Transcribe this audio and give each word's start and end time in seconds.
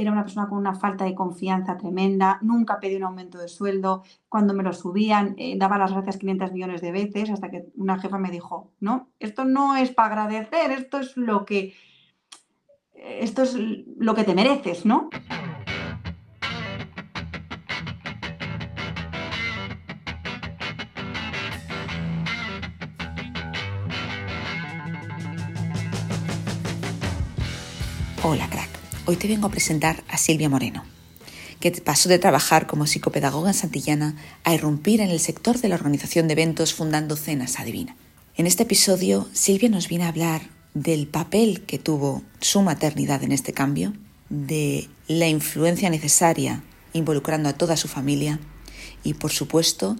era 0.00 0.12
una 0.12 0.22
persona 0.22 0.48
con 0.48 0.58
una 0.58 0.74
falta 0.74 1.04
de 1.04 1.14
confianza 1.14 1.76
tremenda, 1.76 2.38
nunca 2.42 2.78
pedí 2.78 2.96
un 2.96 3.04
aumento 3.04 3.38
de 3.38 3.48
sueldo, 3.48 4.04
cuando 4.28 4.54
me 4.54 4.62
lo 4.62 4.72
subían 4.72 5.34
eh, 5.38 5.56
daba 5.56 5.78
las 5.78 5.92
gracias 5.92 6.18
500 6.18 6.52
millones 6.52 6.80
de 6.80 6.92
veces 6.92 7.30
hasta 7.30 7.50
que 7.50 7.66
una 7.74 7.98
jefa 7.98 8.18
me 8.18 8.30
dijo, 8.30 8.70
no, 8.80 9.08
esto 9.18 9.44
no 9.44 9.76
es 9.76 9.90
para 9.90 10.08
agradecer, 10.08 10.70
esto 10.70 11.00
es 11.00 11.16
lo 11.16 11.44
que, 11.44 11.74
esto 12.94 13.42
es 13.42 13.56
lo 13.56 14.14
que 14.14 14.24
te 14.24 14.34
mereces, 14.34 14.86
¿no? 14.86 15.10
Hola 28.22 28.48
hoy 29.08 29.16
te 29.16 29.26
vengo 29.26 29.46
a 29.46 29.50
presentar 29.50 30.04
a 30.10 30.18
Silvia 30.18 30.50
Moreno, 30.50 30.84
que 31.60 31.70
pasó 31.70 32.10
de 32.10 32.18
trabajar 32.18 32.66
como 32.66 32.86
psicopedagoga 32.86 33.48
en 33.48 33.54
Santillana 33.54 34.14
a 34.44 34.52
irrumpir 34.52 35.00
en 35.00 35.08
el 35.08 35.18
sector 35.18 35.58
de 35.58 35.70
la 35.70 35.76
organización 35.76 36.28
de 36.28 36.34
eventos 36.34 36.74
fundando 36.74 37.16
Cenas 37.16 37.58
Adivina. 37.58 37.96
En 38.36 38.46
este 38.46 38.64
episodio, 38.64 39.26
Silvia 39.32 39.70
nos 39.70 39.88
viene 39.88 40.04
a 40.04 40.08
hablar 40.08 40.42
del 40.74 41.06
papel 41.06 41.62
que 41.62 41.78
tuvo 41.78 42.22
su 42.40 42.60
maternidad 42.60 43.22
en 43.22 43.32
este 43.32 43.54
cambio, 43.54 43.94
de 44.28 44.90
la 45.06 45.26
influencia 45.26 45.88
necesaria 45.88 46.62
involucrando 46.92 47.48
a 47.48 47.54
toda 47.54 47.78
su 47.78 47.88
familia 47.88 48.38
y, 49.04 49.14
por 49.14 49.30
supuesto, 49.30 49.96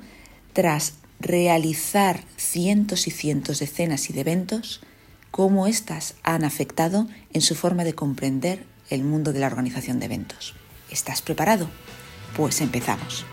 tras 0.53 0.97
realizar 1.19 2.25
cientos 2.37 3.07
y 3.07 3.11
cientos 3.11 3.61
de 3.61 3.69
cenas 3.69 4.11
y 4.11 4.13
de 4.13 4.21
eventos, 4.21 4.83
cómo 5.31 5.67
éstas 5.67 6.15
han 6.25 6.45
afectado 6.45 7.09
en 7.33 7.41
su 7.41 7.55
forma 7.55 7.85
de 7.85 7.95
comprender 7.95 8.67
el 8.91 9.05
mundo 9.05 9.33
de 9.33 9.41
la 9.41 9.47
organización 9.47 9.99
de 9.99 10.07
eventos. 10.07 10.55
¿Estás 10.91 11.23
preparado? 11.23 11.69
Pues 12.37 12.61
empezamos. 12.61 13.25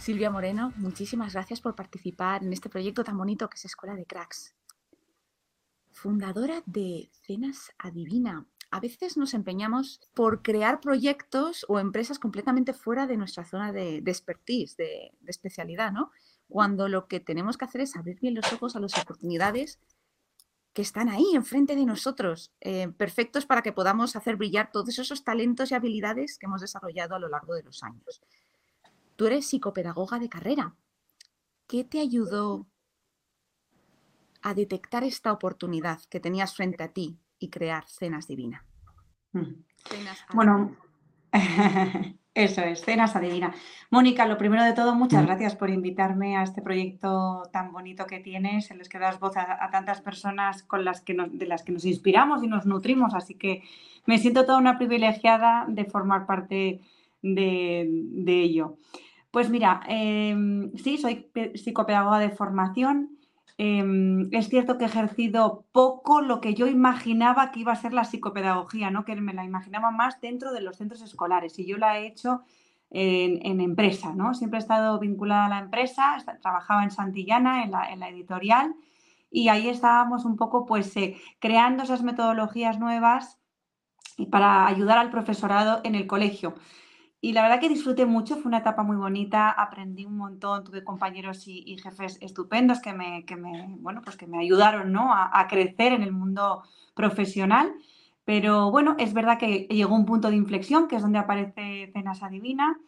Silvia 0.00 0.30
Moreno, 0.30 0.72
muchísimas 0.76 1.34
gracias 1.34 1.60
por 1.60 1.74
participar 1.74 2.42
en 2.42 2.52
este 2.52 2.68
proyecto 2.68 3.04
tan 3.04 3.18
bonito 3.18 3.48
que 3.48 3.56
es 3.56 3.64
Escuela 3.66 3.94
de 3.94 4.06
Cracks. 4.06 4.54
Fundadora 5.92 6.62
de 6.66 7.10
Cenas 7.26 7.72
Adivina. 7.78 8.46
A 8.70 8.80
veces 8.80 9.16
nos 9.16 9.34
empeñamos 9.34 10.00
por 10.14 10.42
crear 10.42 10.80
proyectos 10.80 11.64
o 11.68 11.78
empresas 11.78 12.18
completamente 12.18 12.72
fuera 12.72 13.06
de 13.06 13.16
nuestra 13.16 13.44
zona 13.44 13.72
de, 13.72 13.98
expertise, 13.98 14.76
de, 14.76 15.12
de 15.20 15.30
especialidad, 15.30 15.92
¿no? 15.92 16.10
cuando 16.48 16.88
lo 16.88 17.06
que 17.06 17.20
tenemos 17.20 17.56
que 17.56 17.66
hacer 17.66 17.82
es 17.82 17.96
abrir 17.96 18.18
bien 18.20 18.34
los 18.34 18.52
ojos 18.52 18.74
a 18.74 18.80
las 18.80 18.98
oportunidades 18.98 19.78
que 20.78 20.82
están 20.82 21.08
ahí 21.08 21.34
enfrente 21.34 21.74
de 21.74 21.84
nosotros, 21.84 22.52
eh, 22.60 22.86
perfectos 22.86 23.44
para 23.46 23.62
que 23.62 23.72
podamos 23.72 24.14
hacer 24.14 24.36
brillar 24.36 24.70
todos 24.70 24.96
esos 24.96 25.24
talentos 25.24 25.72
y 25.72 25.74
habilidades 25.74 26.38
que 26.38 26.46
hemos 26.46 26.60
desarrollado 26.60 27.16
a 27.16 27.18
lo 27.18 27.28
largo 27.28 27.52
de 27.56 27.64
los 27.64 27.82
años. 27.82 28.22
Tú 29.16 29.26
eres 29.26 29.48
psicopedagoga 29.48 30.20
de 30.20 30.28
carrera. 30.28 30.76
¿Qué 31.66 31.82
te 31.82 31.98
ayudó 31.98 32.68
a 34.40 34.54
detectar 34.54 35.02
esta 35.02 35.32
oportunidad 35.32 36.00
que 36.02 36.20
tenías 36.20 36.54
frente 36.54 36.84
a 36.84 36.92
ti 36.92 37.18
y 37.40 37.50
crear 37.50 37.88
Cenas 37.88 38.28
Divina? 38.28 38.64
Mm. 39.32 39.64
bueno, 40.32 40.76
Eso 42.38 42.60
es, 42.60 42.82
Cenas 42.82 43.16
Adivina. 43.16 43.52
Mónica, 43.90 44.24
lo 44.24 44.38
primero 44.38 44.62
de 44.62 44.72
todo, 44.72 44.94
muchas 44.94 45.24
mm. 45.24 45.26
gracias 45.26 45.56
por 45.56 45.70
invitarme 45.70 46.36
a 46.36 46.44
este 46.44 46.62
proyecto 46.62 47.42
tan 47.52 47.72
bonito 47.72 48.06
que 48.06 48.20
tienes, 48.20 48.70
en 48.70 48.78
el 48.78 48.88
que 48.88 49.00
das 49.00 49.18
voz 49.18 49.36
a, 49.36 49.68
tantas 49.72 50.00
personas 50.00 50.62
con 50.62 50.84
las 50.84 51.00
que 51.00 51.16
de 51.32 51.46
las 51.46 51.64
que 51.64 51.72
nos 51.72 51.84
inspiramos 51.84 52.44
y 52.44 52.46
nos 52.46 52.64
nutrimos. 52.64 53.12
Así 53.14 53.34
que 53.34 53.64
me 54.06 54.18
siento 54.18 54.46
toda 54.46 54.58
una 54.58 54.78
privilegiada 54.78 55.64
de 55.66 55.84
formar 55.86 56.26
parte 56.26 56.80
de, 57.22 58.40
ello. 58.44 58.76
Pues 59.32 59.50
mira, 59.50 59.80
em, 59.88 60.70
sí, 60.76 60.96
soy 60.96 61.26
psicopedagoga 61.56 62.20
de 62.20 62.30
formación. 62.30 63.17
Em, 63.60 64.28
es 64.32 64.48
cierto 64.48 64.78
que 64.78 64.84
he 64.84 64.86
ejercido 64.86 65.66
poco 65.72 66.20
lo 66.20 66.40
que 66.40 66.54
yo 66.54 66.68
imaginaba 66.68 67.50
que 67.50 67.58
iba 67.60 67.72
a 67.72 67.76
ser 67.76 67.92
la 67.92 68.04
psicopedagogía, 68.04 68.92
¿no? 68.92 69.04
que 69.04 69.16
me 69.16 69.34
la 69.34 69.44
imaginaba 69.44 69.90
más 69.90 70.20
dentro 70.20 70.52
de 70.52 70.60
los 70.60 70.76
centros 70.76 71.02
escolares 71.02 71.58
y 71.58 71.66
yo 71.66 71.76
la 71.76 71.98
he 71.98 72.06
hecho 72.06 72.42
en, 72.90 73.60
empresa. 73.60 74.14
¿no? 74.14 74.34
Siempre 74.34 74.58
he 74.58 74.62
estado 74.62 75.00
vinculada 75.00 75.46
a 75.46 75.48
la 75.48 75.58
empresa, 75.58 76.16
trabajaba 76.40 76.84
en 76.84 76.92
Santillana, 76.92 77.64
en 77.64 77.72
la, 77.72 78.08
editorial, 78.08 78.76
y 79.28 79.48
ahí 79.48 79.68
estábamos 79.68 80.24
un 80.24 80.36
poco 80.36 80.64
pues, 80.64 80.96
eh, 80.96 81.16
creando 81.40 81.82
esas 81.82 82.04
metodologías 82.04 82.78
nuevas 82.78 83.40
para 84.30 84.68
ayudar 84.68 84.98
al 84.98 85.10
profesorado 85.10 85.80
en 85.82 85.96
el 85.96 86.06
colegio. 86.06 86.54
Y 87.20 87.32
la 87.32 87.42
verdad 87.42 87.58
que 87.60 87.68
disfruté 87.68 88.06
mucho, 88.06 88.36
fue 88.36 88.46
una 88.46 88.58
etapa 88.58 88.84
muy 88.84 88.96
bonita, 88.96 89.50
aprendí 89.50 90.04
un 90.04 90.16
montón, 90.16 90.62
tuve 90.62 90.84
compañeros 90.84 91.48
y, 91.48 91.76
jefes 91.78 92.16
estupendos 92.20 92.80
que 92.80 92.92
me, 92.92 93.24
que 93.24 93.34
me, 93.34 93.74
bueno, 93.80 94.02
pues 94.02 94.16
que 94.16 94.28
me 94.28 94.38
ayudaron 94.38 94.92
¿no? 94.92 95.12
a, 95.12 95.46
crecer 95.48 95.92
en 95.92 96.02
el 96.02 96.12
mundo 96.12 96.62
profesional. 96.94 97.74
Pero 98.24 98.70
bueno, 98.70 98.94
es 98.98 99.14
verdad 99.14 99.38
que 99.38 99.66
llegó 99.70 99.96
un 99.96 100.06
punto 100.06 100.30
de 100.30 100.36
inflexión, 100.36 100.86
que 100.86 100.96
es 100.96 101.02
donde 101.02 101.18
aparece 101.18 101.90
Cenas 101.92 102.22
Adivina. 102.22 102.78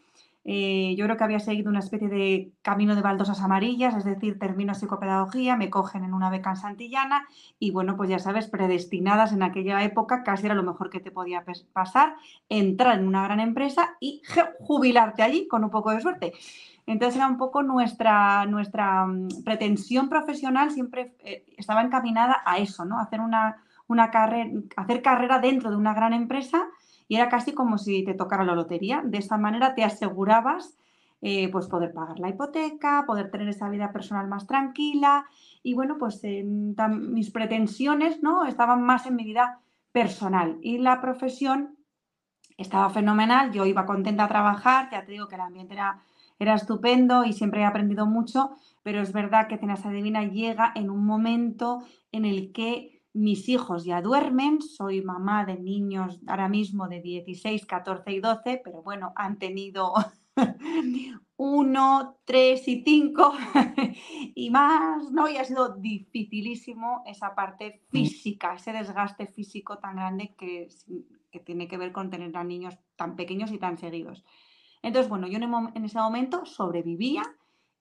Eh, 0.44 0.94
yo 0.96 1.04
creo 1.04 1.16
que 1.18 1.24
había 1.24 1.38
seguido 1.38 1.68
una 1.68 1.80
especie 1.80 2.08
de 2.08 2.52
camino 2.62 2.96
de 2.96 3.02
baldosas 3.02 3.40
amarillas, 3.42 3.94
es 3.94 4.04
decir, 4.04 4.38
termino 4.38 4.74
psicopedagogía, 4.74 5.56
me 5.56 5.68
cogen 5.68 6.02
en 6.02 6.14
una 6.14 6.30
beca 6.30 6.50
en 6.50 6.56
Santillana 6.56 7.28
y 7.58 7.72
bueno, 7.72 7.96
pues 7.96 8.08
ya 8.08 8.18
sabes, 8.18 8.48
predestinadas 8.48 9.32
en 9.32 9.42
aquella 9.42 9.82
época, 9.84 10.22
casi 10.22 10.46
era 10.46 10.54
lo 10.54 10.62
mejor 10.62 10.88
que 10.88 11.00
te 11.00 11.10
podía 11.10 11.44
pasar, 11.72 12.14
entrar 12.48 12.98
en 12.98 13.06
una 13.06 13.24
gran 13.24 13.40
empresa 13.40 13.96
y 14.00 14.22
jubilarte 14.60 15.22
allí 15.22 15.46
con 15.46 15.62
un 15.62 15.70
poco 15.70 15.90
de 15.90 16.00
suerte. 16.00 16.32
Entonces 16.86 17.16
era 17.16 17.28
un 17.28 17.36
poco 17.36 17.62
nuestra, 17.62 18.46
nuestra 18.46 19.06
mm, 19.06 19.44
pretensión 19.44 20.08
profesional, 20.08 20.70
siempre 20.70 21.14
eh, 21.20 21.44
estaba 21.56 21.82
encaminada 21.82 22.42
a 22.46 22.58
eso, 22.58 22.86
¿no? 22.86 22.98
Hacer 22.98 23.20
una, 23.20 23.62
una 23.88 24.10
hacer 24.76 25.02
carrera 25.02 25.38
dentro 25.38 25.70
de 25.70 25.76
una 25.76 25.92
gran 25.92 26.14
empresa 26.14 26.66
y 27.10 27.16
era 27.16 27.28
casi 27.28 27.52
como 27.54 27.76
si 27.76 28.04
te 28.04 28.14
tocara 28.14 28.44
la 28.44 28.54
lotería. 28.54 29.02
De 29.04 29.18
esa 29.18 29.36
manera 29.36 29.74
te 29.74 29.82
asegurabas 29.82 30.78
eh, 31.20 31.48
pues 31.50 31.66
poder 31.66 31.92
pagar 31.92 32.20
la 32.20 32.28
hipoteca, 32.28 33.02
poder 33.04 33.32
tener 33.32 33.48
esa 33.48 33.68
vida 33.68 33.90
personal 33.92 34.28
más 34.28 34.46
tranquila 34.46 35.26
y 35.64 35.74
bueno, 35.74 35.98
pues 35.98 36.22
mis 36.22 37.30
pretensiones 37.32 38.22
¿no? 38.22 38.46
estaban 38.46 38.82
más 38.82 39.06
en 39.06 39.16
mi 39.16 39.24
vida 39.24 39.58
personal 39.90 40.58
y 40.62 40.78
la 40.78 41.00
profesión 41.00 41.76
estaba 42.56 42.88
fenomenal, 42.90 43.50
yo 43.50 43.66
iba 43.66 43.86
contenta 43.86 44.24
a 44.24 44.28
trabajar, 44.28 44.88
ya 44.92 45.04
te 45.04 45.10
digo 45.10 45.26
que 45.26 45.34
el 45.34 45.40
ambiente 45.40 45.74
era, 45.74 46.04
era 46.38 46.54
estupendo 46.54 47.24
y 47.24 47.32
siempre 47.32 47.62
he 47.62 47.64
aprendido 47.64 48.06
mucho, 48.06 48.52
pero 48.84 49.00
es 49.02 49.12
verdad 49.12 49.48
que 49.48 49.58
Cenas 49.58 49.84
Adivina 49.84 50.22
llega 50.22 50.70
en 50.76 50.90
un 50.90 51.04
momento 51.04 51.82
en 52.12 52.24
el 52.24 52.52
que 52.52 52.99
mis 53.12 53.48
hijos 53.48 53.84
ya 53.84 54.02
duermen, 54.02 54.62
soy 54.62 55.02
mamá 55.02 55.44
de 55.44 55.58
niños 55.58 56.20
ahora 56.26 56.48
mismo 56.48 56.88
de 56.88 57.00
16, 57.00 57.66
14 57.66 58.12
y 58.12 58.20
12, 58.20 58.60
pero 58.64 58.82
bueno, 58.82 59.12
han 59.16 59.38
tenido 59.38 59.94
1, 61.36 62.20
3 62.24 62.68
y 62.68 62.82
5 62.84 63.32
y 64.34 64.50
más, 64.50 65.10
¿no? 65.10 65.28
Y 65.28 65.36
ha 65.38 65.44
sido 65.44 65.76
dificilísimo 65.76 67.02
esa 67.06 67.34
parte 67.34 67.82
mm. 67.88 67.90
física, 67.90 68.54
ese 68.54 68.72
desgaste 68.72 69.26
físico 69.26 69.78
tan 69.78 69.96
grande 69.96 70.34
que, 70.38 70.68
que 71.32 71.40
tiene 71.40 71.66
que 71.66 71.78
ver 71.78 71.92
con 71.92 72.10
tener 72.10 72.36
a 72.36 72.44
niños 72.44 72.78
tan 72.96 73.16
pequeños 73.16 73.50
y 73.50 73.58
tan 73.58 73.78
seguidos. 73.78 74.24
Entonces, 74.82 75.10
bueno, 75.10 75.26
yo 75.26 75.38
en 75.38 75.84
ese 75.84 75.98
momento 75.98 76.46
sobrevivía 76.46 77.22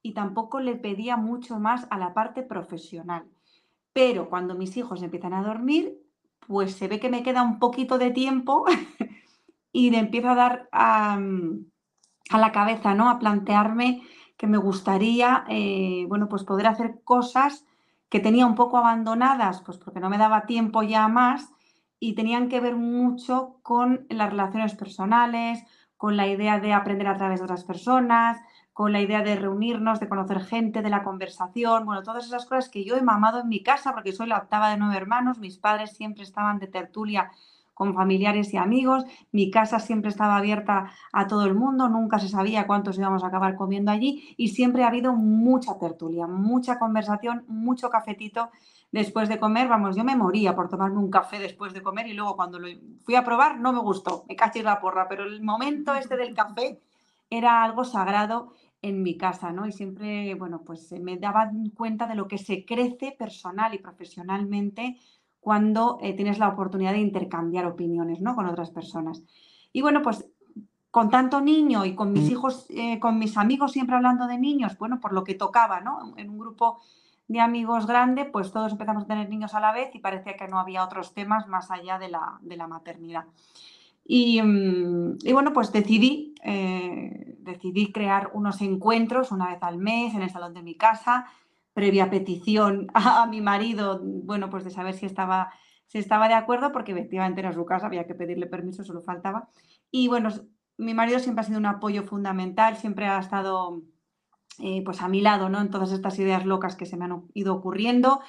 y 0.02 0.14
tampoco 0.14 0.60
le 0.60 0.76
pedía 0.76 1.18
mucho 1.18 1.60
más 1.60 1.88
a 1.92 1.98
la 1.98 2.14
parte 2.14 2.42
profesional 2.42 3.30
pero 3.94 4.30
cuando 4.30 4.56
mis 4.56 4.76
hijos 4.78 5.02
empiezan 5.02 5.34
a 5.34 5.44
dormir, 5.44 6.00
pues 6.48 6.76
se 6.76 6.88
ve 6.88 7.00
que 7.00 7.10
me 7.10 7.24
queda 7.24 7.44
un 7.44 7.60
poquito 7.60 7.98
de 7.98 8.12
tiempo 8.12 8.66
y 9.72 9.92
le 9.92 10.00
empiezo 10.00 10.30
a 10.30 10.36
dar 10.36 10.70
a, 10.72 11.20
la 12.38 12.52
cabeza, 12.52 12.94
¿no? 12.94 13.10
A 13.10 13.20
plantearme 13.20 14.02
que 14.38 14.48
me 14.48 14.58
gustaría, 14.58 15.44
eh, 15.50 16.06
bueno, 16.08 16.30
pues 16.30 16.44
poder 16.44 16.68
hacer 16.68 17.02
cosas 17.04 17.66
que 18.10 18.20
tenía 18.20 18.46
un 18.46 18.56
poco 18.56 18.78
abandonadas, 18.78 19.62
pues 19.62 19.78
porque 19.78 20.00
no 20.00 20.10
me 20.10 20.18
daba 20.18 20.46
tiempo 20.46 20.82
ya 20.82 21.08
más 21.08 21.50
y 22.00 22.14
tenían 22.14 22.50
que 22.50 22.60
ver 22.60 22.76
mucho 22.76 23.60
con 23.62 24.08
las 24.10 24.30
relaciones 24.30 24.74
personales, 24.76 25.64
con 25.98 26.16
la 26.18 26.28
idea 26.28 26.60
de 26.60 26.74
aprender 26.74 27.08
a 27.08 27.18
través 27.18 27.40
de 27.40 27.44
otras 27.44 27.66
personas, 27.66 28.40
con 28.80 28.94
la 28.94 29.02
idea 29.02 29.22
de 29.24 29.36
reunirnos, 29.36 30.00
de 30.00 30.08
conocer 30.08 30.40
gente, 30.40 30.82
de 30.82 30.90
la 30.90 31.04
conversación, 31.04 31.86
bueno, 31.86 32.02
todas 32.02 32.26
esas 32.26 32.46
cosas 32.46 32.70
que 32.70 32.86
yo 32.86 32.96
he 32.96 33.02
mamado 33.02 33.42
en 33.42 33.50
mi 33.50 33.62
casa 33.62 33.92
porque 33.92 34.14
soy 34.14 34.28
la 34.28 34.38
octava 34.38 34.70
de 34.70 34.78
nueve 34.78 34.96
hermanos, 34.96 35.38
mis 35.38 35.58
padres 35.58 35.92
siempre 35.98 36.24
estaban 36.24 36.60
de 36.60 36.68
tertulia 36.68 37.30
con 37.74 37.94
familiares 37.94 38.54
y 38.54 38.58
amigos, 38.58 39.04
mi 39.34 39.52
casa 39.52 39.80
siempre 39.80 40.10
estaba 40.10 40.38
abierta 40.38 40.94
a 41.12 41.28
todo 41.28 41.44
el 41.46 41.56
mundo, 41.56 41.90
nunca 41.90 42.20
se 42.20 42.30
sabía 42.30 42.68
cuántos 42.68 42.98
íbamos 42.98 43.22
a 43.26 43.28
acabar 43.28 43.58
comiendo 43.58 43.92
allí 43.92 44.34
y 44.38 44.48
siempre 44.48 44.86
ha 44.86 44.88
habido 44.88 45.12
mucha 45.12 45.78
tertulia, 45.78 46.26
mucha 46.26 46.80
conversación, 46.80 47.44
mucho 47.50 47.90
cafetito 47.90 48.50
después 48.94 49.28
de 49.28 49.40
comer, 49.40 49.68
vamos, 49.68 49.98
yo 49.98 50.06
me 50.06 50.16
moría 50.16 50.56
por 50.56 50.70
tomarme 50.70 51.00
un 51.00 51.12
café 51.12 51.38
después 51.38 51.74
de 51.74 51.82
comer 51.82 52.08
y 52.08 52.14
luego 52.14 52.38
cuando 52.38 52.58
lo 52.60 52.70
fui 53.04 53.16
a 53.16 53.26
probar 53.26 53.60
no 53.60 53.74
me 53.74 53.80
gustó, 53.80 54.24
me 54.30 54.38
cachis 54.38 54.64
la 54.64 54.80
porra, 54.80 55.10
pero 55.10 55.26
el 55.26 55.42
momento 55.42 55.94
este 55.96 56.16
del 56.16 56.34
café 56.34 56.80
era 57.30 57.64
algo 57.64 57.84
sagrado 57.84 58.54
en 58.82 59.04
mi 59.04 59.18
casa, 59.18 59.52
¿no? 59.52 59.68
Y 59.68 59.72
siempre, 59.72 60.34
bueno, 60.36 60.62
pues 60.66 60.92
me 60.94 61.18
daba 61.18 61.52
cuenta 61.76 62.08
de 62.08 62.16
lo 62.16 62.28
que 62.28 62.38
se 62.38 62.66
crece 62.66 63.16
personal 63.18 63.74
y 63.74 63.80
profesionalmente 63.80 64.98
cuando 65.40 65.98
eh, 66.02 66.14
tienes 66.14 66.40
la 66.40 66.50
oportunidad 66.50 66.94
de 66.94 67.00
intercambiar 67.00 67.66
opiniones, 67.66 68.22
¿no? 68.22 68.36
Con 68.36 68.46
otras 68.46 68.72
personas. 68.72 69.24
Y 69.74 69.82
bueno, 69.82 70.02
pues 70.02 70.30
con 70.92 71.10
tanto 71.10 71.40
niño 71.42 71.86
y 71.86 71.94
con 71.94 72.12
mis 72.12 72.30
hijos, 72.30 72.66
eh, 72.70 73.00
con 73.00 73.20
mis 73.20 73.38
amigos 73.38 73.74
siempre 73.74 73.96
hablando 73.96 74.28
de 74.28 74.40
niños, 74.40 74.78
bueno, 74.78 75.00
por 75.00 75.14
lo 75.14 75.24
que 75.24 75.36
tocaba, 75.36 75.82
¿no? 75.82 76.14
En 76.18 76.30
un 76.30 76.40
grupo 76.40 76.82
de 77.28 77.40
amigos 77.40 77.86
grande, 77.86 78.26
pues 78.26 78.52
todos 78.52 78.72
empezamos 78.72 79.04
a 79.04 79.08
tener 79.08 79.30
niños 79.30 79.54
a 79.54 79.60
la 79.60 79.72
vez 79.72 79.94
y 79.94 80.00
parecía 80.00 80.36
que 80.36 80.48
no 80.48 80.60
había 80.60 80.84
otros 80.84 81.14
temas 81.14 81.48
más 81.48 81.70
allá 81.70 82.00
de 82.00 82.10
la, 82.10 82.40
de 82.42 82.58
la 82.58 82.68
maternidad. 82.68 83.26
Y, 84.12 84.42
mm, 84.42 85.20
y, 85.22 85.34
bueno, 85.34 85.54
pues 85.54 85.72
decidí, 85.72 86.34
eh, 86.44 87.38
decidí 87.42 87.92
crear 87.92 88.32
unos 88.34 88.60
encuentros 88.60 89.32
una 89.32 89.50
vez 89.50 89.62
al 89.62 89.78
mes 89.78 90.16
en 90.16 90.24
el 90.24 90.32
salón 90.32 90.56
de 90.56 90.64
mi 90.64 90.76
casa, 90.76 91.28
previa 91.74 92.10
petición 92.10 92.88
a, 92.96 93.28
mi 93.28 93.40
marido, 93.40 94.02
bueno, 94.04 94.50
pues 94.50 94.64
de 94.64 94.72
saber 94.72 94.96
si 94.96 95.06
estaba, 95.06 95.54
si 95.86 96.00
estaba 96.00 96.28
de 96.28 96.34
acuerdo, 96.34 96.72
porque 96.72 96.94
efectivamente 96.94 97.42
era 97.42 97.54
su 97.54 97.64
casa, 97.66 97.86
había 97.86 98.08
que 98.08 98.16
pedirle 98.16 98.48
permiso, 98.48 98.84
solo 98.84 99.04
faltaba. 99.04 99.48
Y 99.92 100.08
bueno, 100.08 100.30
mi 100.78 100.96
marido 100.96 101.20
siempre 101.20 101.42
ha 101.44 101.46
sido 101.46 101.60
un 101.60 101.68
apoyo 101.68 102.02
fundamental, 102.02 102.78
siempre 102.78 103.06
ha 103.06 103.20
estado 103.20 103.84
eh, 104.58 104.82
pues 104.84 105.04
a 105.04 105.08
mi 105.08 105.22
lado, 105.22 105.50
¿no? 105.50 105.62
En 105.62 105.70
todas 105.70 105.92
estas 105.92 106.18
ideas 106.18 106.48
locas 106.48 106.76
que 106.76 106.88
se 106.88 106.98
me 106.98 107.06
han 107.06 107.26
ido 107.36 107.54
ocurriendo. 107.54 108.22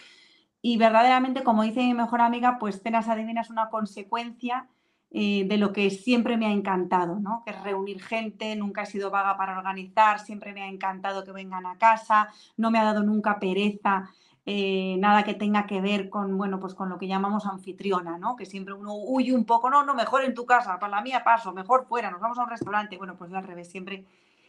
Y 0.60 0.76
verdaderamente, 0.76 1.42
como 1.42 1.62
dice 1.62 1.80
mi 1.80 1.94
mejor 1.94 2.20
amiga, 2.20 2.58
pues 2.58 2.82
Cenas 2.82 3.08
Adivinas 3.08 3.48
una 3.48 3.70
consecuencia 3.70 4.68
eh, 5.12 5.44
de 5.48 5.58
lo 5.58 5.72
que 5.72 5.90
siempre 5.90 6.36
me 6.36 6.46
ha 6.46 6.52
encantado, 6.52 7.18
¿no? 7.18 7.42
Que 7.44 7.50
es 7.50 7.62
reunir 7.64 8.00
gente, 8.00 8.54
nunca 8.54 8.82
he 8.82 8.86
sido 8.86 9.10
vaga 9.10 9.36
para 9.36 9.58
organizar, 9.58 10.20
siempre 10.20 10.52
me 10.52 10.62
ha 10.62 10.68
encantado 10.68 11.24
que 11.24 11.32
vengan 11.32 11.66
a 11.66 11.78
casa, 11.78 12.28
no 12.56 12.70
me 12.70 12.78
ha 12.78 12.84
dado 12.84 13.02
nunca 13.02 13.40
pereza, 13.40 14.08
eh, 14.46 14.96
nada 15.00 15.24
que 15.24 15.34
tenga 15.34 15.66
que 15.66 15.80
ver 15.80 16.08
con, 16.10 16.38
bueno, 16.38 16.60
pues 16.60 16.74
con 16.74 16.88
lo 16.88 16.96
que 16.96 17.08
llamamos 17.08 17.44
anfitriona, 17.46 18.18
¿no? 18.18 18.36
Que 18.36 18.46
siempre 18.46 18.72
uno 18.72 18.94
huye 18.94 19.32
un 19.32 19.44
poco, 19.44 19.68
no, 19.68 19.84
no, 19.84 19.94
mejor 19.94 20.22
en 20.22 20.32
tu 20.32 20.46
casa, 20.46 20.78
para 20.78 20.96
la 20.96 21.02
mía 21.02 21.24
paso, 21.24 21.52
mejor 21.52 21.86
fuera, 21.86 22.10
nos 22.10 22.20
vamos 22.20 22.38
a 22.38 22.44
un 22.44 22.50
restaurante, 22.50 22.96
bueno, 22.96 23.16
pues 23.16 23.32
al 23.32 23.42
revés, 23.42 23.68
siempre 23.68 24.04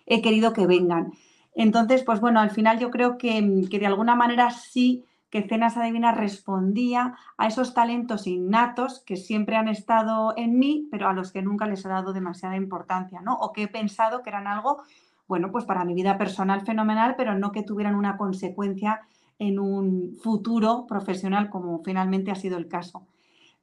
he 0.06 0.22
querido 0.22 0.54
que 0.54 0.68
vengan. 0.68 1.12
Entonces, 1.56 2.04
pues 2.04 2.22
bueno, 2.22 2.40
al 2.40 2.52
final 2.52 2.78
yo 2.78 2.92
creo 2.92 3.18
que, 3.18 3.68
que 3.70 3.80
de 3.80 3.88
alguna 3.88 4.16
manera 4.16 4.52
sí 4.52 5.06
que 5.32 5.48
Cenas 5.48 5.78
Adivinas 5.78 6.16
respondía 6.16 7.16
a 7.38 7.48
esos 7.48 7.74
talentos 7.74 8.28
innatos 8.28 9.02
que 9.06 9.16
siempre 9.16 9.56
han 9.56 9.70
estado 9.70 10.34
en 10.36 10.60
mí, 10.60 10.90
pero 10.92 11.08
a 11.08 11.14
los 11.14 11.32
que 11.32 11.42
nunca 11.42 11.66
les 11.66 11.84
he 11.86 11.90
dado 11.90 12.12
demasiada 12.12 12.58
importancia, 12.58 13.22
¿no? 13.22 13.36
O 13.36 13.54
que 13.54 13.64
he 13.64 13.68
pensado 13.70 14.22
que 14.22 14.30
eran 14.30 14.46
algo, 14.46 14.84
bueno, 15.28 15.50
pues 15.50 15.64
para 15.64 15.86
mi 15.86 15.94
vida 15.94 16.18
personal 16.18 16.62
fenomenal, 16.62 17.16
pero 17.16 17.34
no 17.34 17.54
que 17.54 17.64
tuvieran 17.64 17.96
una 17.96 18.18
consecuencia 18.18 19.02
en 19.40 19.58
un 19.58 20.18
futuro 20.22 20.86
profesional 20.86 21.50
como 21.50 21.82
finalmente 21.82 22.30
ha 22.30 22.36
sido 22.36 22.58
el 22.58 22.68
caso. 22.68 23.08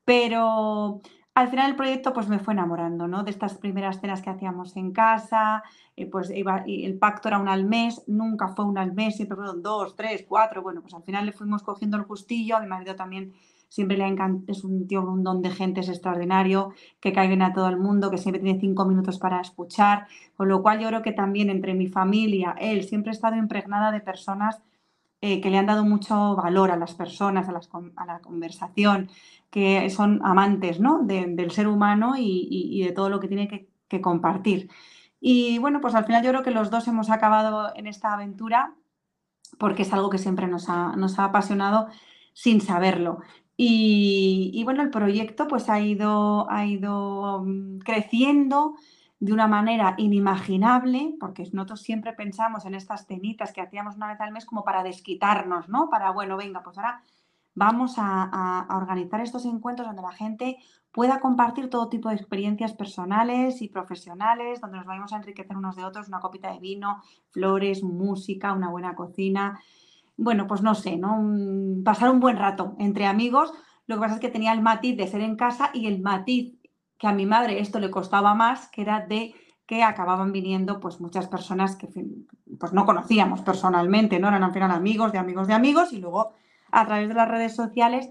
Pero 0.04 1.02
al 1.38 1.48
final 1.50 1.70
el 1.70 1.76
proyecto 1.76 2.12
pues 2.12 2.28
me 2.28 2.40
fue 2.40 2.52
enamorando, 2.52 3.06
¿no? 3.06 3.22
De 3.22 3.30
estas 3.30 3.54
primeras 3.54 4.00
cenas 4.00 4.22
que 4.22 4.30
hacíamos 4.30 4.76
en 4.76 4.90
casa, 4.90 5.62
eh, 5.94 6.06
pues 6.06 6.30
el 6.30 6.98
pacto 6.98 7.28
era 7.28 7.38
un 7.38 7.48
al 7.48 7.64
mes, 7.64 8.02
nunca 8.08 8.48
fue 8.48 8.64
un 8.64 8.76
al 8.76 8.92
mes, 8.92 9.14
siempre 9.14 9.36
fueron 9.36 9.62
dos, 9.62 9.94
tres, 9.94 10.24
cuatro, 10.28 10.62
bueno, 10.62 10.80
pues 10.80 10.94
al 10.94 11.04
final 11.04 11.26
le 11.26 11.32
fuimos 11.32 11.62
cogiendo 11.62 11.96
el 11.96 12.02
justillo, 12.02 12.56
a 12.56 12.60
mi 12.60 12.66
marido 12.66 12.96
también 12.96 13.34
siempre 13.68 13.96
le 13.96 14.06
encanta, 14.08 14.50
es 14.50 14.64
un 14.64 14.88
tío 14.88 15.02
un 15.02 15.22
don 15.22 15.40
de 15.40 15.50
gente, 15.50 15.80
es 15.80 15.88
extraordinario, 15.88 16.72
que 16.98 17.12
cae 17.12 17.28
bien 17.28 17.42
a 17.42 17.52
todo 17.52 17.68
el 17.68 17.78
mundo, 17.78 18.10
que 18.10 18.18
siempre 18.18 18.42
tiene 18.42 18.58
cinco 18.58 18.84
minutos 18.84 19.20
para 19.20 19.40
escuchar, 19.40 20.08
con 20.36 20.48
lo 20.48 20.60
cual 20.60 20.80
yo 20.80 20.88
creo 20.88 21.02
que 21.02 21.12
también 21.12 21.50
entre 21.50 21.74
mi 21.74 21.86
familia, 21.86 22.56
él, 22.58 22.82
siempre 22.82 23.12
he 23.12 23.14
estado 23.14 23.36
impregnada 23.36 23.92
de 23.92 24.00
personas 24.00 24.60
eh, 25.20 25.40
que 25.40 25.50
le 25.50 25.58
han 25.58 25.66
dado 25.66 25.84
mucho 25.84 26.36
valor 26.36 26.70
a 26.70 26.76
las 26.76 26.94
personas, 26.94 27.48
a, 27.48 28.06
la 28.06 28.20
conversación, 28.20 29.10
que 29.50 29.88
son 29.90 30.20
amantes 30.24 30.80
¿no? 30.80 31.00
del 31.02 31.50
ser 31.50 31.68
humano 31.68 32.14
y, 32.16 32.82
de 32.84 32.92
todo 32.92 33.08
lo 33.08 33.20
que 33.20 33.28
tiene 33.28 33.48
que, 33.48 34.00
compartir. 34.00 34.70
Y 35.20 35.58
bueno, 35.58 35.80
pues 35.80 35.94
al 35.94 36.04
final 36.04 36.22
yo 36.22 36.30
creo 36.30 36.42
que 36.42 36.50
los 36.50 36.70
dos 36.70 36.86
hemos 36.88 37.10
acabado 37.10 37.74
en 37.74 37.86
esta 37.86 38.12
aventura 38.12 38.74
porque 39.58 39.82
es 39.82 39.92
algo 39.92 40.10
que 40.10 40.18
siempre 40.18 40.46
nos 40.46 40.68
ha, 40.68 40.94
apasionado 41.18 41.88
sin 42.34 42.60
saberlo. 42.60 43.20
Y, 43.56 44.62
bueno, 44.64 44.82
el 44.82 44.90
proyecto 44.90 45.48
pues 45.48 45.68
ha 45.68 45.80
ido, 45.80 46.48
ha 46.50 46.64
ido 46.66 47.42
mm, 47.44 47.78
creciendo, 47.78 48.76
de 49.20 49.32
una 49.32 49.48
manera 49.48 49.94
inimaginable, 49.98 51.16
porque 51.18 51.48
nosotros 51.52 51.82
siempre 51.82 52.12
pensamos 52.12 52.64
en 52.66 52.74
estas 52.74 53.06
cenitas 53.06 53.52
que 53.52 53.60
hacíamos 53.60 53.96
una 53.96 54.08
vez 54.08 54.20
al 54.20 54.32
mes 54.32 54.44
como 54.44 54.62
para 54.64 54.84
desquitarnos, 54.84 55.68
¿no? 55.68 55.90
Para, 55.90 56.10
bueno, 56.12 56.36
venga, 56.36 56.62
pues 56.62 56.78
ahora 56.78 57.02
vamos 57.58 57.94
a, 57.96 58.66
organizar 58.70 59.20
estos 59.20 59.44
encuentros 59.44 59.88
donde 59.88 60.02
la 60.02 60.12
gente 60.12 60.58
pueda 60.92 61.20
compartir 61.20 61.68
todo 61.68 61.88
tipo 61.88 62.08
de 62.08 62.14
experiencias 62.14 62.72
personales 62.72 63.60
y 63.60 63.68
profesionales, 63.68 64.60
donde 64.60 64.78
nos 64.78 64.86
vayamos 64.86 65.12
a 65.12 65.16
enriquecer 65.16 65.56
unos 65.56 65.76
de 65.76 65.84
otros, 65.84 66.08
una 66.08 66.20
copita 66.20 66.52
de 66.52 66.60
vino, 66.60 67.02
flores, 67.30 67.82
música, 67.82 68.52
una 68.52 68.70
buena 68.70 68.94
cocina. 68.94 69.60
Bueno, 70.16 70.46
pues 70.46 70.62
no 70.62 70.74
sé, 70.74 70.96
¿no? 70.96 71.84
pasar 71.84 72.10
un 72.10 72.20
buen 72.20 72.36
rato 72.36 72.74
entre 72.78 73.06
amigos. 73.06 73.52
Lo 73.86 73.96
que 73.96 74.00
pasa 74.00 74.14
es 74.14 74.20
que 74.20 74.30
tenía 74.30 74.52
el 74.52 74.62
matiz 74.62 74.96
de 74.96 75.06
ser 75.06 75.20
en 75.20 75.36
casa 75.36 75.70
y 75.74 75.86
el 75.86 76.00
matiz 76.00 76.56
que 76.98 77.06
a 77.06 77.12
mi 77.12 77.26
madre 77.26 77.60
esto 77.60 77.78
le 77.78 77.90
costaba 77.90 78.34
más, 78.34 78.68
que 78.68 78.82
era 78.82 79.06
de 79.06 79.34
que 79.66 79.82
acababan 79.82 80.32
viniendo 80.32 80.80
pues 80.80 81.00
muchas 81.00 81.28
personas 81.28 81.76
que 81.76 81.88
pues 82.58 82.72
no 82.72 82.86
conocíamos 82.86 83.42
personalmente, 83.42 84.18
¿no? 84.18 84.28
Eran 84.28 84.42
al 84.42 84.52
final 84.52 84.70
amigos 84.70 85.12
de 85.12 85.18
amigos 85.18 85.46
de 85.46 85.54
amigos 85.54 85.92
y 85.92 85.98
luego 85.98 86.32
a 86.70 86.86
través 86.86 87.08
de 87.08 87.14
las 87.14 87.28
redes 87.28 87.54
sociales 87.54 88.10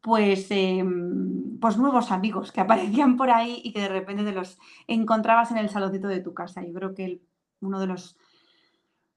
pues, 0.00 0.46
em, 0.50 1.58
pues 1.58 1.78
nuevos 1.78 2.12
amigos 2.12 2.52
que 2.52 2.60
aparecían 2.60 3.16
por 3.16 3.30
ahí 3.30 3.60
y 3.64 3.72
que 3.72 3.80
de 3.80 3.88
repente 3.88 4.24
te 4.24 4.32
los 4.32 4.58
encontrabas 4.86 5.50
en 5.50 5.58
el 5.58 5.68
saloncito 5.68 6.08
de 6.08 6.20
tu 6.20 6.32
casa. 6.32 6.62
Yo 6.62 6.72
creo 6.72 6.94
que 6.94 7.20
uno 7.60 7.80
de 7.80 7.88
los 7.88 8.16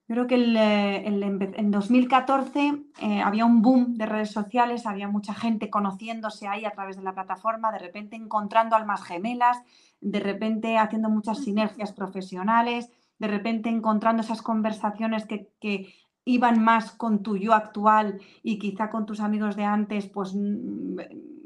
yo 0.09 0.15
creo 0.15 0.25
que 0.25 0.37
eh, 0.37 1.05
en 1.05 1.69
2014 1.69 2.83
eh, 2.99 3.21
había 3.21 3.45
un 3.45 3.61
boom 3.61 3.93
de 3.93 4.07
redes 4.07 4.31
sociales, 4.31 4.87
había 4.87 5.07
mucha 5.07 5.35
gente 5.35 5.69
conociéndose 5.69 6.47
ahí 6.47 6.65
a 6.65 6.71
través 6.71 6.97
de 6.97 7.03
la 7.03 7.13
plataforma, 7.13 7.71
de 7.71 7.77
repente 7.77 8.15
encontrando 8.15 8.75
almas 8.75 9.03
gemelas, 9.03 9.61
de 10.01 10.19
repente 10.19 10.79
haciendo 10.79 11.11
muchas 11.11 11.43
sinergias 11.43 11.93
profesionales, 11.93 12.89
de 13.19 13.27
repente 13.27 13.69
encontrando 13.69 14.23
esas 14.23 14.41
conversaciones 14.41 15.27
que, 15.27 15.93
iban 16.29 16.63
más 16.63 16.91
con 16.91 17.23
tu 17.23 17.37
yo 17.37 17.53
actual 17.53 18.19
y 18.43 18.59
quizá 18.59 18.89
con 18.89 19.05
tus 19.05 19.19
amigos 19.19 19.55
de 19.55 19.63
antes, 19.63 20.05
pues 20.07 20.35
mm, 20.35 20.99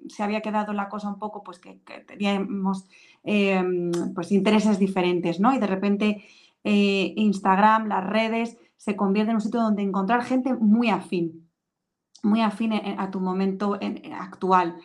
se 0.09 0.23
había 0.23 0.41
quedado 0.41 0.73
la 0.73 0.89
cosa 0.89 1.07
un 1.07 1.19
poco, 1.19 1.41
pues 1.41 1.59
que, 1.59 1.79
teníamos 2.05 2.85
em, 3.23 3.91
pues 4.13 4.31
intereses 4.33 4.77
diferentes, 4.79 5.39
¿no? 5.39 5.53
Y 5.53 5.59
de 5.59 5.67
repente 5.67 6.25
eh, 6.65 7.13
Instagram, 7.15 7.87
las 7.87 8.05
redes, 8.05 8.57
se 8.75 8.97
convierte 8.97 9.31
en 9.31 9.37
un 9.37 9.41
sitio 9.41 9.61
donde 9.61 9.81
encontrar 9.81 10.23
gente 10.23 10.53
muy 10.53 10.89
afín, 10.89 11.49
muy 12.21 12.41
afín 12.41 12.73
a 12.73 13.09
tu 13.11 13.21
momento 13.21 13.79
actual. 14.19 14.75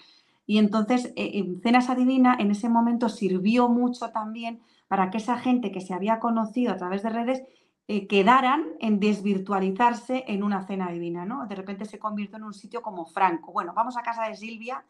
Y 0.46 0.58
entonces, 0.58 1.12
eh, 1.16 1.44
Cenas 1.62 1.90
Adivina 1.90 2.36
en 2.38 2.52
ese 2.52 2.68
momento 2.68 3.08
sirvió 3.08 3.68
mucho 3.68 4.10
también 4.10 4.60
para 4.86 5.10
que 5.10 5.18
esa 5.18 5.38
gente 5.38 5.72
que 5.72 5.80
se 5.80 5.94
había 5.94 6.20
conocido 6.20 6.72
a 6.72 6.76
través 6.76 7.02
de 7.02 7.10
redes 7.10 7.42
eh, 7.90 8.06
quedaran 8.06 8.66
en 8.80 9.00
desvirtualizarse 9.00 10.24
en 10.28 10.42
una 10.42 10.66
cena 10.66 10.90
divina, 10.90 11.24
¿no? 11.24 11.46
De 11.46 11.54
repente 11.54 11.86
se 11.86 11.98
convirtió 11.98 12.36
en 12.36 12.44
un 12.44 12.52
sitio 12.52 12.82
como 12.82 13.06
franco. 13.06 13.50
Bueno, 13.50 13.72
vamos 13.74 13.96
a 13.96 14.02
casa 14.02 14.28
de 14.28 14.36
Silvia 14.36 14.84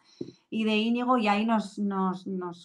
y 0.51 0.65
de 0.65 0.77
Íñigo 0.77 1.17
y 1.17 1.29
ahí 1.29 1.47
nos, 1.47 1.81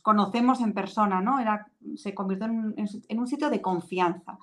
conocemos 0.02 0.60
en 0.62 0.74
persona, 0.74 1.22
¿no? 1.22 1.40
Era, 1.40 1.68
se 1.98 2.16
convirtió 2.16 2.48
en 2.48 3.20
un, 3.20 3.28
sitio 3.28 3.52
de 3.52 3.62
confianza 3.62 4.40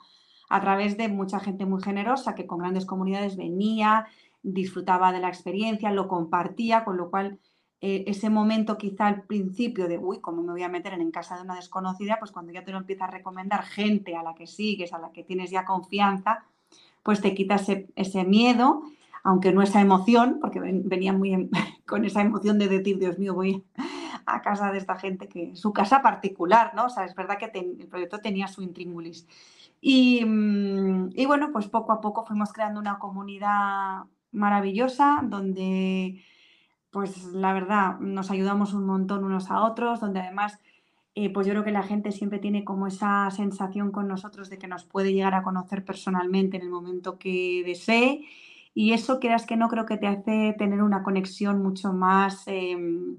a 0.49 0.61
través 0.61 0.97
de 0.97 1.09
mucha 1.09 1.41
gente 1.41 1.67
muy 1.67 1.83
generosa 1.83 2.37
que 2.37 2.47
con 2.47 2.61
grandes 2.61 2.87
comunidades 2.87 3.37
venía, 3.37 4.07
disfrutaba 4.45 5.11
de 5.11 5.19
la 5.19 5.29
experiencia, 5.29 5.91
lo 5.91 6.07
compartía, 6.07 6.85
con 6.85 6.99
lo 6.99 7.11
cual 7.11 7.41
eh, 7.83 8.05
ese 8.07 8.29
momento 8.29 8.77
quizá 8.77 9.07
al 9.07 9.23
principio 9.23 9.89
de, 9.89 9.97
uy, 9.97 10.21
¿cómo 10.21 10.43
me 10.43 10.53
voy 10.53 10.63
a 10.63 10.69
meter 10.69 10.93
en, 10.93 11.11
casa 11.11 11.37
de 11.37 11.43
una 11.43 11.55
desconocida? 11.55 12.19
Pues 12.19 12.31
cuando 12.31 12.53
ya 12.53 12.63
te 12.63 12.73
lo 12.73 12.79
empieza 12.79 13.05
a 13.05 13.11
recomendar 13.11 13.63
gente 13.63 14.17
a 14.17 14.23
la 14.23 14.35
que 14.35 14.47
sigues, 14.47 14.93
a 14.93 14.99
la 14.99 15.13
que 15.13 15.25
tienes 15.25 15.51
ya 15.51 15.65
confianza, 15.65 16.45
pues 17.03 17.23
te 17.23 17.35
quitas 17.35 17.69
ese, 17.97 18.25
miedo, 18.25 18.83
aunque 19.23 19.53
no 19.53 19.63
esa 19.63 19.81
emoción, 19.81 20.39
porque 20.43 20.61
venía 20.61 21.15
muy 21.15 21.49
con 21.87 22.05
esa 22.05 22.21
emoción 22.21 22.59
de 22.59 22.69
decir, 22.69 22.99
Dios 22.99 23.19
mío, 23.19 23.35
voy 23.35 23.65
a 24.27 24.43
casa 24.43 24.71
de 24.73 24.79
esta 24.79 24.97
gente 24.97 25.27
que 25.27 25.57
su 25.57 25.73
casa 25.73 26.03
particular, 26.03 26.75
¿no? 26.75 26.87
O 26.87 26.91
sea, 26.91 27.07
es 27.07 27.15
verdad 27.15 27.39
que 27.39 27.51
el 27.59 27.89
proyecto 27.89 28.19
tenía 28.19 28.47
su 28.47 28.63
intríngulis. 28.63 29.27
Y, 29.81 30.23
mm, 30.23 31.13
y 31.15 31.25
bueno, 31.25 31.51
pues 31.51 31.67
poco 31.69 31.93
a 31.93 32.03
poco 32.03 32.27
fuimos 32.27 32.53
creando 32.53 32.79
una 32.79 32.99
comunidad 32.99 34.05
maravillosa 34.33 35.21
donde 35.25 36.23
pues 36.91 37.25
la 37.27 37.53
verdad, 37.53 37.99
nos 38.01 38.31
ayudamos 38.31 38.75
un 38.75 38.85
montón 38.85 39.25
unos 39.25 39.51
a 39.51 39.63
otros, 39.65 40.01
donde 40.01 40.21
además, 40.21 40.59
eh, 41.15 41.33
pues 41.33 41.47
yo 41.47 41.53
creo 41.53 41.65
que 41.65 41.71
la 41.71 41.83
gente 41.83 42.13
siempre 42.13 42.39
tiene 42.39 42.65
como 42.65 42.87
esa 42.87 43.31
sensación 43.31 43.93
con 43.93 44.09
nosotros 44.09 44.51
de 44.51 44.59
que 44.59 44.67
nos 44.67 44.85
puede 44.85 45.13
llegar 45.13 45.35
a 45.35 45.43
conocer 45.43 45.85
personalmente 45.85 46.57
en 46.57 46.65
el 46.65 46.71
momento 46.71 47.19
que 47.19 47.63
desee. 47.65 48.25
Y 48.75 48.93
eso, 48.93 49.21
quieras 49.21 49.47
que 49.47 49.57
no, 49.57 49.69
creo 49.69 49.87
que 49.87 49.97
te 49.97 50.07
hace 50.07 50.55
tener 50.59 50.83
una 50.83 51.03
conexión 51.03 51.63
mucho 51.63 51.93
más 51.93 52.43
em, 52.47 53.19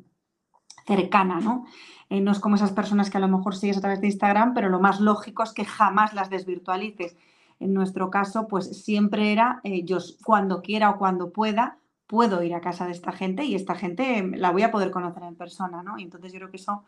cercana, 0.86 1.40
¿no? 1.40 1.66
Eh, 2.10 2.22
no 2.22 2.32
es 2.32 2.40
como 2.40 2.56
esas 2.56 2.72
personas 2.72 3.10
que 3.10 3.18
a 3.18 3.22
lo 3.22 3.28
mejor 3.28 3.56
sigues 3.56 3.78
a 3.78 3.82
través 3.82 4.02
de 4.02 4.08
Instagram, 4.08 4.54
pero 4.54 4.70
lo 4.70 4.80
más 4.80 5.00
lógico 5.00 5.44
es 5.44 5.54
que 5.54 5.66
jamás 5.66 6.14
las 6.14 6.30
desvirtualices. 6.30 7.16
En 7.60 7.74
nuestro 7.74 8.10
caso, 8.10 8.48
pues 8.48 8.84
siempre 8.84 9.32
era 9.32 9.62
eh, 9.64 9.86
yo 9.86 9.98
cuando 10.24 10.62
quiera 10.62 10.90
o 10.90 10.98
cuando 10.98 11.32
pueda, 11.32 11.78
puedo 12.12 12.44
ir 12.44 12.54
a 12.54 12.60
casa 12.60 12.86
de 12.86 12.92
esta 12.92 13.14
gente 13.14 13.46
y 13.46 13.56
esta 13.56 13.74
gente 13.74 14.30
la 14.36 14.52
voy 14.52 14.64
a 14.64 14.72
poder 14.72 14.92
conocer 14.92 15.24
en 15.24 15.36
persona, 15.36 15.82
¿no? 15.82 15.98
Y 15.98 16.04
entonces 16.04 16.34
yo 16.34 16.40
creo 16.40 16.52
que 16.52 16.58
eso 16.58 16.84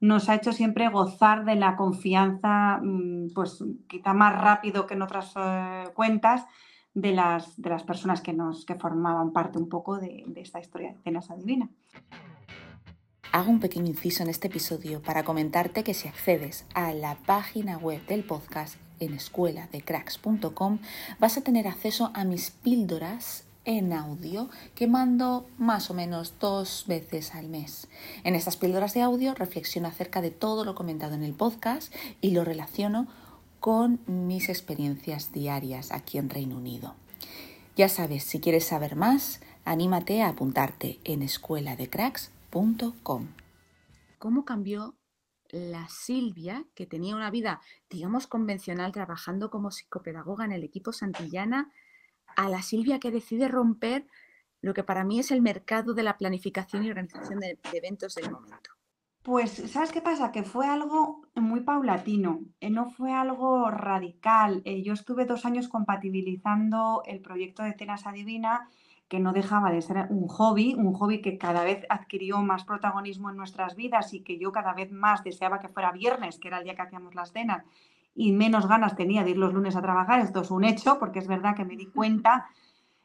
nos 0.00 0.28
ha 0.28 0.34
hecho 0.34 0.52
siempre 0.52 0.88
gozar 0.88 1.44
de 1.44 1.54
la 1.54 1.76
confianza, 1.76 2.80
mm, 2.82 3.28
pues 3.32 3.62
quizá 3.86 4.12
más 4.12 4.36
rápido 4.36 4.88
que 4.88 4.94
en 4.94 5.02
otras 5.02 5.32
eh, 5.36 5.84
cuentas, 5.94 6.46
de 6.94 7.12
las, 7.12 7.60
de 7.62 7.70
las 7.70 7.84
personas 7.84 8.22
que, 8.22 8.32
nos, 8.32 8.64
que 8.64 8.74
formaban 8.74 9.32
parte 9.32 9.56
un 9.56 9.68
poco 9.68 9.98
de, 9.98 10.24
esta 10.34 10.58
historia 10.58 10.94
de 10.94 10.98
Cenas 11.04 11.30
Adivina. 11.30 11.68
Hago 13.30 13.50
un 13.50 13.60
pequeño 13.60 13.86
inciso 13.86 14.24
en 14.24 14.30
este 14.30 14.48
episodio 14.48 15.00
para 15.00 15.22
comentarte 15.22 15.84
que 15.84 15.94
si 15.94 16.08
accedes 16.08 16.66
a 16.74 16.92
la 16.92 17.14
página 17.14 17.76
web 17.76 18.04
del 18.06 18.24
podcast 18.24 18.80
en 18.98 19.12
escueladecracks.com 19.12 20.78
vas 21.20 21.36
a 21.36 21.42
tener 21.42 21.68
acceso 21.68 22.10
a 22.14 22.24
mis 22.24 22.50
píldoras 22.50 23.46
en 23.66 23.92
audio 23.92 24.48
que 24.74 24.86
mando 24.86 25.46
más 25.58 25.90
o 25.90 25.94
menos 25.94 26.38
dos 26.40 26.86
veces 26.88 27.34
al 27.34 27.48
mes. 27.48 27.88
En 28.24 28.34
estas 28.34 28.56
píldoras 28.56 28.94
de 28.94 29.02
audio 29.02 29.34
reflexiono 29.34 29.88
acerca 29.88 30.22
de 30.22 30.30
todo 30.30 30.64
lo 30.64 30.74
comentado 30.74 31.14
en 31.14 31.22
el 31.22 31.34
podcast 31.34 31.94
y 32.22 32.30
lo 32.30 32.44
relaciono 32.44 33.06
con 33.60 34.00
mis 34.06 34.48
experiencias 34.48 35.32
diarias 35.32 35.92
aquí 35.92 36.16
en 36.16 36.30
Reino 36.30 36.56
Unido. 36.56 36.94
Ya 37.76 37.90
sabes, 37.90 38.24
si 38.24 38.40
quieres 38.40 38.64
saber 38.64 38.96
más, 38.96 39.42
anímate 39.64 40.22
a 40.22 40.28
apuntarte 40.28 40.98
en 41.04 41.20
escueladecracks.com. 41.22 43.26
¿Cómo 44.18 44.46
cambió 44.46 44.96
la 45.50 45.88
Silvia, 45.88 46.64
que 46.74 46.86
tenía 46.86 47.16
una 47.16 47.30
vida, 47.30 47.60
digamos, 47.90 48.26
convencional, 48.26 48.92
trabajando 48.92 49.50
como 49.50 49.70
psicopedagoga 49.70 50.44
en 50.44 50.52
el 50.52 50.64
equipo 50.64 50.92
Santillana, 50.92 51.72
a 52.36 52.48
la 52.48 52.62
Silvia 52.62 53.00
que 53.00 53.10
decide 53.10 53.48
romper 53.48 54.06
lo 54.60 54.74
que 54.74 54.84
para 54.84 55.04
mí 55.04 55.18
es 55.18 55.30
el 55.30 55.42
mercado 55.42 55.94
de 55.94 56.02
la 56.02 56.16
planificación 56.16 56.84
y 56.84 56.90
organización 56.90 57.40
de, 57.40 57.58
eventos 57.72 58.14
del 58.14 58.30
momento? 58.30 58.70
Pues, 59.22 59.50
¿sabes 59.70 59.90
qué 59.90 60.00
pasa? 60.00 60.30
Que 60.30 60.44
fue 60.44 60.68
algo 60.68 61.22
muy 61.34 61.60
paulatino, 61.60 62.42
eh, 62.60 62.70
no 62.70 62.90
fue 62.90 63.12
algo 63.12 63.70
radical. 63.70 64.62
Eh, 64.64 64.82
yo 64.82 64.92
estuve 64.92 65.24
dos 65.24 65.44
años 65.44 65.68
compatibilizando 65.68 67.02
el 67.06 67.20
proyecto 67.20 67.64
de 67.64 67.72
Cenas 67.72 68.06
Adivina, 68.06 68.68
que 69.08 69.20
no 69.20 69.32
dejaba 69.32 69.70
de 69.70 69.82
ser 69.82 70.06
un 70.10 70.28
hobby, 70.28 70.74
un 70.74 70.92
hobby 70.92 71.20
que 71.22 71.38
cada 71.38 71.64
vez 71.64 71.84
adquirió 71.88 72.40
más 72.42 72.64
protagonismo 72.64 73.30
en 73.30 73.36
nuestras 73.36 73.76
vidas 73.76 74.14
y 74.14 74.20
que 74.20 74.38
yo 74.38 74.52
cada 74.52 74.74
vez 74.74 74.92
más 74.92 75.22
deseaba 75.22 75.60
que 75.60 75.68
fuera 75.68 75.92
viernes, 75.92 76.38
que 76.38 76.48
era 76.48 76.58
el 76.58 76.64
día 76.64 76.74
que 76.74 76.82
hacíamos 76.82 77.14
las 77.14 77.32
cenas, 77.32 77.64
y 78.16 78.32
menos 78.32 78.66
ganas 78.66 78.96
tenía 78.96 79.22
de 79.22 79.30
ir 79.30 79.38
los 79.38 79.52
lunes 79.52 79.76
a 79.76 79.82
trabajar. 79.82 80.20
Esto 80.20 80.40
es 80.40 80.50
un 80.50 80.64
hecho, 80.64 80.98
porque 80.98 81.18
es 81.18 81.28
verdad 81.28 81.54
que 81.54 81.64
me 81.64 81.76
di 81.76 81.86
cuenta 81.86 82.46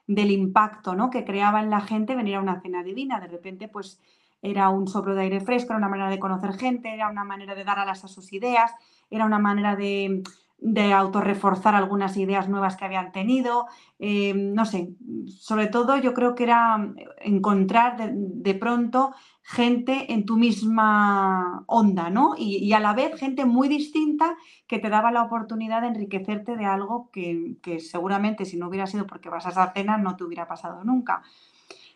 del 0.07 0.31
impacto 0.31 0.95
¿no? 0.95 1.09
que 1.09 1.25
creaba 1.25 1.61
en 1.61 1.69
la 1.69 1.81
gente 1.81 2.15
venir 2.15 2.35
a 2.35 2.41
una 2.41 2.61
cena 2.61 2.81
divina. 2.83 3.19
De 3.19 3.27
repente, 3.27 3.67
pues 3.67 3.99
era 4.41 4.69
un 4.69 4.87
soplo 4.87 5.13
de 5.13 5.21
aire 5.21 5.41
fresco, 5.41 5.73
era 5.73 5.77
una 5.77 5.89
manera 5.89 6.09
de 6.09 6.19
conocer 6.19 6.53
gente, 6.53 6.93
era 6.93 7.09
una 7.09 7.23
manera 7.23 7.53
de 7.53 7.63
dar 7.63 7.77
alas 7.77 8.03
a 8.03 8.07
sus 8.07 8.33
ideas, 8.33 8.71
era 9.09 9.25
una 9.25 9.37
manera 9.37 9.75
de, 9.75 10.23
de 10.61 10.93
autorreforzar 10.93 11.73
algunas 11.73 12.15
ideas 12.17 12.47
nuevas 12.47 12.77
que 12.77 12.85
habían 12.85 13.11
tenido. 13.11 13.65
Eh, 13.97 14.33
no 14.35 14.65
sé, 14.65 14.93
sobre 15.27 15.67
todo 15.67 15.97
yo 15.97 16.13
creo 16.13 16.35
que 16.35 16.43
era 16.43 16.93
encontrar 17.19 18.13
de, 18.13 18.55
pronto 18.55 19.11
gente 19.41 20.13
en 20.13 20.23
tu 20.23 20.37
misma 20.37 21.63
onda, 21.65 22.11
¿no? 22.11 22.35
Y, 22.37 22.71
a 22.73 22.79
la 22.79 22.93
vez 22.93 23.19
gente 23.19 23.43
muy 23.43 23.67
distinta 23.67 24.37
que 24.71 24.79
te 24.79 24.87
daba 24.87 25.11
la 25.11 25.23
oportunidad 25.23 25.81
de 25.81 25.89
enriquecerte 25.89 26.55
de 26.55 26.63
algo 26.63 27.09
que, 27.11 27.57
que 27.61 27.81
seguramente 27.81 28.45
si 28.45 28.55
no 28.55 28.69
hubiera 28.69 28.87
sido 28.87 29.05
porque 29.05 29.27
vas 29.27 29.45
a 29.45 29.49
esa 29.49 29.73
cena 29.73 29.97
no 29.97 30.15
te 30.15 30.23
hubiera 30.23 30.47
pasado 30.47 30.85
nunca. 30.85 31.23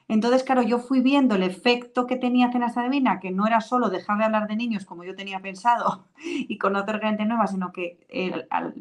Entonces, 0.10 0.44
claro, 0.44 0.62
yo 0.62 0.80
fui 0.80 1.00
viendo 1.00 1.36
el 1.36 1.44
efecto 1.44 2.06
que 2.06 2.18
tenía 2.18 2.52
Cenas 2.52 2.76
Adivina, 2.76 3.22
que 3.22 3.32
no 3.32 3.48
era 3.48 3.62
solo 3.62 3.90
dejar 3.90 4.18
de 4.18 4.26
hablar 4.26 4.50
de 4.50 4.58
niños 4.58 4.84
como 4.84 5.06
yo 5.06 5.16
tenía 5.16 5.40
pensado 5.40 6.10
y 6.22 6.58
conocer 6.58 7.00
gente 7.00 7.24
nueva, 7.24 7.48
sino 7.48 7.72
que 7.72 8.06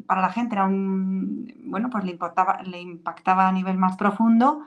para 0.05 0.21
la 0.21 0.29
gente 0.29 0.55
era 0.55 0.65
un, 0.65 1.53
bueno, 1.63 1.89
pues 1.89 2.03
le, 2.03 2.11
importaba, 2.11 2.63
le 2.63 2.81
impactaba 2.81 3.47
a 3.47 3.53
nivel 3.53 3.77
más 3.77 3.95
profundo. 3.95 4.65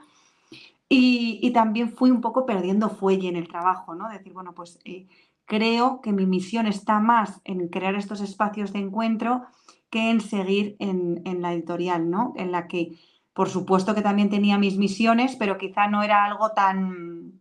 Y, 0.91 1.51
también 1.53 1.91
fui 1.91 2.09
un 2.09 2.19
poco 2.19 2.47
perdiendo 2.47 2.89
fuelle 2.89 3.29
en 3.29 3.35
el 3.35 3.47
trabajo, 3.47 3.93
¿no? 3.93 4.09
Decir, 4.09 4.33
bueno, 4.33 4.53
pues 4.53 4.79
eh, 4.85 5.05
creo 5.49 5.99
que 5.99 6.13
mi 6.13 6.25
misión 6.25 6.67
está 6.67 6.99
más 6.99 7.41
en 7.43 7.67
crear 7.67 7.95
estos 7.95 8.21
espacios 8.21 8.71
de 8.71 8.79
encuentro 8.79 9.43
que 9.89 10.11
en 10.11 10.21
seguir 10.21 10.77
en, 10.79 11.21
en 11.25 11.41
la 11.41 11.51
editorial, 11.51 12.09
¿no? 12.09 12.33
En 12.37 12.51
la 12.51 12.67
que 12.67 12.99
por 13.33 13.49
supuesto 13.49 13.95
que 13.95 14.01
también 14.01 14.29
tenía 14.29 14.57
mis 14.57 14.77
misiones, 14.77 15.37
pero 15.37 15.57
quizá 15.57 15.87
no 15.87 16.03
era 16.03 16.25
algo 16.25 16.51
tan, 16.51 17.39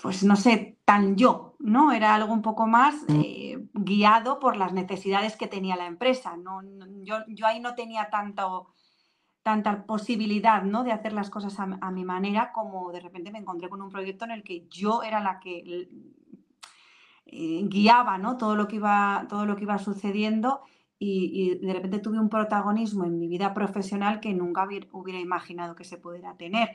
pues 0.00 0.24
no 0.24 0.34
sé, 0.34 0.78
tan 0.86 1.16
yo, 1.16 1.56
¿no? 1.58 1.92
Era 1.92 2.14
algo 2.14 2.32
un 2.32 2.40
poco 2.40 2.66
más 2.66 2.94
mm. 3.06 3.20
eh, 3.22 3.68
guiado 3.74 4.40
por 4.40 4.56
las 4.56 4.72
necesidades 4.72 5.36
que 5.36 5.46
tenía 5.46 5.76
la 5.76 5.86
empresa. 5.86 6.38
No, 6.38 6.62
yo, 7.02 7.46
ahí 7.46 7.60
no 7.60 7.74
tenía 7.74 8.08
tanto, 8.08 8.68
tanta 9.42 9.84
posibilidad 9.84 10.62
¿no? 10.62 10.84
de 10.84 10.92
hacer 10.92 11.12
las 11.12 11.28
cosas 11.28 11.58
a, 11.58 11.90
mi 11.90 12.04
manera 12.06 12.50
como 12.52 12.92
de 12.92 13.00
repente 13.00 13.30
me 13.30 13.40
encontré 13.40 13.68
con 13.68 13.82
un 13.82 13.90
proyecto 13.90 14.24
en 14.24 14.30
el 14.30 14.42
que 14.42 14.66
yo 14.70 15.02
era 15.02 15.20
la 15.20 15.38
que 15.38 15.88
eh, 17.36 17.66
guiaba 17.68 18.16
¿no? 18.16 18.36
todo, 18.36 18.54
lo 18.54 18.68
que 18.68 18.76
iba, 18.76 19.26
todo 19.28 19.44
lo 19.44 19.56
que 19.56 19.64
iba 19.64 19.78
sucediendo 19.78 20.60
y, 21.00 21.58
de 21.58 21.72
repente 21.72 21.98
tuve 21.98 22.20
un 22.20 22.28
protagonismo 22.28 23.04
en 23.04 23.18
mi 23.18 23.26
vida 23.26 23.52
profesional 23.52 24.20
que 24.20 24.32
nunca 24.32 24.68
hubiera 24.92 25.18
imaginado 25.18 25.74
que 25.74 25.82
se 25.82 25.98
pudiera 25.98 26.36
tener. 26.36 26.70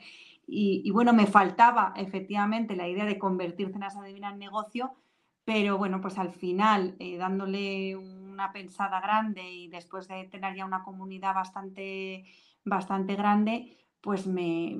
Y, 0.46 0.90
bueno, 0.90 1.12
me 1.14 1.26
faltaba 1.26 1.94
efectivamente 1.96 2.76
la 2.76 2.88
idea 2.88 3.06
de 3.06 3.18
convertir 3.18 3.72
Cenas 3.72 3.96
Adivina 3.96 4.30
en 4.30 4.38
negocio, 4.38 4.92
pero 5.44 5.78
bueno, 5.78 6.00
pues 6.02 6.18
al 6.18 6.30
final, 6.30 6.96
eh, 6.98 7.16
dándole 7.16 7.96
una 7.96 8.52
pensada 8.52 9.00
grande 9.00 9.50
y 9.50 9.68
después 9.68 10.08
de 10.08 10.24
tener 10.24 10.56
ya 10.56 10.66
una 10.66 10.82
comunidad 10.82 11.34
bastante, 11.34 12.24
bastante 12.64 13.16
grande, 13.16 13.78
pues, 14.02 14.26
me, 14.26 14.76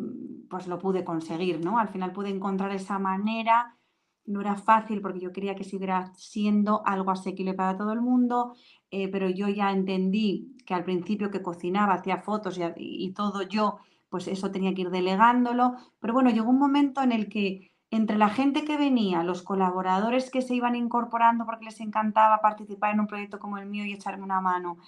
pues 0.51 0.67
lo 0.67 0.79
pude 0.79 1.05
conseguir, 1.05 1.65
¿no? 1.65 1.79
Al 1.79 1.89
final 1.89 2.13
pude 2.13 2.29
encontrar 2.29 2.73
esa 2.73 2.99
manera 2.99 3.80
no 4.27 4.41
era 4.41 4.57
fácil 4.57 5.01
porque 5.01 5.21
yo 5.21 5.33
quería 5.33 5.55
que 5.55 5.65
siguiera 5.65 6.13
siendo 6.17 6.83
algo 6.87 7.11
asequible 7.11 7.55
para 7.55 7.77
todo 7.77 7.93
el 7.93 8.01
mundo, 8.01 8.55
eh, 8.91 9.09
pero 9.09 9.29
yo 9.29 9.49
ya 9.49 9.71
entendí 9.73 10.57
que 10.67 10.75
al 10.75 10.85
principio 10.85 11.31
que 11.31 11.43
cocinaba, 11.43 11.95
hacía 11.95 12.19
fotos 12.19 12.59
y, 12.77 13.13
todo 13.13 13.43
yo, 13.43 13.79
pues 14.09 14.29
eso 14.29 14.51
tenía 14.51 14.75
que 14.75 14.83
ir 14.83 14.91
delegándolo. 14.91 15.75
Pero 16.01 16.15
bueno, 16.15 16.31
llegó 16.31 16.51
un 16.51 16.59
momento 16.59 17.03
en 17.03 17.13
el 17.13 17.29
que 17.29 17.73
entre 17.91 18.19
la 18.19 18.29
gente 18.29 18.65
que 18.65 18.77
venía, 18.77 19.25
los 19.25 19.43
colaboradores 19.43 20.31
que 20.31 20.43
se 20.43 20.55
iban 20.55 20.77
incorporando 20.77 21.45
porque 21.45 21.65
les 21.65 21.81
encantaba 21.81 22.41
participar 22.41 22.95
en 22.95 23.01
un 23.01 23.07
proyecto 23.09 23.41
como 23.41 23.59
el 23.59 23.67
mío 23.67 23.85
y 23.85 23.93
echarme 23.93 24.25
una 24.25 24.41
mano, 24.41 24.79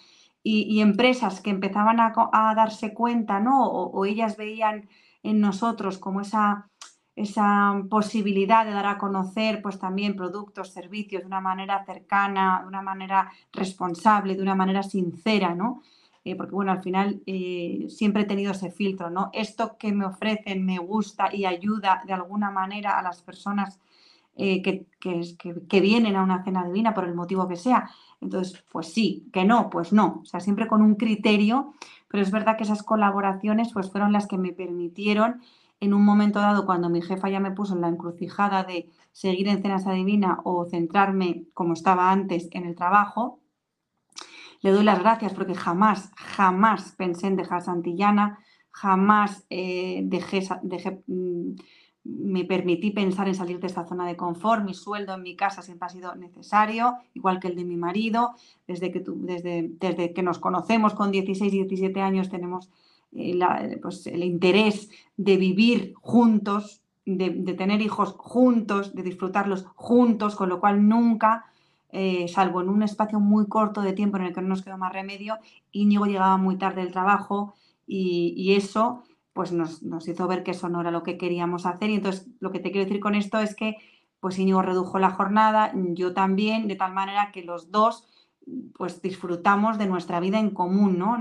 y, 0.44 0.80
empresas 0.80 1.40
que 1.40 1.50
empezaban 1.50 2.00
a, 2.00 2.12
darse 2.56 2.92
cuenta, 2.94 3.38
¿no? 3.38 3.64
o 3.64 4.04
ellas 4.04 4.36
veían 4.36 4.88
en 5.22 5.40
nosotros 5.40 5.98
como 5.98 6.20
esa 6.20 6.68
esa 7.14 7.82
posibilidad 7.90 8.64
de 8.64 8.72
dar 8.72 8.86
a 8.86 8.98
conocer 8.98 9.60
pues 9.60 9.78
también 9.78 10.16
productos, 10.16 10.72
servicios 10.72 11.22
de 11.22 11.26
una 11.26 11.40
manera 11.40 11.84
cercana, 11.84 12.60
de 12.62 12.68
una 12.68 12.82
manera 12.82 13.30
responsable, 13.52 14.34
de 14.34 14.42
una 14.42 14.54
manera 14.54 14.82
sincera, 14.82 15.54
¿no? 15.54 15.82
Eh, 16.24 16.36
porque 16.36 16.54
bueno, 16.54 16.72
al 16.72 16.82
final 16.82 17.20
eh, 17.26 17.86
siempre 17.88 18.22
he 18.22 18.26
tenido 18.26 18.52
ese 18.52 18.70
filtro, 18.70 19.10
¿no? 19.10 19.30
Esto 19.32 19.76
que 19.76 19.92
me 19.92 20.06
ofrecen 20.06 20.64
me 20.64 20.78
gusta 20.78 21.34
y 21.34 21.44
ayuda 21.44 22.02
de 22.06 22.12
alguna 22.12 22.50
manera 22.50 22.98
a 22.98 23.02
las 23.02 23.22
personas 23.22 23.80
eh, 24.36 24.62
que, 24.62 24.86
que, 24.98 25.80
vienen 25.80 26.16
a 26.16 26.22
una 26.22 26.42
cena 26.42 26.64
divina 26.64 26.94
por 26.94 27.04
el 27.04 27.14
motivo 27.14 27.46
que 27.48 27.56
sea. 27.56 27.90
Entonces, 28.20 28.64
pues 28.70 28.92
sí, 28.92 29.28
que 29.32 29.44
no, 29.44 29.68
pues 29.68 29.92
no. 29.92 30.20
O 30.22 30.24
sea, 30.24 30.40
siempre 30.40 30.68
con 30.68 30.80
un 30.80 30.94
criterio, 30.94 31.74
pero 32.08 32.22
es 32.22 32.30
verdad 32.30 32.56
que 32.56 32.62
esas 32.62 32.82
colaboraciones 32.82 33.72
pues 33.72 33.90
fueron 33.90 34.12
las 34.12 34.26
que 34.26 34.38
me 34.38 34.52
permitieron 34.52 35.42
en 35.82 35.94
un 35.94 36.04
momento 36.04 36.38
dado, 36.38 36.64
cuando 36.64 36.88
mi 36.88 37.02
jefa 37.02 37.28
ya 37.28 37.40
me 37.40 37.50
puso 37.50 37.74
en 37.74 37.80
la 37.80 37.88
encrucijada 37.88 38.62
de 38.62 38.88
seguir 39.10 39.48
en 39.48 39.62
Cenas 39.62 39.84
Adivina 39.84 40.38
o 40.44 40.64
centrarme, 40.64 41.46
como 41.54 41.72
estaba 41.72 42.12
antes, 42.12 42.48
en 42.52 42.66
el 42.66 42.76
trabajo, 42.76 43.40
le 44.60 44.70
doy 44.70 44.84
las 44.84 45.00
gracias 45.00 45.34
porque 45.34 45.56
jamás, 45.56 46.12
jamás 46.14 46.92
pensé 46.92 47.26
en 47.26 47.34
dejar 47.34 47.62
Santillana, 47.62 48.38
jamás 48.70 49.44
eh, 49.50 50.02
dejé, 50.04 50.46
dejé 50.62 51.02
mm, 51.08 51.56
me 52.04 52.44
permití 52.44 52.92
pensar 52.92 53.26
en 53.26 53.34
salir 53.34 53.58
de 53.58 53.66
esta 53.66 53.84
zona 53.84 54.06
de 54.06 54.16
confort. 54.16 54.64
Mi 54.64 54.74
sueldo 54.74 55.14
en 55.14 55.22
mi 55.22 55.34
casa 55.34 55.62
siempre 55.62 55.86
ha 55.86 55.88
sido 55.88 56.14
necesario, 56.14 56.94
igual 57.12 57.40
que 57.40 57.48
el 57.48 57.56
de 57.56 57.64
mi 57.64 57.76
marido. 57.76 58.34
Desde 58.68 58.92
que, 58.92 59.02
desde, 59.04 59.68
desde 59.80 60.12
que 60.12 60.22
nos 60.22 60.38
conocemos 60.38 60.94
con 60.94 61.10
16, 61.10 61.50
17 61.50 62.00
años 62.00 62.28
tenemos 62.28 62.70
eh, 63.14 63.78
pues, 63.80 64.06
el 64.06 64.24
interés 64.24 64.90
de 65.16 65.36
vivir 65.36 65.94
juntos, 66.00 66.82
de, 67.04 67.30
tener 67.54 67.82
hijos 67.82 68.14
juntos, 68.16 68.94
de 68.94 69.02
disfrutarlos 69.02 69.66
juntos, 69.74 70.34
con 70.34 70.48
lo 70.48 70.60
cual 70.60 70.88
nunca, 70.88 71.46
eh, 71.90 72.26
salvo 72.28 72.62
en 72.62 72.68
un 72.68 72.82
espacio 72.82 73.20
muy 73.20 73.46
corto 73.48 73.82
de 73.82 73.92
tiempo 73.92 74.16
en 74.16 74.24
el 74.24 74.34
que 74.34 74.40
no 74.40 74.48
nos 74.48 74.62
quedó 74.62 74.78
más 74.78 74.92
remedio, 74.92 75.38
Íñigo 75.72 76.06
llegaba 76.06 76.38
muy 76.38 76.56
tarde 76.56 76.82
del 76.82 76.92
trabajo 76.92 77.54
y, 77.86 78.54
eso 78.54 79.02
pues 79.34 79.52
nos, 79.52 79.82
hizo 80.08 80.28
ver 80.28 80.42
que 80.42 80.52
eso 80.52 80.68
no 80.68 80.80
era 80.80 80.90
lo 80.90 81.02
que 81.02 81.18
queríamos 81.18 81.66
hacer. 81.66 81.90
Y 81.90 81.94
entonces 81.96 82.28
lo 82.40 82.50
que 82.50 82.60
te 82.60 82.70
quiero 82.70 82.86
decir 82.86 83.00
con 83.00 83.14
esto 83.14 83.40
es 83.40 83.54
que 83.54 83.76
pues 84.20 84.38
Íñigo 84.38 84.62
redujo 84.62 84.98
la 84.98 85.10
jornada, 85.10 85.72
yo 85.74 86.14
también, 86.14 86.68
de 86.68 86.76
tal 86.76 86.92
manera 86.92 87.32
que 87.32 87.42
los 87.42 87.72
dos 87.72 88.06
pues 88.74 89.00
disfrutamos 89.02 89.78
de 89.78 89.86
nuestra 89.86 90.20
vida 90.20 90.38
en 90.38 90.50
común, 90.50 90.98
¿no? 90.98 91.16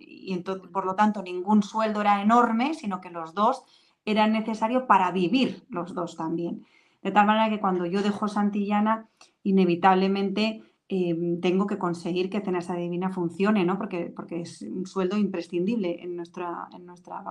Y 0.00 0.32
entonces, 0.32 0.68
por 0.70 0.86
lo 0.86 0.94
tanto, 0.94 1.22
ningún 1.22 1.62
sueldo 1.62 2.00
era 2.00 2.22
enorme, 2.22 2.74
sino 2.74 3.00
que 3.00 3.10
los 3.10 3.34
dos 3.34 3.62
eran 4.04 4.32
necesarios 4.32 4.84
para 4.84 5.10
vivir 5.10 5.64
los 5.68 5.94
dos 5.94 6.16
también. 6.16 6.64
De 7.02 7.10
tal 7.10 7.26
manera 7.26 7.50
que 7.50 7.60
cuando 7.60 7.86
yo 7.86 8.02
dejo 8.02 8.28
Santillana, 8.28 9.08
inevitablemente 9.42 10.62
Em, 10.94 11.40
tengo 11.40 11.66
que 11.66 11.78
conseguir 11.78 12.28
que 12.28 12.42
Cenas 12.42 12.68
Adivina 12.68 13.08
funcione, 13.08 13.64
¿no? 13.64 13.78
Porque, 13.78 14.12
porque 14.14 14.42
es 14.42 14.60
un 14.60 14.84
sueldo 14.84 15.16
imprescindible 15.16 16.02
en 16.04 16.16
nuestra, 16.16 16.68
en 16.70 16.84
nuestra 16.84 17.24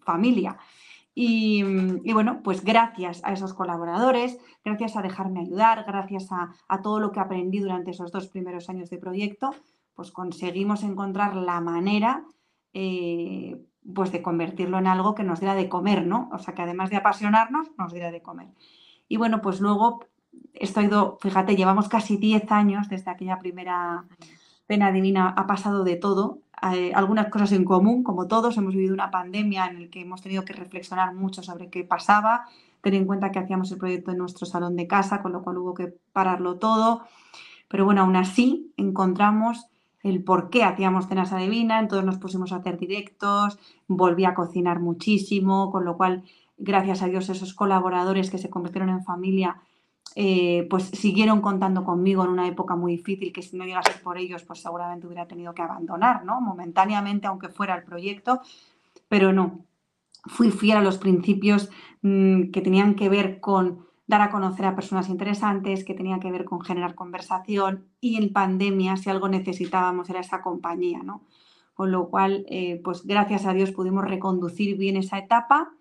familia. 0.00 0.58
Y, 1.16 1.62
bueno, 2.12 2.40
pues 2.42 2.64
gracias 2.64 3.22
a 3.24 3.32
esos 3.32 3.54
colaboradores, 3.54 4.38
gracias 4.64 4.96
a 4.96 5.02
dejarme 5.02 5.40
ayudar, 5.40 5.84
gracias 5.86 6.28
a, 6.32 6.82
todo 6.82 6.98
lo 6.98 7.12
que 7.12 7.20
aprendí 7.20 7.60
durante 7.60 7.92
esos 7.92 8.10
dos 8.10 8.26
primeros 8.26 8.68
años 8.68 8.90
de 8.90 8.98
proyecto, 8.98 9.54
pues 9.94 10.10
conseguimos 10.10 10.82
encontrar 10.82 11.36
la 11.36 11.60
manera 11.60 12.24
eh, 12.72 13.64
pues 13.94 14.10
de 14.10 14.22
convertirlo 14.22 14.78
en 14.78 14.88
algo 14.88 15.14
que 15.14 15.22
nos 15.22 15.38
diera 15.38 15.54
de 15.54 15.68
comer, 15.68 16.04
¿no? 16.04 16.30
O 16.32 16.38
sea, 16.38 16.54
que 16.54 16.62
además 16.62 16.90
de 16.90 16.96
apasionarnos, 16.96 17.68
nos 17.78 17.92
diera 17.92 18.10
de 18.10 18.22
comer. 18.22 18.48
Y 19.06 19.16
bueno, 19.16 19.40
pues 19.40 19.60
luego 19.60 20.00
esto 20.52 20.80
ha 20.80 20.84
ido, 20.84 21.18
fíjate, 21.20 21.54
llevamos 21.54 21.88
casi 21.88 22.16
10 22.16 22.50
años 22.50 22.88
desde 22.88 23.10
aquella 23.10 23.38
primera 23.38 24.04
pena 24.66 24.92
divina, 24.92 25.28
ha 25.36 25.46
pasado 25.46 25.84
de 25.84 25.96
todo, 25.96 26.38
algunas 26.94 27.28
cosas 27.28 27.52
en 27.52 27.64
común, 27.64 28.02
como 28.02 28.26
todos, 28.26 28.56
hemos 28.56 28.74
vivido 28.74 28.94
una 28.94 29.10
pandemia 29.10 29.66
en 29.66 29.82
la 29.82 29.88
que 29.88 30.00
hemos 30.00 30.22
tenido 30.22 30.44
que 30.44 30.54
reflexionar 30.54 31.14
mucho 31.14 31.42
sobre 31.42 31.68
qué 31.68 31.84
pasaba, 31.84 32.46
tener 32.80 33.00
en 33.00 33.06
cuenta 33.06 33.30
que 33.30 33.38
hacíamos 33.38 33.70
el 33.72 33.78
proyecto 33.78 34.12
en 34.12 34.18
nuestro 34.18 34.46
salón 34.46 34.76
de 34.76 34.86
casa, 34.86 35.20
con 35.20 35.32
lo 35.32 35.42
cual 35.42 35.58
hubo 35.58 35.74
que 35.74 35.94
pararlo 36.12 36.56
todo, 36.56 37.02
pero 37.68 37.84
bueno, 37.84 38.02
aún 38.02 38.16
así 38.16 38.72
encontramos 38.76 39.66
el 40.02 40.22
por 40.22 40.50
qué 40.50 40.64
hacíamos 40.64 41.08
cenas 41.08 41.32
adivina, 41.32 41.80
entonces 41.80 42.04
nos 42.04 42.18
pusimos 42.18 42.52
a 42.52 42.56
hacer 42.56 42.78
directos, 42.78 43.58
volví 43.88 44.24
a 44.24 44.34
cocinar 44.34 44.80
muchísimo, 44.80 45.70
con 45.70 45.84
lo 45.84 45.96
cual, 45.96 46.24
gracias 46.58 47.02
a 47.02 47.06
Dios, 47.06 47.30
esos 47.30 47.54
colaboradores 47.54 48.30
que 48.30 48.38
se 48.38 48.50
convirtieron 48.50 48.90
en 48.90 49.02
familia, 49.02 49.56
eh, 50.16 50.66
pues 50.70 50.84
siguieron 50.84 51.40
contando 51.40 51.84
conmigo 51.84 52.24
en 52.24 52.30
una 52.30 52.46
época 52.46 52.76
muy 52.76 52.92
difícil 52.92 53.32
que 53.32 53.42
si 53.42 53.56
no 53.56 53.64
llegase 53.64 53.98
por 54.02 54.16
ellos, 54.16 54.44
pues 54.44 54.60
seguramente 54.60 55.06
hubiera 55.06 55.26
tenido 55.26 55.54
que 55.54 55.62
abandonar, 55.62 56.24
¿no? 56.24 56.40
Momentáneamente, 56.40 57.26
aunque 57.26 57.48
fuera 57.48 57.74
el 57.74 57.82
proyecto, 57.82 58.40
pero 59.08 59.32
no. 59.32 59.64
Fui 60.26 60.50
fiel 60.50 60.78
a 60.78 60.82
los 60.82 60.98
principios 60.98 61.68
mm, 62.02 62.50
que 62.50 62.60
tenían 62.60 62.94
que 62.94 63.08
ver 63.08 63.40
con 63.40 63.86
dar 64.06 64.20
a 64.22 64.30
conocer 64.30 64.66
a 64.66 64.74
personas 64.74 65.08
interesantes, 65.08 65.84
que 65.84 65.94
tenían 65.94 66.20
que 66.20 66.30
ver 66.30 66.44
con 66.44 66.60
generar 66.60 66.94
conversación 66.94 67.86
y 68.00 68.16
en 68.16 68.32
pandemia, 68.32 68.96
si 68.96 69.10
algo 69.10 69.28
necesitábamos, 69.28 70.10
era 70.10 70.20
esa 70.20 70.42
compañía, 70.42 71.02
¿no? 71.02 71.22
Con 71.74 71.90
lo 71.90 72.08
cual, 72.08 72.46
eh, 72.48 72.80
pues 72.84 73.04
gracias 73.04 73.46
a 73.46 73.52
Dios 73.52 73.72
pudimos 73.72 74.04
reconducir 74.04 74.76
bien 74.76 74.96
esa 74.96 75.18
etapa 75.18 75.72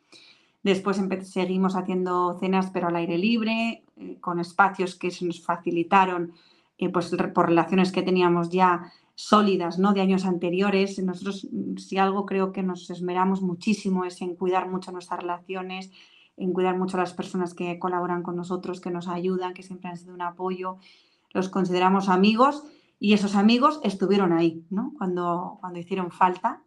Después 0.64 0.98
seguimos 1.24 1.76
haciendo 1.76 2.38
cenas, 2.40 2.72
pero 2.72 2.88
al 2.88 2.96
aire 2.96 3.18
libre, 3.18 3.83
eh, 3.98 4.20
con 4.20 4.40
espacios 4.40 4.96
que 4.96 5.12
se 5.12 5.26
nos 5.26 5.44
facilitaron 5.44 6.34
eh, 6.78 6.90
pues, 6.90 7.16
por 7.34 7.48
relaciones 7.48 7.92
que 7.92 8.04
teníamos 8.04 8.50
ya 8.50 8.92
sólidas, 9.16 9.80
¿no? 9.80 9.94
De 9.94 10.02
años 10.02 10.26
anteriores. 10.26 11.02
Nosotros, 11.04 11.48
mm, 11.52 11.78
si 11.78 11.98
algo 11.98 12.26
creo 12.26 12.52
que 12.52 12.64
nos 12.64 12.90
esmeramos 12.90 13.42
muchísimo 13.42 14.06
es 14.06 14.22
en 14.22 14.36
cuidar 14.36 14.70
mucho 14.70 14.92
nuestras 14.92 15.22
relaciones, 15.22 15.92
en 16.38 16.54
cuidar 16.54 16.78
mucho 16.78 16.98
a 16.98 17.02
las 17.02 17.14
personas 17.14 17.54
que 17.54 17.78
colaboran 17.80 18.24
con 18.24 18.36
nosotros, 18.36 18.82
que 18.82 18.92
nos 18.92 19.08
ayudan, 19.08 19.54
que 19.54 19.64
siempre 19.64 19.90
han 19.90 19.98
sido 19.98 20.14
un 20.14 20.22
apoyo. 20.22 20.78
Los 21.32 21.50
consideramos 21.50 22.10
amigos 22.10 22.64
y 23.00 23.14
esos 23.14 23.36
amigos 23.36 23.80
estuvieron 23.84 24.34
ahí, 24.34 24.66
¿no? 24.70 24.94
Cuando, 24.98 25.58
cuando 25.62 25.80
hicieron 25.80 26.12
falta 26.12 26.64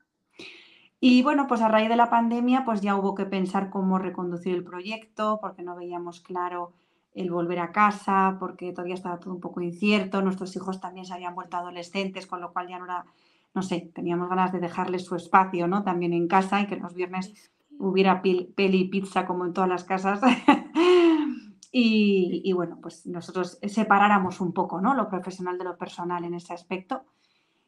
y 1.01 1.23
bueno, 1.23 1.47
pues 1.47 1.61
a 1.61 1.69
raíz 1.69 1.89
de 1.89 1.97
la 1.97 2.09
pandemia, 2.11 2.65
pues 2.65 2.81
ya 2.81 2.97
hubo 2.97 3.15
que 3.15 3.27
pensar 3.27 3.71
cómo 3.71 3.99
reconducir 3.99 4.55
el 4.55 4.65
proyecto, 4.65 5.39
porque 5.41 5.63
no 5.63 5.77
veíamos 5.77 6.21
claro 6.21 6.73
el 7.17 7.31
volver 7.31 7.59
a 7.61 7.73
casa, 7.73 8.37
porque 8.39 8.73
todavía 8.73 8.95
estaba 8.95 9.19
todo 9.19 9.33
un 9.33 9.41
poco 9.41 9.63
incierto, 9.63 10.21
nuestros 10.21 10.55
hijos 10.55 10.81
también 10.81 11.07
se 11.07 11.15
habían 11.15 11.35
vuelto 11.35 11.57
adolescentes, 11.57 12.27
con 12.27 12.43
lo 12.43 12.53
cual 12.53 12.69
ya 12.69 12.79
no 12.79 12.85
era, 12.85 13.07
no 13.55 13.63
sé, 13.63 13.91
teníamos 13.95 14.29
ganas 14.29 14.53
de 14.53 14.61
dejarles 14.61 15.07
su 15.07 15.17
espacio, 15.17 15.67
¿no? 15.67 15.83
También 15.83 16.13
en 16.13 16.29
casa 16.29 16.61
y 16.61 16.67
que 16.67 16.77
los 16.77 16.95
viernes 16.95 17.33
hubiera 17.79 18.21
peli 18.21 18.53
y 18.57 18.89
pizza 18.89 19.27
como 19.27 19.47
en 19.47 19.55
todas 19.55 19.71
las 19.71 19.85
casas. 19.85 20.21
y, 21.73 22.43
y, 22.45 22.53
bueno, 22.53 22.79
pues 22.83 23.07
nosotros 23.07 23.59
separáramos 23.63 24.43
un 24.43 24.53
poco, 24.53 24.83
¿no? 24.83 24.95
Lo 24.95 25.09
profesional 25.09 25.57
de 25.57 25.65
lo 25.65 25.79
personal 25.79 26.23
en 26.25 26.35
ese 26.35 26.53
aspecto. 26.53 27.03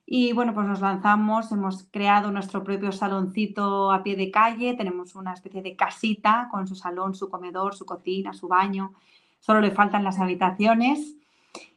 Y 0.04 0.32
bueno, 0.34 0.52
pues 0.52 0.66
nos 0.66 0.80
lanzamos, 0.80 1.52
hemos 1.52 1.84
creado 1.90 2.30
nuestro 2.30 2.64
propio 2.64 2.92
saloncito 2.92 3.90
a 3.90 4.02
pie 4.02 4.16
de 4.16 4.30
calle, 4.30 4.74
tenemos 4.74 5.14
una 5.14 5.32
especie 5.32 5.62
de 5.62 5.76
casita 5.76 6.48
con 6.50 6.66
su 6.66 6.74
salón, 6.74 7.14
su 7.14 7.30
comedor, 7.30 7.74
su 7.74 7.84
cocina, 7.84 8.32
su 8.32 8.48
baño, 8.48 8.92
solo 9.40 9.60
le 9.60 9.70
faltan 9.70 10.04
las 10.04 10.18
habitaciones. 10.18 11.16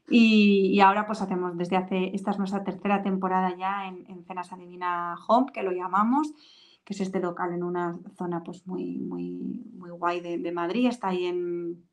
Y, 0.09 0.79
ahora 0.81 1.07
pues 1.07 1.21
hacemos 1.21 1.57
desde 1.57 1.77
hace, 1.77 2.11
esta 2.13 2.31
es 2.31 2.37
nuestra 2.37 2.65
tercera 2.65 3.01
temporada 3.01 3.55
ya 3.57 3.87
en, 3.87 4.03
en 4.09 4.25
Cenas 4.25 4.51
Adivina 4.51 5.15
Home, 5.27 5.53
que 5.53 5.63
lo 5.63 5.71
llamamos, 5.71 6.33
que 6.83 6.93
es 6.93 6.99
este 6.99 7.21
local 7.21 7.53
en 7.53 7.63
una 7.63 7.97
zona 8.17 8.43
pues 8.43 8.67
muy, 8.67 8.97
muy, 8.97 9.63
muy 9.77 9.89
guay 9.91 10.19
de, 10.19 10.51
Madrid, 10.51 10.87
está 10.87 11.09
ahí 11.09 11.27
en, 11.27 11.85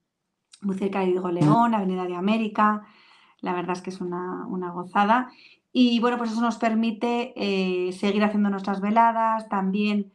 muy 0.62 0.76
cerca 0.76 1.00
de 1.00 1.07
Diego 1.07 1.31
León, 1.31 1.74
Avenida 1.74 2.07
de 2.07 2.16
América, 2.16 2.83
la 3.40 3.52
verdad 3.52 3.76
es 3.76 3.83
que 3.83 3.90
es 3.90 4.00
una, 4.00 4.46
una 4.48 4.72
gozada. 4.72 5.31
Y 5.72 6.00
bueno, 6.00 6.18
pues 6.18 6.33
eso 6.33 6.40
nos 6.40 6.57
permite 6.57 7.35
eh, 7.37 7.92
seguir 7.92 8.24
haciendo 8.24 8.50
nuestras 8.50 8.81
veladas, 8.81 9.48
también 9.48 10.12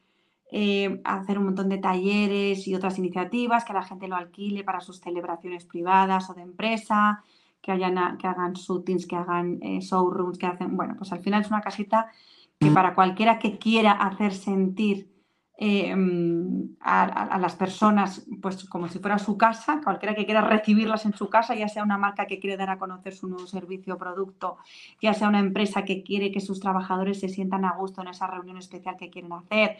eh, 0.56 1.02
hacer 1.04 1.40
un 1.40 1.46
montón 1.46 1.68
de 1.68 1.80
talleres 1.80 2.68
y 2.68 2.76
otras 2.76 3.00
iniciativas, 3.00 3.66
que 3.66 3.74
la 3.74 3.82
gente 3.82 4.08
lo 4.08 4.16
alquile 4.16 4.64
para 4.64 4.82
sus 4.82 5.00
celebraciones 5.00 5.66
privadas 5.66 6.30
o 6.30 6.36
de 6.36 6.44
empresa, 6.44 7.24
que, 7.60 7.72
hayan, 7.72 8.18
que 8.18 8.28
hagan 8.28 8.54
shootings, 8.54 9.08
que 9.08 9.16
hagan 9.16 9.58
eh, 9.64 9.80
showrooms, 9.80 10.38
que 10.38 10.46
hacen... 10.46 10.78
Bueno, 10.78 10.96
pues 10.96 11.12
al 11.12 11.22
final 11.22 11.42
es 11.42 11.50
una 11.50 11.62
casita 11.62 12.12
que 12.60 12.70
para 12.70 12.94
cualquiera 12.94 13.40
que 13.40 13.58
quiera 13.58 13.94
hacer 13.94 14.32
sentir 14.32 15.14
Em, 15.56 16.76
a, 16.82 17.38
las 17.40 17.56
personas, 17.56 18.26
pues 18.42 18.66
como 18.66 18.88
si 18.90 18.98
fuera 18.98 19.20
su 19.20 19.38
casa, 19.38 19.82
cualquiera 19.84 20.16
que 20.16 20.26
quiera 20.26 20.42
recibirlas 20.42 21.06
en 21.06 21.14
su 21.14 21.30
casa, 21.30 21.54
ya 21.54 21.70
sea 21.70 21.84
una 21.84 21.98
marca 21.98 22.26
que 22.26 22.40
quiere 22.40 22.58
dar 22.58 22.72
a 22.72 22.80
conocer 22.80 23.14
su 23.14 23.28
nuevo 23.30 23.46
servicio 23.46 23.94
o 23.94 23.98
producto, 23.98 24.58
ya 25.00 25.14
sea 25.14 25.30
una 25.30 25.40
empresa 25.40 25.86
que 25.86 26.02
quiere 26.02 26.32
que 26.32 26.42
sus 26.42 26.60
trabajadores 26.60 27.20
se 27.20 27.30
sientan 27.30 27.66
a 27.66 27.76
gusto 27.78 28.02
en 28.02 28.08
esa 28.08 28.28
reunión 28.28 28.58
especial 28.58 28.98
que 28.98 29.12
quieren 29.12 29.32
hacer, 29.32 29.78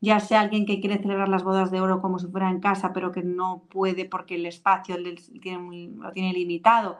ya 0.00 0.20
sea 0.20 0.40
alguien 0.40 0.66
que 0.66 0.80
quiere 0.80 0.98
celebrar 0.98 1.28
las 1.28 1.44
bodas 1.44 1.70
de 1.70 1.80
oro 1.80 2.00
como 2.00 2.18
si 2.18 2.26
fuera 2.26 2.50
en 2.50 2.60
casa, 2.60 2.92
pero 2.92 3.12
que 3.12 3.22
no 3.22 3.62
puede 3.70 4.04
porque 4.04 4.34
el 4.34 4.46
espacio 4.46 4.96
lo 4.98 6.12
tiene 6.12 6.32
limitado. 6.32 6.98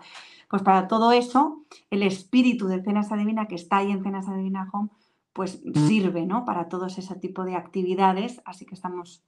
Pues 0.48 0.62
para 0.62 0.88
todo 0.88 1.12
eso, 1.12 1.64
el 1.90 2.02
espíritu 2.02 2.68
de 2.68 2.82
Cenas 2.82 3.12
Adivina, 3.12 3.46
que 3.46 3.56
está 3.56 3.78
ahí 3.78 3.90
en 3.90 4.02
Cenas 4.02 4.28
Adivina 4.28 4.68
Home, 4.72 4.90
pues 5.32 5.61
sirve 5.87 6.24
¿no? 6.24 6.44
para 6.46 6.68
todos 6.68 6.96
ese 6.96 7.14
tipo 7.16 7.44
de 7.44 7.56
actividades. 7.56 8.40
Así 8.46 8.64
que 8.64 8.74
estamos, 8.74 9.22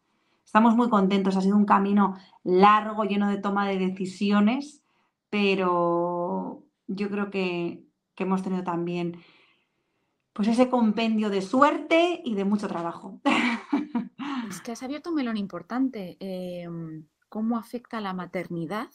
estamos 0.44 0.74
muy 0.74 0.88
contentos. 0.88 1.36
Ha 1.36 1.42
sido 1.42 1.56
un 1.56 1.66
camino 1.66 2.14
largo, 2.44 3.04
lleno 3.04 3.28
de 3.28 3.36
toma 3.36 3.68
de 3.68 3.78
decisiones, 3.78 4.82
pero 5.28 6.64
yo 6.86 7.10
creo 7.10 7.30
que, 7.30 7.84
hemos 8.16 8.42
tenido 8.42 8.64
también 8.64 9.18
pues 10.38 10.46
ese 10.46 10.70
compendio 10.70 11.30
de 11.30 11.42
suerte 11.42 12.22
y 12.24 12.36
de 12.36 12.44
mucho 12.44 12.68
trabajo. 12.68 13.20
Es 14.48 14.60
que 14.60 14.70
has 14.70 14.84
abierto 14.84 15.10
un 15.10 15.16
melón 15.16 15.36
importante. 15.36 16.16
Em, 16.20 17.08
¿Cómo 17.28 17.58
afecta 17.58 18.00
la 18.00 18.12
maternidad 18.12 18.88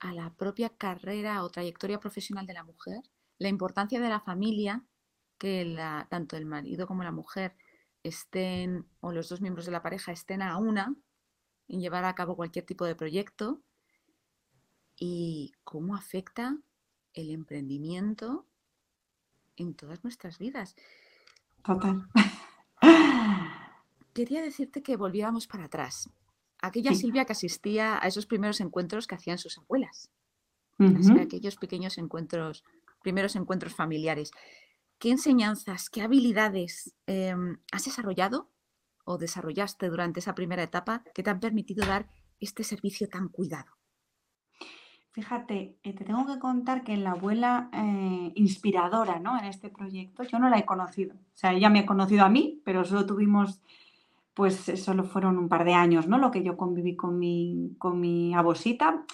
a 0.00 0.12
la 0.12 0.34
propia 0.34 0.70
carrera 0.70 1.44
o 1.44 1.48
trayectoria 1.48 2.00
profesional 2.00 2.44
de 2.44 2.54
la 2.54 2.64
mujer? 2.64 3.04
La 3.38 3.48
importancia 3.48 4.00
de 4.00 4.08
la 4.08 4.18
familia 4.18 4.84
que 5.38 5.78
tanto 6.10 6.36
el 6.36 6.44
marido 6.44 6.88
como 6.88 7.04
la 7.04 7.12
mujer 7.12 7.56
estén, 8.02 8.84
o 8.98 9.12
los 9.12 9.28
dos 9.28 9.40
miembros 9.40 9.64
de 9.64 9.72
la 9.72 9.82
pareja 9.82 10.10
estén 10.10 10.42
a 10.42 10.56
una, 10.56 10.92
en 11.68 11.80
llevar 11.80 12.04
a 12.04 12.16
cabo 12.16 12.34
cualquier 12.34 12.66
tipo 12.66 12.84
de 12.84 12.96
proyecto 12.96 13.62
y 14.96 15.52
cómo 15.62 15.94
afecta 15.94 16.58
el 17.14 17.30
emprendimiento 17.30 18.48
en 19.56 19.74
todas 19.74 20.02
nuestras 20.04 20.38
vidas. 20.38 20.76
Total. 21.64 22.08
Quería 24.14 24.42
decirte 24.42 24.82
que 24.82 24.96
volviéramos 24.96 25.46
para 25.46 25.64
atrás. 25.64 26.08
Aquella 26.60 26.94
Silvia 26.94 27.24
que 27.24 27.32
asistía 27.32 27.98
a 28.02 28.06
esos 28.06 28.26
primeros 28.26 28.60
encuentros 28.60 29.06
que 29.06 29.14
hacían 29.14 29.38
sus 29.38 29.58
abuelas. 29.58 30.10
aquellos 31.20 31.56
pequeños 31.56 31.98
encuentros, 31.98 32.64
primeros 33.02 33.36
encuentros 33.36 33.74
familiares. 33.74 34.30
¿Qué 34.98 35.10
enseñanzas, 35.10 35.90
qué 35.90 36.02
habilidades 36.02 36.94
em, 37.06 37.58
has 37.72 37.84
desarrollado 37.84 38.50
o 39.04 39.18
desarrollaste 39.18 39.88
durante 39.88 40.20
esa 40.20 40.34
primera 40.34 40.62
etapa 40.62 41.04
que 41.14 41.22
te 41.22 41.30
han 41.30 41.40
permitido 41.40 41.86
dar 41.86 42.08
este 42.40 42.64
servicio 42.64 43.08
tan 43.08 43.28
cuidado? 43.28 43.76
Fíjate, 45.16 45.78
eh, 45.82 45.94
te 45.94 46.04
tengo 46.04 46.26
que 46.26 46.38
contar 46.38 46.84
que 46.84 46.94
la 46.98 47.12
abuela 47.12 47.70
eh, 47.72 48.32
inspiradora 48.34 49.18
¿no? 49.18 49.38
en 49.38 49.46
este 49.46 49.70
proyecto, 49.70 50.24
yo 50.24 50.38
no 50.38 50.50
la 50.50 50.58
he 50.58 50.66
conocido. 50.66 51.14
O 51.14 51.32
sea, 51.32 51.54
ella 51.54 51.70
me 51.70 51.78
ha 51.78 51.86
conocido 51.86 52.22
a 52.22 52.28
mí, 52.28 52.60
pero 52.66 52.84
solo 52.84 53.06
tuvimos, 53.06 53.62
pues 54.34 54.68
eh, 54.68 54.76
solo 54.76 55.04
fueron 55.04 55.38
un 55.38 55.48
par 55.48 55.64
de 55.64 55.72
años, 55.72 56.06
¿no? 56.06 56.18
Lo 56.18 56.30
que 56.30 56.42
yo 56.42 56.58
conviví 56.58 56.96
con 56.96 57.18
mi, 57.18 57.74
con 57.78 57.98
mi 57.98 58.34
abuelita. 58.34 59.06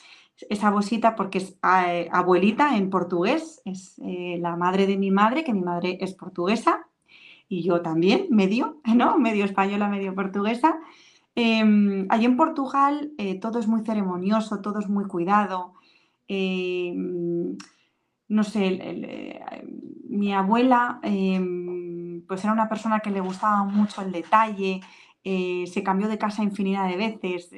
Esa 0.50 0.68
abuelita 0.68 1.14
porque 1.14 1.38
es 1.38 1.56
abuelita 1.62 2.76
en 2.76 2.90
portugués, 2.90 3.62
es 3.64 3.94
la 3.98 4.56
madre 4.56 4.88
de 4.88 4.96
mi 4.96 5.12
madre, 5.12 5.44
que 5.44 5.52
mi 5.52 5.62
madre 5.62 5.98
es 6.00 6.14
portuguesa, 6.14 6.84
y 7.48 7.62
yo 7.62 7.80
también, 7.80 8.26
medio, 8.30 8.80
¿no? 8.92 9.18
Medio 9.20 9.44
española, 9.44 9.86
medio 9.86 10.16
portuguesa. 10.16 10.80
Em, 11.36 12.08
allí 12.10 12.24
en 12.24 12.36
Portugal 12.36 13.12
todo 13.40 13.60
es 13.60 13.68
muy 13.68 13.82
ceremonioso, 13.84 14.60
todo 14.60 14.80
es 14.80 14.88
muy 14.88 15.04
cuidado. 15.04 15.74
Em, 16.28 17.56
no 18.28 18.44
sé, 18.44 18.78
eh, 18.80 19.64
mi 20.08 20.32
abuela 20.32 21.00
em, 21.02 22.24
pues 22.26 22.44
era 22.44 22.52
una 22.52 22.68
persona 22.68 23.00
que 23.00 23.10
le 23.10 23.20
gustaba 23.20 23.64
mucho 23.64 24.02
el 24.02 24.12
detalle, 24.12 24.80
eh, 25.24 25.64
se 25.66 25.82
cambió 25.82 26.08
de 26.08 26.18
casa 26.18 26.42
infinidad 26.42 26.88
de 26.88 26.96
veces 26.96 27.50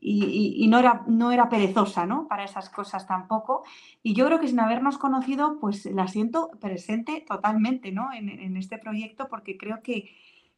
y, 0.00 0.68
no, 0.68 0.78
era, 0.78 1.04
no 1.08 1.32
era 1.32 1.48
perezosa, 1.48 2.06
¿no? 2.06 2.28
Para 2.28 2.44
esas 2.44 2.70
cosas 2.70 3.06
tampoco. 3.06 3.64
Y 4.02 4.14
yo 4.14 4.26
creo 4.26 4.38
que 4.38 4.48
sin 4.48 4.60
habernos 4.60 4.96
conocido, 4.96 5.58
pues 5.60 5.86
la 5.86 6.06
siento 6.06 6.50
presente 6.60 7.24
totalmente, 7.26 7.90
¿no? 7.90 8.12
En, 8.12 8.56
este 8.56 8.78
proyecto, 8.78 9.28
porque 9.28 9.56
creo 9.56 9.82
que, 9.82 10.10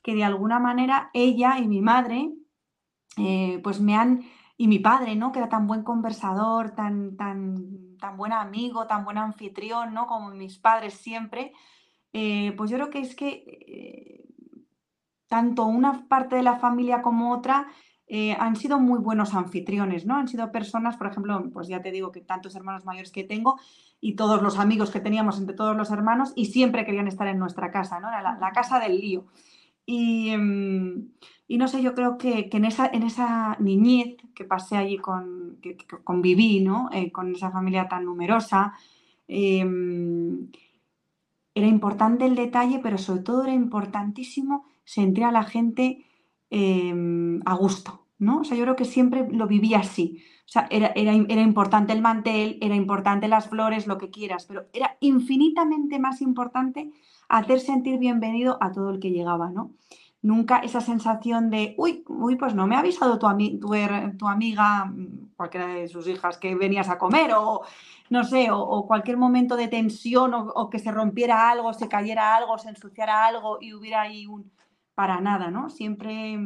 de 0.05 0.25
alguna 0.25 0.59
manera 0.59 1.11
ella 1.15 1.59
y 1.59 1.69
mi 1.69 1.81
madre, 1.81 2.33
eh, 3.17 3.61
pues 3.63 3.81
me 3.81 3.97
han, 3.97 4.23
y 4.61 4.69
mi 4.69 4.79
padre, 4.79 5.17
¿no? 5.17 5.33
Que 5.33 5.39
era 5.39 5.49
tan 5.49 5.67
buen 5.67 5.83
conversador, 5.83 6.73
tan, 6.73 7.17
tan, 7.17 7.97
tan 7.99 8.19
buen 8.19 8.35
amigo, 8.35 8.87
tan 8.87 9.07
buen 9.07 9.17
anfitrión, 9.17 9.95
¿no? 9.95 10.07
Como 10.07 10.33
mis 10.33 10.59
padres 10.59 10.93
siempre, 10.93 11.55
eh, 12.13 12.53
pues 12.59 12.71
yo 12.71 12.77
creo 12.77 12.91
que 12.91 13.01
es 13.01 13.15
que 13.15 13.43
eh, 13.49 14.25
tanto 15.29 15.65
una 15.65 16.07
parte 16.09 16.37
de 16.37 16.43
la 16.43 16.59
familia 16.59 17.01
como 17.01 17.33
otra 17.33 17.69
eh, 18.07 18.37
han 18.39 18.55
sido 18.55 18.79
muy 18.79 18.99
buenos 18.99 19.33
anfitriones, 19.33 20.05
¿no? 20.05 20.17
Han 20.17 20.29
sido 20.29 20.53
personas, 20.53 20.99
por 20.99 21.07
ejemplo, 21.07 21.43
pues 21.55 21.67
ya 21.67 21.81
te 21.81 21.91
digo 21.91 22.13
que 22.13 22.21
tantos 22.21 22.55
hermanos 22.55 22.85
mayores 22.85 23.13
que 23.13 23.25
tengo 23.25 23.59
y 23.99 24.15
todos 24.15 24.43
los 24.43 24.59
amigos 24.59 24.91
que 24.91 25.01
teníamos 25.01 25.39
entre 25.39 25.57
todos 25.57 25.75
los 25.75 25.91
hermanos 25.91 26.35
y 26.37 26.45
siempre 26.45 26.85
querían 26.85 27.09
estar 27.09 27.29
en 27.29 27.39
nuestra 27.39 27.71
casa, 27.71 27.99
¿no? 27.99 28.11
Era 28.11 28.37
la, 28.39 28.53
casa 28.53 28.79
del 28.79 29.01
lío. 29.01 29.25
Em, 29.87 31.13
y, 31.51 31.59
no 31.59 31.67
sé, 31.67 31.83
yo 31.83 31.97
creo 31.97 32.17
que, 32.17 32.49
en, 32.53 32.65
esa, 32.65 32.87
en 32.87 33.03
esa 33.03 33.57
niñez 33.59 34.17
que 34.37 34.45
pasé 34.45 34.77
allí 34.77 34.99
con, 34.99 35.59
que, 35.61 35.77
conviví, 36.05 36.61
¿no? 36.61 36.89
Eh, 36.93 37.11
con 37.11 37.35
esa 37.35 37.51
familia 37.51 37.89
tan 37.89 38.05
numerosa, 38.05 38.75
em, 39.27 40.49
era 41.53 41.67
importante 41.67 42.25
el 42.25 42.37
detalle, 42.37 42.79
pero 42.81 42.99
sobre 42.99 43.23
todo 43.23 43.43
era 43.43 43.53
importantísimo 43.53 44.65
sentir 44.85 45.25
a 45.25 45.33
la 45.33 45.43
gente 45.43 46.07
em, 46.51 47.41
a 47.45 47.55
gusto, 47.55 48.07
¿no? 48.21 48.43
O 48.43 48.45
sea, 48.45 48.57
yo 48.57 48.63
creo 48.63 48.77
que 48.77 48.85
siempre 48.85 49.27
lo 49.29 49.49
viví 49.49 49.75
así. 49.75 50.23
O 50.47 50.53
sea, 50.53 50.69
era, 50.71 50.93
era, 50.95 51.43
importante 51.43 51.93
el 51.93 52.01
mantel, 52.01 52.59
era 52.61 52.77
importante 52.77 53.27
las 53.27 53.49
flores, 53.49 53.89
lo 53.89 53.99
que 53.99 54.11
quieras, 54.11 54.47
pero 54.47 54.67
era 54.73 54.97
infinitamente 55.01 55.99
más 55.99 56.23
importante 56.23 56.93
hacer 57.29 57.59
sentir 57.59 57.99
bienvenido 57.99 58.57
a 58.61 58.71
todo 58.71 58.91
el 58.91 59.01
que 59.01 59.11
llegaba, 59.11 59.51
¿no? 59.51 59.73
Nunca 60.23 60.59
esa 60.59 60.81
sensación 60.81 61.49
de, 61.49 61.75
uy, 61.79 62.05
uy, 62.09 62.37
pues 62.37 62.55
no 62.55 62.67
me 62.67 62.77
ha 62.77 62.81
avisado 62.81 63.19
tu, 63.19 63.27
tu, 64.19 64.29
amiga, 64.29 64.93
cualquiera 65.35 65.69
de 65.69 65.89
sus 65.89 66.07
hijas, 66.09 66.37
que 66.37 66.55
venías 66.55 66.91
a 66.91 66.99
comer, 66.99 67.33
o 67.33 67.63
no 68.11 68.25
sé, 68.25 68.49
o, 68.51 68.87
cualquier 68.87 69.17
momento 69.17 69.57
de 69.57 69.69
tensión, 69.69 70.35
o, 70.35 70.69
que 70.69 70.79
se 70.79 70.91
rompiera 70.91 71.51
algo, 71.51 71.73
se 71.73 71.89
cayera 71.89 72.37
algo, 72.37 72.59
se 72.59 72.69
ensuciara 72.69 73.25
algo 73.27 73.59
y 73.61 73.73
hubiera 73.73 74.03
ahí 74.03 74.27
un... 74.27 74.53
para 74.95 75.21
nada, 75.21 75.51
¿no? 75.51 75.71
Siempre 75.71 76.39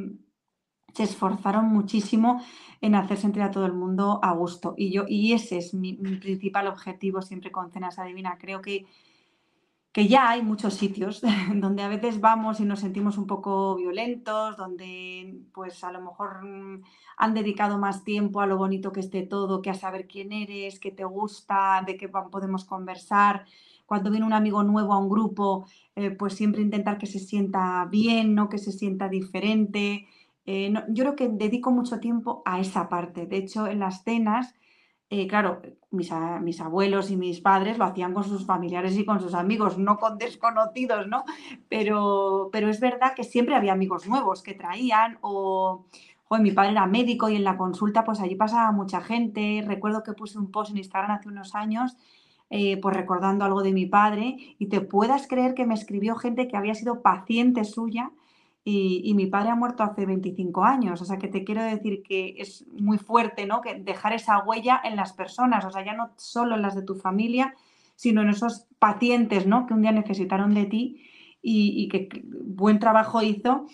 se 0.94 1.02
esforzaron 1.02 1.66
muchísimo 1.66 2.42
en 2.80 2.94
hacer 2.94 3.16
sentir 3.18 3.42
a 3.42 3.50
todo 3.50 3.66
el 3.66 3.72
mundo 3.72 4.20
a 4.22 4.32
gusto. 4.32 4.74
Y, 4.76 4.92
yo, 4.92 5.04
y 5.08 5.32
ese 5.32 5.58
es 5.58 5.74
mi, 5.74 5.94
principal 5.94 6.68
objetivo 6.68 7.20
siempre 7.20 7.50
con 7.50 7.70
Cenas 7.70 7.98
Adivina. 7.98 8.38
Creo 8.38 8.62
que, 8.62 8.86
que 9.94 10.08
ya 10.08 10.28
hay 10.28 10.42
muchos 10.42 10.74
sitios 10.74 11.22
donde 11.54 11.84
a 11.84 11.88
veces 11.88 12.20
vamos 12.20 12.58
y 12.58 12.64
nos 12.64 12.80
sentimos 12.80 13.16
un 13.16 13.28
poco 13.28 13.76
violentos, 13.76 14.56
donde 14.56 15.40
pues 15.52 15.84
a 15.84 15.92
lo 15.92 16.00
mejor 16.00 16.44
mm, 16.44 16.82
han 17.16 17.32
dedicado 17.32 17.78
más 17.78 18.02
tiempo 18.02 18.40
a 18.40 18.46
lo 18.46 18.58
bonito 18.58 18.90
que 18.90 18.98
esté 18.98 19.22
todo, 19.22 19.62
que 19.62 19.70
a 19.70 19.74
saber 19.74 20.08
quién 20.08 20.32
eres, 20.32 20.80
qué 20.80 20.90
te 20.90 21.04
gusta, 21.04 21.84
de 21.86 21.96
qué 21.96 22.08
podemos 22.08 22.64
conversar. 22.64 23.46
Cuando 23.86 24.10
viene 24.10 24.26
un 24.26 24.32
amigo 24.32 24.64
nuevo 24.64 24.94
a 24.94 24.98
un 24.98 25.08
grupo, 25.08 25.66
eh, 25.94 26.10
pues 26.10 26.34
siempre 26.34 26.60
intentar 26.60 26.98
que 26.98 27.06
se 27.06 27.20
sienta 27.20 27.86
bien, 27.88 28.34
no 28.34 28.48
que 28.48 28.58
se 28.58 28.72
sienta 28.72 29.08
diferente. 29.08 30.08
Eh, 30.44 30.72
yo 30.88 31.04
creo 31.04 31.14
que 31.14 31.28
dedico 31.28 31.70
mucho 31.70 32.00
tiempo 32.00 32.42
a 32.46 32.58
esa 32.58 32.88
parte. 32.88 33.26
De 33.26 33.36
hecho, 33.36 33.68
en 33.68 33.78
las 33.78 34.02
cenas, 34.02 34.56
eh, 35.10 35.26
claro, 35.26 35.60
mis, 35.90 36.10
mis, 36.42 36.60
abuelos 36.60 37.10
y 37.10 37.16
mis 37.16 37.40
padres 37.40 37.78
lo 37.78 37.84
hacían 37.84 38.14
con 38.14 38.24
sus 38.24 38.46
familiares 38.46 38.96
y 38.96 39.04
con 39.04 39.20
sus 39.20 39.34
amigos, 39.34 39.78
no 39.78 39.98
con 39.98 40.18
desconocidos, 40.18 41.06
¿no? 41.06 41.24
Pero, 41.68 42.48
pero 42.52 42.68
es 42.68 42.80
verdad 42.80 43.14
que 43.14 43.24
siempre 43.24 43.54
había 43.54 43.72
amigos 43.72 44.06
nuevos 44.06 44.42
que 44.42 44.54
traían 44.54 45.18
o, 45.20 45.86
o 46.28 46.38
mi 46.38 46.52
padre 46.52 46.72
era 46.72 46.86
médico 46.86 47.28
y 47.28 47.36
en 47.36 47.44
la 47.44 47.56
consulta 47.56 48.04
pues 48.04 48.20
allí 48.20 48.34
pasaba 48.34 48.72
mucha 48.72 49.00
gente. 49.00 49.62
Recuerdo 49.66 50.02
que 50.02 50.14
puse 50.14 50.38
un 50.38 50.50
post 50.50 50.72
en 50.72 50.78
Instagram 50.78 51.12
hace 51.12 51.28
unos 51.28 51.54
años 51.54 51.96
eh, 52.50 52.78
pues 52.80 52.94
recordando 52.94 53.44
algo 53.44 53.62
de 53.62 53.72
mi 53.72 53.86
padre 53.86 54.36
y 54.58 54.66
te 54.66 54.80
puedas 54.80 55.26
creer 55.26 55.54
que 55.54 55.66
me 55.66 55.74
escribió 55.74 56.14
gente 56.14 56.46
que 56.46 56.56
había 56.56 56.74
sido 56.74 57.02
paciente 57.02 57.64
suya 57.64 58.12
y, 58.66 59.12
mi 59.12 59.26
padre 59.26 59.50
ha 59.50 59.54
muerto 59.54 59.82
hace 59.82 60.06
25 60.06 60.64
años, 60.64 61.02
o 61.02 61.04
sea 61.04 61.18
que 61.18 61.28
te 61.28 61.44
quiero 61.44 61.62
decir 61.62 62.02
que 62.02 62.36
es 62.38 62.66
muy 62.72 62.96
fuerte, 62.96 63.44
¿no? 63.44 63.60
Que 63.60 63.74
dejar 63.74 64.14
esa 64.14 64.38
huella 64.38 64.80
en 64.82 64.96
las 64.96 65.12
personas, 65.12 65.66
o 65.66 65.70
sea, 65.70 65.84
ya 65.84 65.92
no 65.92 66.14
solo 66.16 66.54
en 66.54 66.62
las 66.62 66.74
de 66.74 66.82
tu 66.82 66.94
familia, 66.94 67.54
sino 67.94 68.22
en 68.22 68.30
esos 68.30 68.66
pacientes, 68.78 69.46
¿no? 69.46 69.66
Que 69.66 69.74
un 69.74 69.82
día 69.82 69.92
necesitaron 69.92 70.54
de 70.54 70.64
ti 70.64 71.02
y, 71.42 71.88
que 71.88 72.22
buen 72.24 72.78
trabajo 72.78 73.20
hizo, 73.20 73.66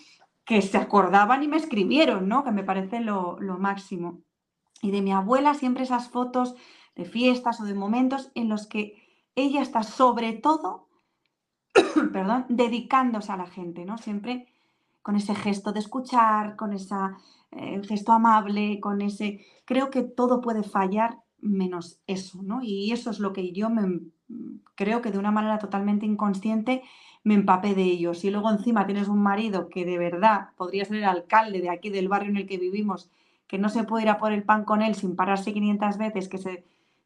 que 0.43 0.61
se 0.61 0.77
acordaban 0.77 1.41
y 1.41 1.47
me 1.47 1.55
escribieron, 1.55 2.27
¿no? 2.27 2.43
Que 2.43 2.51
me 2.51 2.65
parece 2.65 2.99
lo, 2.99 3.39
lo 3.39 3.57
máximo. 3.57 4.21
Y 4.81 4.91
de 4.91 5.01
mi 5.01 5.13
abuela 5.13 5.53
siempre 5.53 5.83
esas 5.83 6.09
fotos 6.09 6.55
de 6.95 7.05
fiestas 7.05 7.61
o 7.61 7.63
de 7.63 7.75
momentos 7.75 8.29
en 8.35 8.49
los 8.49 8.67
que 8.67 9.01
ella 9.35 9.61
está 9.61 9.83
sobre 9.83 10.33
todo, 10.33 10.89
perdón, 12.11 12.45
dedicándose 12.49 13.31
a 13.31 13.37
la 13.37 13.45
gente, 13.45 13.85
¿no? 13.85 13.97
Siempre 13.97 14.50
con 15.01 15.15
ese 15.15 15.35
gesto 15.35 15.71
de 15.71 15.79
escuchar, 15.79 16.55
con 16.55 16.73
ese 16.73 16.95
eh, 17.51 17.81
gesto 17.87 18.11
amable, 18.11 18.79
con 18.79 19.01
ese... 19.01 19.45
Creo 19.65 19.89
que 19.89 20.03
todo 20.03 20.41
puede 20.41 20.63
fallar 20.63 21.19
menos 21.39 21.99
eso, 22.07 22.41
¿no? 22.43 22.61
Y 22.61 22.91
eso 22.91 23.09
es 23.09 23.19
lo 23.19 23.33
que 23.33 23.51
yo 23.51 23.69
me, 23.69 24.01
creo 24.75 25.01
que 25.01 25.11
de 25.11 25.17
una 25.17 25.31
manera 25.31 25.59
totalmente 25.59 26.05
inconsciente 26.05 26.83
me 27.23 27.33
empapé 27.33 27.75
de 27.75 27.83
ellos. 27.83 28.23
Y 28.23 28.31
luego 28.31 28.49
encima 28.49 28.85
tienes 28.85 29.07
un 29.07 29.21
marido 29.21 29.69
que 29.69 29.85
de 29.85 29.97
verdad 29.97 30.49
podría 30.55 30.85
ser 30.85 30.97
el 30.97 31.03
alcalde 31.05 31.61
de 31.61 31.69
aquí 31.69 31.89
del 31.89 32.09
barrio 32.09 32.29
en 32.29 32.37
el 32.37 32.47
que 32.47 32.57
vivimos, 32.57 33.09
que 33.47 33.57
no 33.57 33.69
se 33.69 33.83
puede 33.83 34.03
ir 34.03 34.09
a 34.09 34.17
por 34.17 34.31
el 34.31 34.43
pan 34.43 34.63
con 34.63 34.81
él 34.81 34.95
sin 34.95 35.15
pararse 35.15 35.53
500 35.53 35.97
veces, 35.97 36.29
que, 36.29 36.37
se, 36.37 36.63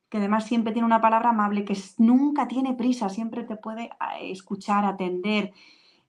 que 0.09 0.17
además 0.17 0.45
siempre 0.45 0.73
tiene 0.73 0.85
una 0.85 1.01
palabra 1.01 1.29
amable, 1.31 1.65
que 1.65 1.77
nunca 1.97 2.47
tiene 2.47 2.73
prisa, 2.73 3.09
siempre 3.09 3.43
te 3.43 3.57
puede 3.57 3.85
eh, 3.85 4.31
escuchar, 4.31 4.85
atender, 4.85 5.53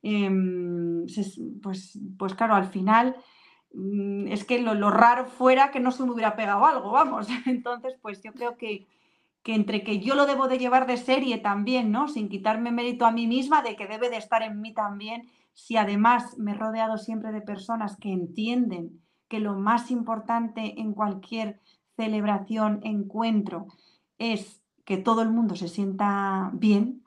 Em, 0.02 1.06
pues, 1.62 1.98
pues 2.18 2.34
claro, 2.34 2.54
al 2.54 2.66
final 2.66 3.16
mm, 3.72 4.28
es 4.28 4.44
que 4.44 4.60
lo, 4.60 4.90
raro 4.90 5.26
fuera 5.26 5.70
que 5.70 5.80
no 5.80 5.90
se 5.90 6.04
me 6.04 6.12
hubiera 6.12 6.36
pegado 6.36 6.64
algo, 6.66 6.90
vamos. 6.90 7.28
Entonces, 7.46 7.94
pues 8.00 8.22
yo 8.22 8.32
creo 8.32 8.56
que, 8.56 8.86
que 9.42 9.54
entre 9.54 9.82
que 9.82 10.00
yo 10.00 10.14
lo 10.14 10.26
debo 10.26 10.48
de 10.48 10.58
llevar 10.58 10.86
de 10.86 10.96
serie 10.96 11.38
también, 11.38 11.90
¿no? 11.90 12.08
Sin 12.08 12.28
quitarme 12.28 12.72
mérito 12.72 13.06
a 13.06 13.12
mí 13.12 13.26
misma 13.26 13.62
de 13.62 13.76
que 13.76 13.86
debe 13.86 14.10
de 14.10 14.16
estar 14.16 14.42
en 14.42 14.60
mí 14.60 14.74
también, 14.74 15.28
si 15.52 15.76
además 15.76 16.36
me 16.38 16.52
he 16.52 16.54
rodeado 16.54 16.98
siempre 16.98 17.32
de 17.32 17.40
personas 17.40 17.96
que 17.96 18.12
entienden 18.12 19.00
que 19.28 19.40
lo 19.40 19.54
más 19.54 19.90
importante 19.90 20.80
en 20.80 20.92
cualquier 20.92 21.60
celebración, 21.96 22.80
encuentro, 22.84 23.66
es 24.18 24.62
que 24.84 24.96
todo 24.96 25.22
el 25.22 25.30
mundo 25.30 25.56
se 25.56 25.68
sienta 25.68 26.50
bien, 26.54 27.02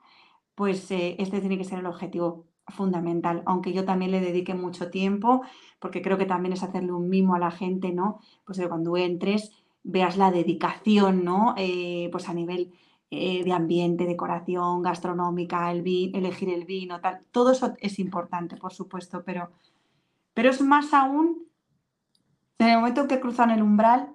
pues 0.54 0.90
eh, 0.90 1.16
este 1.18 1.40
tiene 1.40 1.56
que 1.56 1.64
ser 1.64 1.78
el 1.78 1.86
objetivo 1.86 2.49
fundamental, 2.70 3.42
aunque 3.46 3.72
yo 3.72 3.84
también 3.84 4.10
le 4.10 4.20
dedique 4.20 4.54
mucho 4.54 4.90
tiempo, 4.90 5.42
porque 5.78 6.02
creo 6.02 6.18
que 6.18 6.26
también 6.26 6.52
es 6.52 6.62
hacerle 6.62 6.92
un 6.92 7.08
mimo 7.08 7.34
a 7.34 7.38
la 7.38 7.50
gente, 7.50 7.92
¿no? 7.92 8.20
Pues 8.44 8.58
que 8.58 8.68
cuando 8.68 8.96
entres 8.96 9.52
veas 9.82 10.16
la 10.16 10.30
dedicación, 10.30 11.24
¿no? 11.24 11.54
Eh, 11.56 12.08
pues 12.12 12.28
a 12.28 12.34
nivel 12.34 12.72
eh, 13.10 13.44
de 13.44 13.52
ambiente, 13.52 14.06
decoración, 14.06 14.82
gastronómica, 14.82 15.70
el 15.72 15.86
elegir 16.14 16.50
el 16.50 16.64
vino, 16.64 17.00
tal, 17.00 17.22
todo 17.32 17.52
eso 17.52 17.74
es 17.80 17.98
importante, 17.98 18.56
por 18.56 18.72
supuesto, 18.72 19.22
pero, 19.24 19.50
pero 20.34 20.50
es 20.50 20.60
más 20.60 20.92
aún 20.94 21.50
en 22.60 22.68
el 22.68 22.76
momento 22.76 23.00
en 23.02 23.08
que 23.08 23.20
cruzan 23.20 23.50
el 23.50 23.62
umbral, 23.62 24.14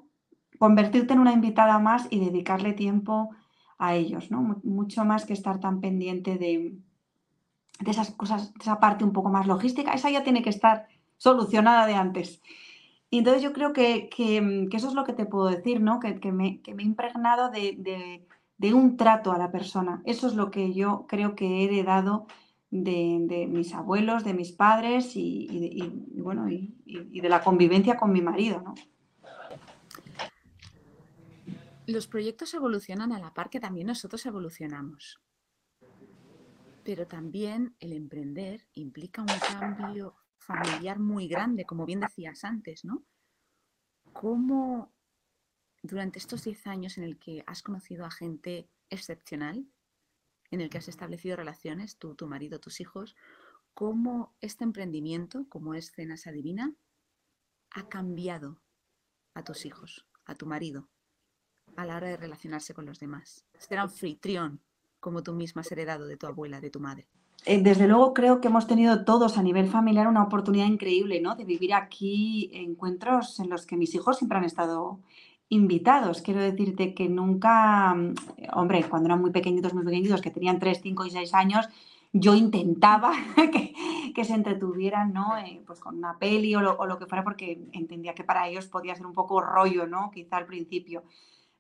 convertirte 0.60 1.14
en 1.14 1.20
una 1.20 1.34
invitada 1.34 1.80
más 1.80 2.08
y 2.12 2.20
dedicarle 2.20 2.74
tiempo 2.74 3.32
a 3.78 3.96
ellos, 3.96 4.32
¿no? 4.32 4.62
Mucho 4.64 5.04
más 5.04 5.26
que 5.26 5.34
estar 5.34 5.60
tan 5.60 5.82
pendiente 5.82 6.38
de, 6.38 6.78
de 7.80 7.92
esas 7.92 8.12
cosas, 8.12 8.54
de 8.54 8.60
esa 8.62 8.80
parte 8.80 9.04
un 9.04 9.14
poco 9.14 9.30
más 9.30 9.48
logística, 9.48 9.94
esa 9.94 10.10
ya 10.10 10.24
tiene 10.24 10.42
que 10.42 10.50
estar 10.50 10.88
solucionada 11.18 11.86
de 11.88 11.96
antes. 11.96 12.42
Y 13.10 13.20
entonces 13.20 13.42
yo 13.42 13.54
creo 13.54 13.72
que, 13.72 14.10
eso 14.72 14.88
es 14.88 14.94
lo 14.94 15.04
que 15.04 15.14
te 15.14 15.26
puedo 15.26 15.48
decir, 15.48 15.82
¿no? 15.82 16.00
Que, 16.00 16.32
me, 16.32 16.62
he 16.66 16.84
impregnado 16.84 17.50
de, 17.50 18.74
un 18.74 18.98
trato 18.98 19.32
a 19.32 19.38
la 19.38 19.52
persona. 19.52 20.02
Eso 20.06 20.28
es 20.28 20.36
lo 20.36 20.52
que 20.52 20.74
yo 20.74 21.06
creo 21.08 21.36
que 21.36 21.46
he 21.46 21.64
heredado 21.66 22.28
de, 22.72 23.48
mis 23.50 23.74
abuelos, 23.74 24.24
de 24.24 24.34
mis 24.34 24.52
padres 24.52 25.16
y, 25.16 25.94
bueno, 26.18 26.50
y, 26.50 26.76
de 26.86 27.30
la 27.30 27.42
convivencia 27.44 27.96
con 27.96 28.12
mi 28.12 28.22
marido. 28.22 28.64
Los 31.88 32.08
proyectos 32.08 32.54
evolucionan 32.56 33.12
a 33.14 33.20
la 33.20 33.34
par 33.34 33.50
que 33.50 33.60
también 33.60 33.88
nosotros 33.88 34.26
evolucionamos. 34.26 35.22
Pero 36.86 37.08
también 37.08 37.76
el 37.80 37.94
emprender 37.94 38.68
implica 38.74 39.24
un 39.24 39.28
cambio 39.28 40.16
familiar 40.38 41.00
muy 41.00 41.28
grande, 41.28 41.66
como 41.66 41.84
bien 41.84 42.00
decías 42.00 42.44
antes, 42.44 42.86
¿no? 42.86 43.04
¿Cómo 44.14 44.94
durante 45.82 46.20
estos 46.20 46.44
10 46.44 46.68
años 46.68 47.00
en 47.00 47.04
el 47.04 47.18
que 47.18 47.44
has 47.48 47.64
conocido 47.64 48.06
a 48.06 48.12
gente 48.12 48.70
excepcional, 48.92 49.68
en 50.52 50.62
el 50.62 50.70
que 50.70 50.78
has 50.78 50.88
establecido 50.88 51.36
relaciones, 51.36 51.98
tú, 51.98 52.14
tu 52.14 52.28
marido, 52.28 52.60
tus 52.60 52.80
hijos, 52.80 53.16
cómo 53.74 54.36
este 54.40 54.64
emprendimiento, 54.64 55.48
como 55.50 55.74
es 55.74 55.92
Cenas 55.92 56.28
Adivina, 56.28 56.76
ha 57.72 57.90
cambiado 57.90 58.62
a 59.34 59.44
tus 59.44 59.66
hijos, 59.66 60.06
a 60.26 60.36
tu 60.36 60.46
marido, 60.46 60.88
a 61.76 61.86
la 61.86 61.98
hora 61.98 62.10
de 62.10 62.18
relacionarse 62.18 62.76
con 62.76 62.86
los 62.86 63.00
demás? 63.00 63.44
Ser 63.58 63.80
anfitrión 63.80 64.62
como 65.06 65.22
tú 65.22 65.34
misma 65.34 65.62
has 65.62 65.72
heredado 65.72 66.08
de 66.08 66.18
tu 66.18 66.26
abuela, 66.26 66.60
de 66.60 66.72
tu 66.72 66.80
madre? 66.80 67.06
Eh, 67.46 67.62
desde 67.62 67.88
luego 67.88 68.12
creo 68.16 68.42
que 68.42 68.48
hemos 68.48 68.66
tenido 68.66 69.06
todos 69.06 69.38
a 69.38 69.44
nivel 69.44 69.68
familiar 69.68 70.08
una 70.08 70.24
oportunidad 70.24 70.66
increíble, 70.66 71.22
¿no? 71.22 71.36
De 71.36 71.46
vivir 71.46 71.76
aquí 71.76 72.50
encuentros 72.52 73.40
en 73.40 73.52
los 73.52 73.68
que 73.68 73.78
mis 73.78 73.94
hijos 73.94 74.18
siempre 74.18 74.40
han 74.40 74.46
estado 74.46 75.00
invitados. 75.50 76.24
Quiero 76.24 76.42
decirte 76.42 76.96
que 76.96 77.08
nunca, 77.08 77.94
mm, 77.94 78.16
hombre, 78.54 78.84
cuando 78.90 79.10
eran 79.10 79.22
muy 79.22 79.30
pequeñitos, 79.30 79.76
muy 79.76 79.86
pequeñitos, 79.86 80.22
que 80.22 80.32
tenían 80.32 80.58
3, 80.58 80.80
5 80.82 81.06
y 81.06 81.12
6 81.12 81.36
años, 81.36 81.70
yo 82.12 82.34
intentaba 82.34 83.12
que, 84.16 84.26
se 84.26 84.34
entretuvieran, 84.34 85.14
¿no? 85.14 85.38
Eh, 85.38 85.62
pues 85.68 85.80
con 85.80 86.00
una 86.00 86.18
peli 86.18 86.56
o 86.56 86.62
lo, 86.62 86.76
o 86.78 86.88
lo, 86.88 86.98
que 86.98 87.06
fuera, 87.06 87.24
porque 87.24 87.62
entendía 87.74 88.16
que 88.16 88.24
para 88.24 88.48
ellos 88.48 88.66
podía 88.66 88.96
ser 88.96 89.06
un 89.06 89.14
poco 89.14 89.40
rollo, 89.40 89.86
¿no? 89.86 90.10
Quizá 90.10 90.38
al 90.38 90.48
principio. 90.48 91.04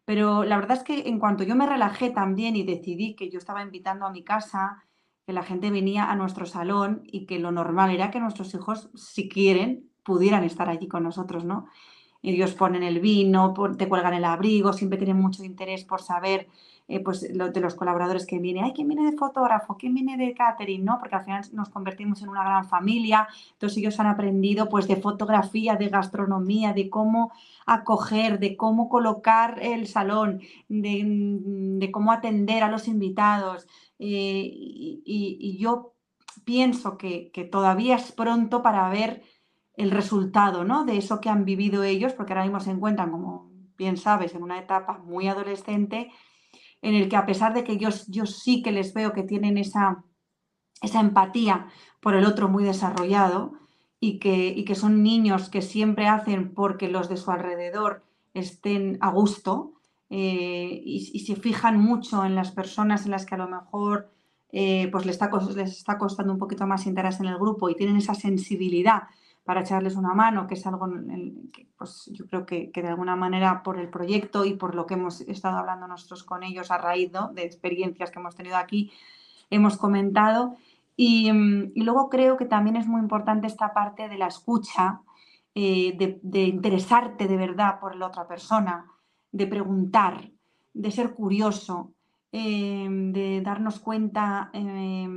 Pero 0.05 0.43
la 0.43 0.57
verdad 0.57 0.77
es 0.77 0.83
que 0.83 1.07
en 1.07 1.19
cuanto 1.19 1.43
yo 1.43 1.55
me 1.55 1.65
relajé 1.65 2.11
también 2.11 2.55
y 2.55 2.63
decidí 2.63 3.15
que 3.15 3.29
yo 3.29 3.39
estaba 3.39 3.63
invitando 3.63 4.05
a 4.05 4.11
mi 4.11 4.23
casa, 4.23 4.85
que 5.25 5.33
la 5.33 5.43
gente 5.43 5.71
venía 5.71 6.09
a 6.09 6.15
nuestro 6.15 6.45
salón 6.45 7.01
y 7.05 7.25
que 7.25 7.39
lo 7.39 7.51
normal 7.51 7.91
era 7.91 8.11
que 8.11 8.19
nuestros 8.19 8.53
hijos, 8.53 8.89
si 8.93 9.27
quieren, 9.27 9.89
pudieran 10.03 10.43
estar 10.43 10.69
allí 10.69 10.87
con 10.87 11.03
nosotros, 11.03 11.43
¿no? 11.43 11.67
Ellos 12.21 12.53
ponen 12.53 12.83
el 12.83 12.99
vino, 12.99 13.53
te 13.77 13.89
cuelgan 13.89 14.13
el 14.13 14.25
abrigo, 14.25 14.73
siempre 14.73 14.97
tienen 14.97 15.17
mucho 15.17 15.43
interés 15.43 15.83
por 15.85 16.01
saber 16.01 16.47
eh, 16.87 16.99
pues, 16.99 17.21
de 17.21 17.61
los 17.61 17.73
colaboradores 17.73 18.27
que 18.27 18.37
vienen. 18.37 18.65
Ay, 18.65 18.73
¿quién 18.73 18.87
viene 18.87 19.09
de 19.09 19.17
fotógrafo? 19.17 19.75
¿Quién 19.75 19.95
viene 19.95 20.17
de 20.17 20.35
catering? 20.35 20.85
¿no? 20.85 20.99
Porque 20.99 21.15
al 21.15 21.23
final 21.23 21.43
nos 21.53 21.69
convertimos 21.69 22.21
en 22.21 22.29
una 22.29 22.43
gran 22.43 22.65
familia. 22.65 23.27
Entonces 23.53 23.79
ellos 23.79 23.99
han 23.99 24.05
aprendido 24.05 24.69
pues, 24.69 24.87
de 24.87 24.97
fotografía, 24.97 25.75
de 25.75 25.89
gastronomía, 25.89 26.73
de 26.73 26.89
cómo 26.89 27.31
acoger, 27.65 28.37
de 28.39 28.55
cómo 28.55 28.87
colocar 28.87 29.57
el 29.63 29.87
salón, 29.87 30.41
de, 30.69 31.89
cómo 31.91 32.11
atender 32.11 32.61
a 32.61 32.69
los 32.69 32.87
invitados. 32.87 33.65
Eh, 33.97 34.47
y, 34.53 35.57
yo 35.57 35.93
pienso 36.43 36.97
que, 36.97 37.31
que 37.31 37.45
todavía 37.45 37.95
es 37.95 38.11
pronto 38.11 38.61
para 38.61 38.87
ver 38.89 39.23
el 39.75 39.89
resultado 39.91 40.63
¿no? 40.63 40.85
de 40.85 40.97
eso 40.97 41.19
que 41.19 41.29
han 41.29 41.45
vivido 41.45 41.83
ellos, 41.83 42.13
porque 42.13 42.33
ahora 42.33 42.43
mismo 42.43 42.59
se 42.59 42.71
encuentran, 42.71 43.09
como 43.09 43.49
bien 43.77 43.97
sabes, 43.97 44.35
en 44.35 44.43
una 44.43 44.59
etapa 44.59 44.99
muy 44.99 45.27
adolescente, 45.27 46.11
en 46.85 46.93
el 46.93 47.09
que 47.09 47.15
a 47.15 47.25
pesar 47.25 47.55
de 47.55 47.63
que 47.63 47.77
yo, 47.77 47.89
yo 48.07 48.27
sí 48.27 48.61
que 48.61 48.71
les 48.71 48.93
veo 48.93 49.11
que 49.11 49.23
tienen 49.23 49.57
esa, 49.57 50.03
esa 50.83 50.99
empatía 50.99 51.67
por 51.99 52.13
el 52.13 52.25
otro 52.25 52.47
muy 52.47 52.63
desarrollado 52.63 53.53
y 53.99 54.19
que, 54.19 54.49
y 54.49 54.65
que 54.65 54.75
son 54.75 55.01
niños 55.01 55.49
que 55.49 55.63
siempre 55.63 56.07
hacen 56.07 56.53
porque 56.53 56.87
los 56.87 57.09
de 57.09 57.17
su 57.17 57.31
alrededor 57.31 58.03
estén 58.35 58.99
a 59.01 59.09
gusto 59.09 59.73
eh, 60.11 60.79
y, 60.85 61.19
se 61.25 61.35
fijan 61.35 61.79
mucho 61.79 62.23
en 62.23 62.35
las 62.35 62.51
personas 62.51 63.05
en 63.05 63.11
las 63.11 63.25
que 63.25 63.33
a 63.33 63.39
lo 63.39 63.49
mejor 63.49 64.11
eh, 64.51 64.87
pues 64.91 65.07
les 65.07 65.15
está, 65.15 65.31
les 65.55 65.71
está 65.71 65.97
costando 65.97 66.33
un 66.33 66.39
poquito 66.39 66.67
más 66.67 66.85
interés 66.85 67.19
en 67.19 67.25
el 67.25 67.39
grupo 67.39 67.67
y 67.67 67.75
tienen 67.75 67.97
esa 67.97 68.13
sensibilidad 68.13 69.03
para 69.45 69.61
echarles 69.61 69.95
una 69.95 70.15
mano, 70.15 70.47
que 70.47 70.55
es 70.55 70.65
algo 70.65 70.89
que 71.53 71.67
pues, 71.77 72.09
yo 72.11 72.25
creo 72.25 72.45
que, 72.47 72.71
de 72.73 72.87
alguna 72.87 73.15
manera 73.15 73.61
por 73.61 73.79
el 73.79 73.89
proyecto 73.89 74.43
y 74.43 74.55
por 74.55 74.73
lo 74.73 74.87
que 74.87 74.95
hemos 74.95 75.21
estado 75.21 75.57
hablando 75.57 75.87
nosotros 75.87 76.23
con 76.23 76.43
ellos 76.43 76.71
a 76.71 76.79
raíz 76.79 77.11
de 77.33 77.43
experiencias 77.43 78.09
que 78.09 78.19
hemos 78.19 78.35
tenido 78.35 78.57
aquí, 78.57 78.91
hemos 79.51 79.77
comentado. 79.77 80.57
Y, 80.97 81.31
luego 81.75 82.09
creo 82.09 82.37
que 82.37 82.45
también 82.45 82.75
es 82.75 82.87
muy 82.87 82.99
importante 82.99 83.45
esta 83.45 83.71
parte 83.71 84.09
de 84.09 84.17
la 84.17 84.27
escucha, 84.27 85.01
eh, 85.53 85.95
de, 85.95 86.43
interesarte 86.43 87.27
de 87.27 87.37
verdad 87.37 87.79
por 87.79 87.95
la 87.95 88.07
otra 88.07 88.27
persona, 88.27 88.91
de 89.31 89.45
preguntar, 89.45 90.31
de 90.73 90.89
ser 90.89 91.13
curioso, 91.13 91.93
eh, 92.31 92.87
de 92.89 93.41
darnos 93.41 93.79
cuenta 93.79 94.49
eh, 94.53 95.07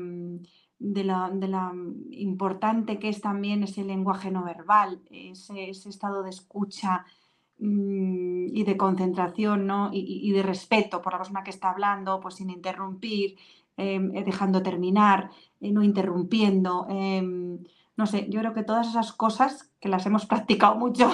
de 0.79 1.05
la, 1.05 1.73
importante 2.11 2.99
que 2.99 3.09
es 3.09 3.21
también 3.21 3.63
ese 3.65 3.85
lenguaje 3.85 4.31
no 4.31 4.45
verbal, 4.45 5.01
ese, 5.11 5.71
estado 5.71 6.23
de 6.23 6.31
escucha 6.31 7.05
mm, 7.59 8.47
y 8.55 8.63
de 8.65 8.77
concentración 8.77 9.67
¿no? 9.67 9.91
y, 9.93 10.31
de 10.33 10.43
respeto 10.43 11.03
por 11.03 11.13
la 11.13 11.19
persona 11.19 11.43
que 11.43 11.51
está 11.51 11.71
hablando, 11.71 12.21
pues 12.21 12.37
sin 12.37 12.51
interrumpir, 12.51 13.37
em, 13.77 14.15
eh, 14.15 14.25
dejando 14.25 14.63
terminar, 14.63 15.31
eh, 15.61 15.73
no 15.73 15.83
interrumpiendo. 15.83 16.87
Em, 16.89 17.59
no 17.97 18.07
sé, 18.07 18.27
yo 18.31 18.41
creo 18.41 18.55
que 18.55 18.63
todas 18.63 18.89
esas 18.89 19.13
cosas 19.13 19.73
que 19.81 19.89
las 19.89 20.07
hemos 20.07 20.27
practicado 20.27 20.77
mucho 20.77 21.11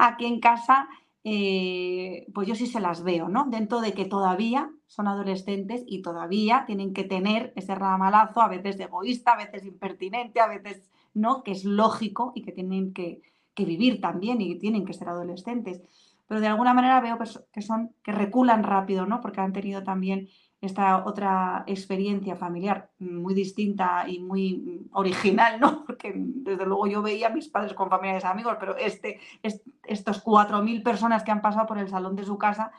aquí 0.00 0.26
en 0.26 0.40
casa, 0.40 0.88
eh, 1.24 2.26
pues 2.34 2.48
yo 2.48 2.54
sí 2.54 2.66
se 2.66 2.80
las 2.80 3.02
veo, 3.04 3.28
¿no? 3.28 3.46
Dentro 3.48 3.80
de 3.80 3.92
que 3.92 4.04
todavía 4.04 4.70
son 4.88 5.06
adolescentes 5.06 5.84
y 5.86 6.02
todavía 6.02 6.64
tienen 6.66 6.92
que 6.92 7.04
tener 7.04 7.52
ese 7.54 7.74
ramalazo, 7.74 8.40
a 8.40 8.48
veces 8.48 8.80
egoísta, 8.80 9.32
a 9.32 9.36
veces 9.36 9.64
impertinente, 9.64 10.40
a 10.40 10.48
veces 10.48 10.82
no, 11.14 11.42
que 11.42 11.52
es 11.52 11.64
lógico 11.64 12.32
y 12.34 12.42
que 12.42 12.52
tienen 12.52 12.92
que, 12.92 13.22
vivir 13.56 14.00
también 14.00 14.40
y 14.40 14.56
tienen 14.56 14.86
que 14.86 14.92
ser 14.92 15.08
adolescentes. 15.08 15.82
Pero 16.28 16.40
de 16.40 16.46
alguna 16.46 16.74
manera 16.74 17.00
veo 17.00 17.18
que 17.52 17.60
son, 17.60 17.92
que 18.04 18.12
reculan 18.12 18.62
rápido, 18.62 19.04
¿no? 19.04 19.20
Porque 19.20 19.40
han 19.40 19.52
tenido 19.52 19.82
también 19.82 20.28
esta 20.60 21.04
otra 21.04 21.64
experiencia 21.66 22.36
familiar 22.36 22.90
muy 23.00 23.34
distinta 23.34 24.04
y 24.08 24.20
muy 24.20 24.86
original, 24.92 25.58
¿no? 25.58 25.84
Porque 25.86 26.12
desde 26.16 26.66
luego 26.66 26.86
yo 26.86 27.02
veía 27.02 27.26
a 27.26 27.30
mis 27.30 27.48
padres 27.48 27.74
con 27.74 27.90
familiares 27.90 28.24
amigos, 28.24 28.56
pero 28.60 28.76
este, 28.76 29.18
estos 29.42 30.24
4.000 30.24 30.82
personas 30.84 31.24
que 31.24 31.32
han 31.32 31.42
pasado 31.42 31.66
por 31.66 31.78
el 31.78 31.88
salón 31.88 32.14
de 32.14 32.24
su 32.24 32.38
casa, 32.38 32.70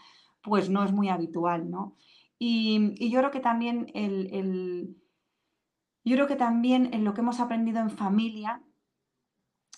pues 0.41 0.69
no 0.69 0.83
es 0.83 0.91
muy 0.91 1.09
habitual, 1.09 1.69
¿no? 1.69 1.95
Y, 2.37 3.09
yo 3.09 3.19
creo 3.19 3.31
que 3.31 3.39
también 3.39 3.91
el, 3.93 4.95
yo 6.05 6.15
creo 6.15 6.27
que 6.27 6.35
también 6.35 6.93
en 6.93 7.03
lo 7.03 7.13
que 7.13 7.21
hemos 7.21 7.39
aprendido 7.39 7.79
en 7.79 7.89
familia 7.89 8.61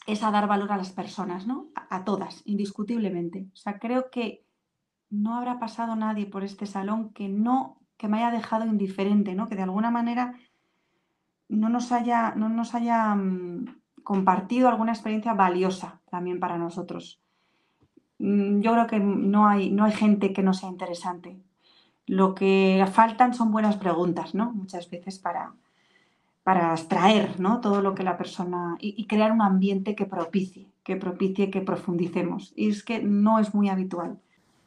es 0.08 0.24
a 0.24 0.32
dar 0.32 0.48
valor 0.48 0.72
a 0.72 0.78
las 0.78 0.92
personas, 0.92 1.48
¿no? 1.48 1.70
a 1.90 2.04
todas, 2.04 2.42
indiscutiblemente. 2.46 3.48
O 3.54 3.56
sea, 3.56 3.80
creo 3.80 4.10
que 4.10 4.46
no 5.10 5.36
habrá 5.36 5.60
pasado 5.60 5.96
nadie 5.96 6.26
por 6.26 6.44
este 6.44 6.66
salón 6.66 7.12
que 7.14 7.28
no 7.28 7.82
que 8.02 8.08
me 8.08 8.18
haya 8.18 8.32
dejado 8.32 8.66
indiferente, 8.66 9.36
¿no? 9.36 9.48
Que 9.48 9.56
de 9.56 9.62
alguna 9.62 9.92
manera 9.92 10.34
no 11.50 11.70
nos 11.70 11.92
haya, 11.92 12.34
no 12.36 12.50
nos 12.50 12.74
haya 12.74 13.14
mm, 13.14 13.82
compartido 14.02 14.70
alguna 14.70 14.92
experiencia 14.92 15.36
valiosa 15.36 16.02
también 16.10 16.40
para 16.40 16.58
nosotros. 16.58 17.22
Mm, 18.22 18.62
yo 18.62 18.74
creo 18.74 18.88
que 18.88 19.00
no 19.00 19.48
hay, 19.48 19.72
no 19.72 19.84
hay 19.84 19.92
gente 19.92 20.32
que 20.32 20.44
no 20.44 20.54
sea 20.54 20.70
interesante. 20.70 21.38
Lo 22.06 22.36
que 22.36 22.86
faltan 22.94 23.34
son 23.34 23.52
buenas 23.52 23.78
preguntas, 23.78 24.36
¿no? 24.36 24.52
Muchas 24.52 24.90
veces 24.90 25.18
para, 25.18 25.54
para 26.44 26.74
extraer 26.74 27.40
¿no? 27.40 27.62
todo 27.62 27.82
lo 27.82 27.96
que 27.96 28.04
la 28.04 28.18
persona 28.18 28.78
y, 28.80 29.06
crear 29.08 29.32
un 29.32 29.42
ambiente 29.42 29.96
que 29.96 30.06
propicie, 30.06 30.68
que 30.84 30.96
propicie 30.98 31.50
que 31.50 31.62
profundicemos. 31.62 32.54
Y 32.56 32.70
es 32.70 32.84
que 32.84 33.02
no 33.02 33.40
es 33.40 33.56
muy 33.56 33.70
habitual. 33.70 34.20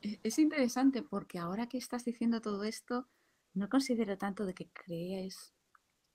E, 0.02 0.18
es 0.24 0.38
interesante 0.38 1.02
porque 1.02 1.38
ahora 1.38 1.68
que 1.68 1.78
estás 1.78 2.04
diciendo 2.04 2.40
todo 2.40 2.64
esto, 2.64 3.06
no 3.54 3.68
considero 3.68 4.18
tanto 4.18 4.46
de 4.46 4.54
que 4.54 4.68
crees 4.72 5.54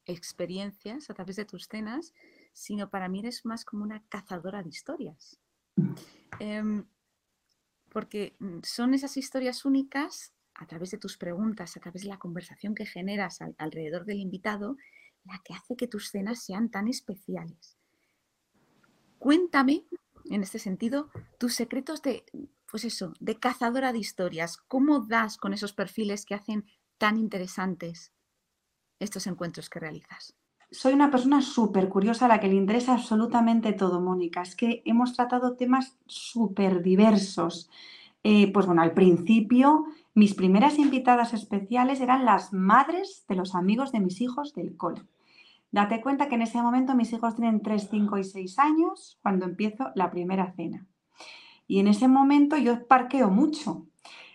experiencias 0.05 1.09
a 1.09 1.13
través 1.13 1.37
de 1.37 1.45
tus 1.45 1.67
cenas, 1.67 2.13
sino 2.51 2.89
para 2.89 3.07
mí 3.07 3.19
eres 3.19 3.45
más 3.45 3.63
como 3.63 3.83
una 3.83 4.03
cazadora 4.09 4.61
de 4.61 4.69
historias. 4.69 5.39
Mm. 5.77 6.79
Porque 7.91 8.35
mm, 8.39 8.59
son 8.63 8.93
esas 8.93 9.17
historias 9.17 9.65
únicas 9.65 10.33
a 10.55 10.67
través 10.67 10.91
de 10.91 10.97
tus 10.97 11.17
preguntas, 11.17 11.77
a 11.77 11.79
través 11.79 12.03
de 12.03 12.09
la 12.09 12.19
conversación 12.19 12.75
que 12.75 12.85
generas 12.85 13.39
alrededor 13.57 14.05
del 14.05 14.19
invitado, 14.19 14.75
la 15.23 15.41
que 15.43 15.53
hace 15.53 15.75
que 15.75 15.87
tus 15.87 16.09
cenas 16.09 16.43
sean 16.43 16.69
tan 16.69 16.87
especiales. 16.87 17.77
Cuéntame, 19.19 19.85
en 20.29 20.43
este 20.43 20.59
sentido, 20.59 21.09
tus 21.37 21.55
secretos 21.55 22.01
de, 22.01 22.25
pues 22.69 22.85
eso, 22.85 23.13
de 23.19 23.39
cazadora 23.39 23.93
de 23.93 23.99
historias. 23.99 24.57
¿Cómo 24.57 25.01
das 25.01 25.37
con 25.37 25.53
esos 25.53 25.73
perfiles 25.73 26.25
que 26.25 26.35
hacen 26.35 26.65
tan 26.97 27.17
interesantes 27.17 28.13
estos 28.99 29.27
encuentros 29.27 29.69
que 29.69 29.79
realizas? 29.79 30.35
Soy 30.71 30.93
una 30.93 31.09
persona 31.09 31.41
súper 31.41 31.89
curiosa 31.89 32.25
a 32.25 32.27
la 32.27 32.39
que 32.39 32.47
le 32.47 32.55
interesa 32.55 32.93
absolutamente 32.93 33.73
todo, 33.73 34.01
Mónica. 34.01 34.41
Es 34.41 34.55
que 34.55 34.83
hemos 34.85 35.13
tratado 35.13 35.55
temas 35.55 35.97
súper 36.05 36.83
diversos. 36.83 37.69
Eh, 38.23 38.51
pues 38.51 38.65
bueno, 38.65 38.81
al 38.81 38.93
principio 38.93 39.85
mis 40.13 40.35
primeras 40.35 40.77
invitadas 40.77 41.33
especiales 41.33 42.01
eran 42.01 42.25
las 42.25 42.51
madres 42.51 43.25
de 43.27 43.35
los 43.35 43.55
amigos 43.55 43.91
de 43.91 43.99
mis 43.99 44.21
hijos 44.21 44.53
del 44.53 44.75
cole. 44.75 45.01
Date 45.71 46.01
cuenta 46.01 46.27
que 46.27 46.35
en 46.35 46.41
ese 46.41 46.61
momento 46.61 46.93
mis 46.93 47.13
hijos 47.13 47.35
tienen 47.35 47.61
3, 47.61 47.87
5 47.89 48.17
y 48.17 48.23
6 48.23 48.59
años 48.59 49.17
cuando 49.23 49.45
empiezo 49.45 49.91
la 49.95 50.11
primera 50.11 50.51
cena. 50.53 50.85
Y 51.67 51.79
en 51.79 51.87
ese 51.87 52.07
momento 52.07 52.57
yo 52.57 52.85
parqueo 52.87 53.29
mucho. 53.29 53.85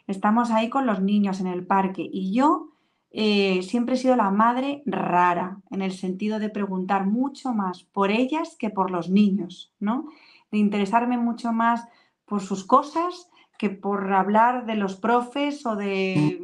Estamos 0.07 0.51
ahí 0.51 0.71
con 0.71 0.87
los 0.87 1.03
niños 1.03 1.41
en 1.41 1.49
el 1.49 1.67
parque 1.67 2.09
y 2.11 2.33
yo 2.33 2.74
eh, 3.17 3.63
siempre 3.63 3.95
he 3.95 3.99
sido 3.99 4.17
la 4.17 4.33
madre 4.33 4.83
rara, 4.87 5.61
en 5.71 5.83
el 5.83 5.93
sentido 5.93 6.41
de 6.41 6.51
preguntar 6.51 7.07
mucho 7.07 7.55
más 7.55 7.85
por 7.85 8.11
ellas 8.11 8.57
que 8.59 8.71
por 8.71 8.91
los 8.91 9.09
niños, 9.09 9.73
¿no? 9.79 10.09
De 10.51 10.59
interesarme 10.59 11.17
mucho 11.17 11.53
más 11.53 11.87
por 12.25 12.41
sus 12.41 12.65
cosas 12.65 13.31
que 13.57 13.71
por 13.71 14.13
hablar 14.13 14.67
de 14.67 14.75
los 14.75 14.97
profes 14.97 15.65
o 15.65 15.77
de, 15.77 16.41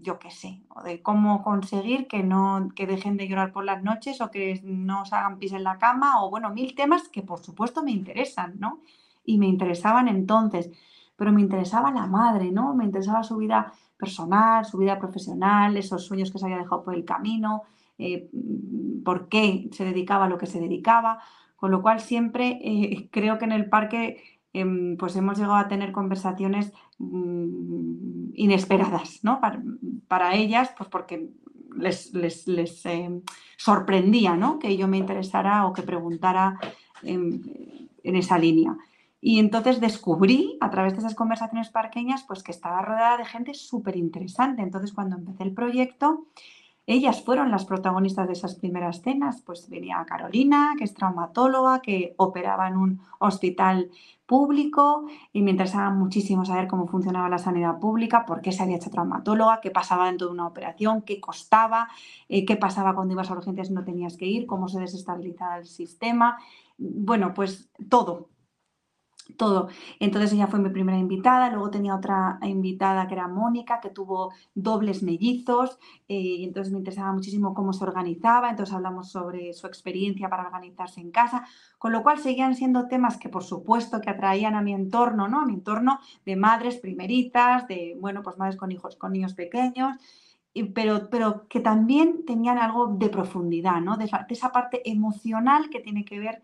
yo 0.00 0.20
qué 0.20 0.30
sé, 0.30 0.62
o 0.68 0.84
de 0.84 1.02
cómo 1.02 1.42
conseguir 1.42 2.06
que 2.06 2.22
no 2.22 2.68
que 2.76 2.86
dejen 2.86 3.16
de 3.16 3.26
llorar 3.26 3.50
por 3.50 3.64
las 3.64 3.82
noches 3.82 4.20
o 4.20 4.30
que 4.30 4.60
no 4.62 5.04
se 5.04 5.16
hagan 5.16 5.40
pis 5.40 5.52
en 5.52 5.64
la 5.64 5.78
cama 5.78 6.22
o 6.22 6.30
bueno, 6.30 6.50
mil 6.50 6.76
temas 6.76 7.08
que 7.08 7.22
por 7.22 7.40
supuesto 7.40 7.82
me 7.82 7.90
interesan, 7.90 8.60
¿no? 8.60 8.78
Y 9.24 9.38
me 9.38 9.48
interesaban 9.48 10.06
entonces, 10.06 10.70
pero 11.16 11.32
me 11.32 11.40
interesaba 11.40 11.90
la 11.90 12.06
madre, 12.06 12.50
¿no? 12.50 12.74
Me 12.74 12.84
interesaba 12.84 13.22
su 13.22 13.36
vida 13.36 13.72
personal, 13.96 14.64
su 14.64 14.78
vida 14.78 14.98
profesional, 14.98 15.76
esos 15.76 16.04
sueños 16.04 16.30
que 16.32 16.38
se 16.38 16.46
había 16.46 16.58
dejado 16.58 16.82
por 16.82 16.94
el 16.94 17.04
camino, 17.04 17.62
eh, 17.98 18.28
por 19.04 19.28
qué 19.28 19.68
se 19.72 19.84
dedicaba 19.84 20.24
a 20.24 20.28
lo 20.28 20.38
que 20.38 20.46
se 20.46 20.60
dedicaba, 20.60 21.20
con 21.56 21.70
lo 21.70 21.82
cual 21.82 22.00
siempre 22.00 22.58
eh, 22.62 23.08
creo 23.12 23.38
que 23.38 23.44
en 23.44 23.52
el 23.52 23.68
parque 23.68 24.22
em, 24.52 24.96
pues 24.96 25.14
hemos 25.16 25.38
llegado 25.38 25.54
a 25.54 25.68
tener 25.68 25.92
conversaciones 25.92 26.72
mm, 26.98 28.32
inesperadas, 28.34 29.20
¿no? 29.22 29.40
Para, 30.08 30.34
ellas, 30.34 30.74
pues 30.76 30.88
porque 30.90 31.30
les, 31.76 32.12
les, 32.12 32.84
em, 32.86 33.22
sorprendía, 33.56 34.36
¿no? 34.36 34.58
Que 34.58 34.76
yo 34.76 34.88
me 34.88 34.98
interesara 34.98 35.66
o 35.66 35.72
que 35.72 35.82
preguntara 35.82 36.58
em, 37.02 37.40
en 38.02 38.16
esa 38.16 38.38
línea. 38.38 38.76
Y 39.24 39.38
entonces 39.38 39.80
descubrí 39.80 40.58
a 40.60 40.68
través 40.68 40.94
de 40.94 40.98
esas 40.98 41.14
conversaciones 41.14 41.70
parqueñas 41.70 42.24
pues 42.24 42.42
que 42.42 42.50
estaba 42.50 42.82
rodeada 42.82 43.18
de 43.18 43.24
gente 43.24 43.54
súper 43.54 43.96
interesante. 43.96 44.62
Entonces 44.62 44.92
cuando 44.92 45.16
empecé 45.16 45.44
el 45.44 45.54
proyecto, 45.54 46.26
ellas 46.88 47.22
fueron 47.22 47.52
las 47.52 47.64
protagonistas 47.64 48.26
de 48.26 48.32
esas 48.32 48.56
primeras 48.56 49.00
cenas. 49.00 49.40
Pues 49.46 49.68
venía 49.68 50.04
Carolina, 50.08 50.74
que 50.76 50.82
es 50.82 50.92
traumatóloga, 50.92 51.80
que 51.82 52.14
operaba 52.16 52.66
en 52.66 52.76
un 52.76 53.00
hospital 53.20 53.92
público 54.26 55.06
y 55.32 55.42
me 55.42 55.52
interesaba 55.52 55.90
muchísimo 55.90 56.44
saber 56.44 56.66
cómo 56.66 56.88
funcionaba 56.88 57.28
la 57.28 57.38
sanidad 57.38 57.78
pública, 57.78 58.24
por 58.26 58.40
qué 58.40 58.50
se 58.50 58.64
había 58.64 58.76
hecho 58.76 58.90
traumatóloga, 58.90 59.60
qué 59.60 59.70
pasaba 59.70 60.06
dentro 60.06 60.26
de 60.26 60.32
una 60.32 60.48
operación, 60.48 61.02
qué 61.02 61.20
costaba, 61.20 61.88
eh, 62.28 62.44
qué 62.44 62.56
pasaba 62.56 62.96
cuando 62.96 63.14
ibas 63.14 63.30
a 63.30 63.34
urgencias 63.34 63.70
y 63.70 63.74
no 63.74 63.84
tenías 63.84 64.16
que 64.16 64.26
ir, 64.26 64.46
cómo 64.46 64.66
se 64.66 64.80
desestabilizaba 64.80 65.58
el 65.58 65.66
sistema. 65.66 66.38
Bueno, 66.76 67.34
pues 67.34 67.70
todo, 67.88 68.30
todo. 69.36 69.68
Entonces 70.00 70.32
ella 70.32 70.46
fue 70.46 70.60
mi 70.60 70.70
primera 70.70 70.98
invitada, 70.98 71.50
luego 71.50 71.70
tenía 71.70 71.94
otra 71.94 72.38
invitada 72.42 73.06
que 73.06 73.14
era 73.14 73.28
Mónica, 73.28 73.80
que 73.80 73.90
tuvo 73.90 74.32
dobles 74.54 75.02
mellizos, 75.02 75.78
eh, 76.08 76.14
y 76.14 76.44
entonces 76.44 76.72
me 76.72 76.78
interesaba 76.78 77.12
muchísimo 77.12 77.54
cómo 77.54 77.72
se 77.72 77.84
organizaba, 77.84 78.50
entonces 78.50 78.74
hablamos 78.74 79.10
sobre 79.10 79.52
su 79.52 79.66
experiencia 79.66 80.28
para 80.28 80.44
organizarse 80.44 81.00
en 81.00 81.10
casa, 81.10 81.44
con 81.78 81.92
lo 81.92 82.02
cual 82.02 82.18
seguían 82.18 82.54
siendo 82.54 82.86
temas 82.86 83.16
que 83.16 83.28
por 83.28 83.44
supuesto 83.44 84.00
que 84.00 84.10
atraían 84.10 84.54
a 84.54 84.62
mi 84.62 84.72
entorno, 84.72 85.28
¿no? 85.28 85.40
A 85.40 85.46
mi 85.46 85.54
entorno 85.54 85.98
de 86.24 86.36
madres 86.36 86.76
primeritas, 86.78 87.66
de, 87.68 87.96
bueno, 88.00 88.22
pues 88.22 88.38
madres 88.38 88.56
con 88.56 88.70
hijos, 88.72 88.96
con 88.96 89.12
niños 89.12 89.34
pequeños, 89.34 89.96
pero, 90.74 91.08
pero 91.10 91.48
que 91.48 91.60
también 91.60 92.24
tenían 92.26 92.58
algo 92.58 92.88
de 92.88 93.08
profundidad, 93.08 93.80
¿no? 93.80 93.96
De 93.96 94.04
esa, 94.04 94.26
de 94.28 94.34
esa 94.34 94.52
parte 94.52 94.88
emocional 94.90 95.70
que 95.70 95.80
tiene 95.80 96.04
que 96.04 96.18
ver 96.18 96.42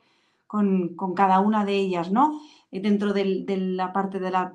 con, 0.48 0.96
con 0.96 1.14
cada 1.14 1.38
una 1.38 1.64
de 1.64 1.76
ellas, 1.76 2.10
¿no? 2.10 2.40
Eh, 2.70 2.80
dentro 2.80 3.12
de 3.12 3.24
la 3.56 3.92
parte 3.92 4.18
de 4.18 4.30
la, 4.30 4.54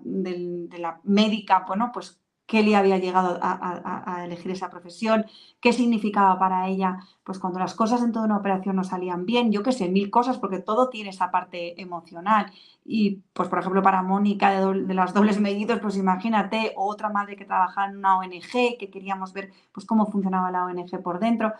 médica, 1.04 1.66
bueno, 1.68 1.92
pues 1.94 2.20
qué 2.46 2.62
le 2.62 2.76
había 2.76 2.98
llegado 2.98 3.40
a, 3.42 4.24
elegir 4.26 4.52
esa 4.52 4.70
profesión, 4.70 5.26
qué 5.62 5.72
significaba 5.74 6.38
para 6.38 6.68
ella, 6.68 6.98
pues 7.24 7.40
cuando 7.40 7.60
las 7.60 7.74
cosas 7.74 8.04
en 8.04 8.12
toda 8.12 8.26
una 8.26 8.38
operación 8.38 8.76
no 8.76 8.84
salían 8.84 9.26
bien, 9.26 9.52
yo 9.52 9.64
qué 9.64 9.72
sé, 9.72 9.90
mil 9.90 10.10
cosas, 10.12 10.38
porque 10.38 10.60
todo 10.60 10.90
tiene 10.90 11.10
esa 11.12 11.32
parte 11.32 11.82
emocional. 11.82 12.52
Y 12.86 13.22
pues, 13.34 13.50
por 13.50 13.60
ejemplo, 13.60 13.82
para 13.82 14.04
Mónica 14.04 14.52
de, 14.52 14.94
las 14.94 15.14
dobles 15.14 15.40
medidos, 15.40 15.80
pues 15.80 15.96
imagínate, 15.98 16.74
otra 16.76 17.10
madre 17.10 17.36
que 17.38 17.46
trabajaba 17.46 17.88
en 17.90 17.98
una 17.98 18.18
ONG, 18.18 18.78
que 18.78 18.90
queríamos 18.92 19.34
ver 19.34 19.52
pues 19.72 19.86
cómo 19.86 20.06
funcionaba 20.12 20.52
la 20.52 20.66
ONG 20.66 21.02
por 21.02 21.20
dentro. 21.20 21.54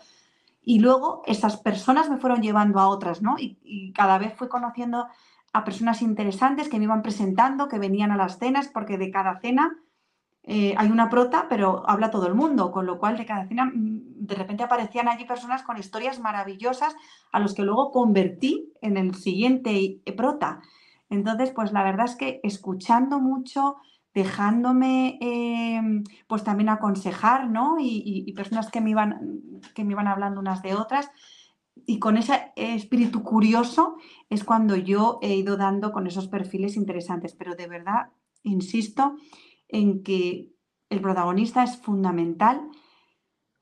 Y 0.64 0.78
luego 0.78 1.22
esas 1.26 1.58
personas 1.58 2.08
me 2.08 2.16
fueron 2.16 2.42
llevando 2.42 2.80
a 2.80 2.88
otras, 2.88 3.22
¿no? 3.22 3.36
Y, 3.38 3.92
cada 3.94 4.18
vez 4.18 4.34
fui 4.34 4.48
conociendo 4.48 5.06
a 5.52 5.64
personas 5.64 6.02
interesantes 6.02 6.68
que 6.68 6.78
me 6.78 6.84
iban 6.84 7.02
presentando, 7.02 7.68
que 7.68 7.78
venían 7.78 8.10
a 8.10 8.16
las 8.16 8.38
cenas, 8.38 8.68
porque 8.68 8.98
de 8.98 9.10
cada 9.10 9.38
cena 9.40 9.76
eh, 10.42 10.74
hay 10.76 10.90
una 10.90 11.10
prota, 11.10 11.46
pero 11.48 11.88
habla 11.88 12.10
todo 12.10 12.26
el 12.26 12.34
mundo, 12.34 12.72
con 12.72 12.86
lo 12.86 12.98
cual 12.98 13.16
de 13.16 13.26
cada 13.26 13.46
cena 13.46 13.66
mm, 13.66 14.26
de 14.26 14.34
repente 14.34 14.64
aparecían 14.64 15.08
allí 15.08 15.24
personas 15.24 15.62
con 15.62 15.76
historias 15.76 16.18
maravillosas 16.18 16.96
a 17.30 17.40
los 17.40 17.54
que 17.54 17.62
luego 17.62 17.92
convertí 17.92 18.72
en 18.80 18.96
el 18.96 19.14
siguiente 19.14 20.00
prota. 20.16 20.60
Entonces, 21.10 21.52
pues 21.52 21.72
la 21.72 21.84
verdad 21.84 22.06
es 22.06 22.16
que 22.16 22.40
escuchando 22.42 23.20
mucho, 23.20 23.76
dejándome 24.14 25.18
em, 25.20 26.04
pues 26.28 26.44
también 26.44 26.68
aconsejar, 26.68 27.50
¿no? 27.50 27.78
Y, 27.80 28.24
y, 28.26 28.32
personas 28.32 28.70
que 28.70 28.80
me, 28.80 28.90
iban, 28.90 29.60
que 29.74 29.84
me 29.84 29.92
iban 29.92 30.06
hablando 30.06 30.40
unas 30.40 30.62
de 30.62 30.74
otras, 30.74 31.10
y 31.86 31.98
con 31.98 32.16
ese 32.16 32.52
espíritu 32.56 33.22
curioso 33.22 33.96
es 34.30 34.44
cuando 34.44 34.76
yo 34.76 35.18
he 35.22 35.34
ido 35.34 35.56
dando 35.56 35.92
con 35.92 36.06
esos 36.06 36.28
perfiles 36.28 36.76
interesantes. 36.76 37.34
Pero 37.34 37.56
de 37.56 37.66
verdad, 37.66 38.10
insisto 38.42 39.16
en 39.68 40.02
que 40.02 40.52
el 40.88 41.00
protagonista 41.00 41.64
es 41.64 41.76
fundamental, 41.76 42.68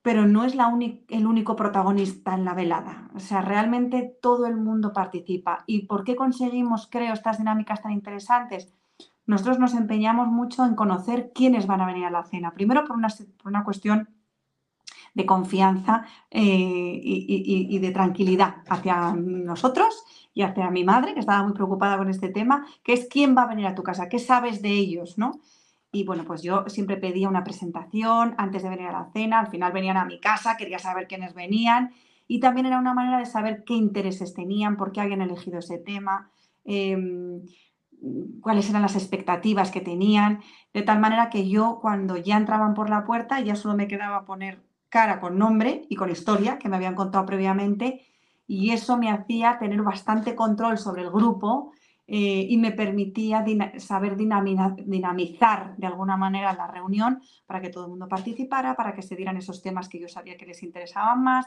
pero 0.03 0.27
no 0.27 0.45
es 0.45 0.55
la 0.55 0.71
el 1.09 1.27
único 1.27 1.57
protagonista 1.57 2.35
en 2.35 2.45
la 2.45 2.55
velada. 2.55 3.11
O 3.15 3.21
sea, 3.21 3.41
realmente 3.41 4.19
todo 4.21 4.47
el 4.47 4.57
mundo 4.57 4.93
participa. 4.93 5.65
¿Y 5.67 5.87
por 5.87 6.05
qué 6.05 6.15
conseguimos, 6.15 6.89
creo, 6.91 7.15
estas 7.15 7.39
dinámicas 7.39 7.83
tan 7.83 7.93
interesantes? 7.93 8.75
Nosotros 9.27 9.59
nos 9.59 9.75
empeñamos 9.75 10.29
mucho 10.29 10.65
en 10.65 10.75
conocer 10.75 11.33
quiénes 11.35 11.67
van 11.67 11.81
a 11.81 11.87
venir 11.87 12.05
a 12.05 12.11
la 12.11 12.25
cena. 12.25 12.53
Primero 12.53 12.85
por 12.85 12.97
una, 12.97 13.65
cuestión 13.65 14.09
de 15.15 15.27
confianza 15.27 16.05
eh, 16.31 17.01
y, 17.03 17.79
de 17.79 17.91
tranquilidad 17.91 18.57
hacia 18.69 19.13
nosotros 19.13 20.05
y 20.35 20.43
hacia 20.43 20.71
mi 20.71 20.85
madre, 20.85 21.15
que 21.15 21.21
estaba 21.21 21.43
muy 21.43 21.53
preocupada 21.53 21.99
con 21.99 22.09
este 22.09 22.31
tema, 22.31 22.67
que 22.83 22.95
es 22.95 23.07
quién 23.09 23.37
va 23.37 23.43
a 23.43 23.49
venir 23.49 23.67
a 23.67 23.75
tu 23.75 23.83
casa, 23.83 24.09
qué 24.09 24.19
sabes 24.19 24.63
de 24.63 24.71
ellos, 24.71 25.19
¿no? 25.19 25.41
Y 25.95 26.05
bueno, 26.05 26.25
pues 26.25 26.43
yo 26.43 26.65
siempre 26.69 26.97
pedía 26.97 27.29
una 27.29 27.45
presentación 27.45 28.35
antes 28.39 28.63
de 28.63 28.71
venir 28.71 28.87
a 28.87 28.93
la 28.93 29.11
cena, 29.13 29.41
al 29.41 29.49
final 29.49 29.73
venían 29.73 29.99
a 29.99 30.07
mi 30.07 30.19
casa, 30.19 30.57
quería 30.57 30.79
saber 30.79 31.07
quiénes 31.07 31.35
venían 31.35 31.93
y 32.27 32.41
también 32.41 32.65
era 32.65 32.79
una 32.79 32.95
manera 32.95 33.19
de 33.19 33.27
saber 33.27 33.63
qué 33.65 33.75
intereses 33.75 34.33
tenían, 34.33 34.79
por 34.79 34.91
qué 34.91 35.03
habían 35.03 35.21
elegido 35.21 35.59
ese 35.59 35.77
tema, 35.77 36.31
em, 36.65 37.43
cuáles 38.41 38.69
eran 38.69 38.83
las 38.83 38.97
expectativas 38.97 39.71
que 39.71 39.81
tenían, 39.81 40.41
de 40.75 40.83
tal 40.83 40.99
manera 40.99 41.31
que 41.31 41.49
yo 41.49 41.79
cuando 41.81 42.17
ya 42.17 42.37
entraban 42.37 42.75
por 42.75 42.91
la 42.91 43.05
puerta 43.05 43.41
ya 43.41 43.55
solo 43.55 43.75
me 43.75 43.89
quedaba 43.89 44.25
poner 44.25 44.63
cara 44.89 45.21
con 45.21 45.39
nombre 45.39 45.87
y 45.89 45.97
con 45.97 46.11
historia 46.11 46.59
que 46.59 46.69
me 46.69 46.77
habían 46.77 46.95
contado 46.95 47.25
previamente 47.25 48.07
y 48.47 48.71
eso 48.71 48.99
me 48.99 49.11
hacía 49.11 49.59
tener 49.59 49.83
bastante 49.83 50.35
control 50.35 50.79
sobre 50.79 51.03
el 51.03 51.11
grupo 51.11 51.73
eh, 52.07 52.47
y 52.51 52.59
me 52.59 52.73
permitía 52.73 53.45
saber 53.79 54.17
dinamizar 54.17 55.77
de 55.77 55.87
alguna 55.87 56.17
manera 56.17 56.53
la 56.53 56.67
reunión 56.67 57.23
para 57.47 57.61
que 57.61 57.71
todo 57.71 57.85
el 57.85 57.91
mundo 57.91 58.09
participara, 58.09 58.75
para 58.77 58.93
que 58.93 59.03
se 59.03 59.17
dieran 59.17 59.37
esos 59.37 59.63
temas 59.63 59.89
que 59.89 60.01
yo 60.01 60.09
sabía 60.09 60.37
que 60.37 60.45
les 60.45 60.63
interesaban 60.63 61.23
más, 61.23 61.47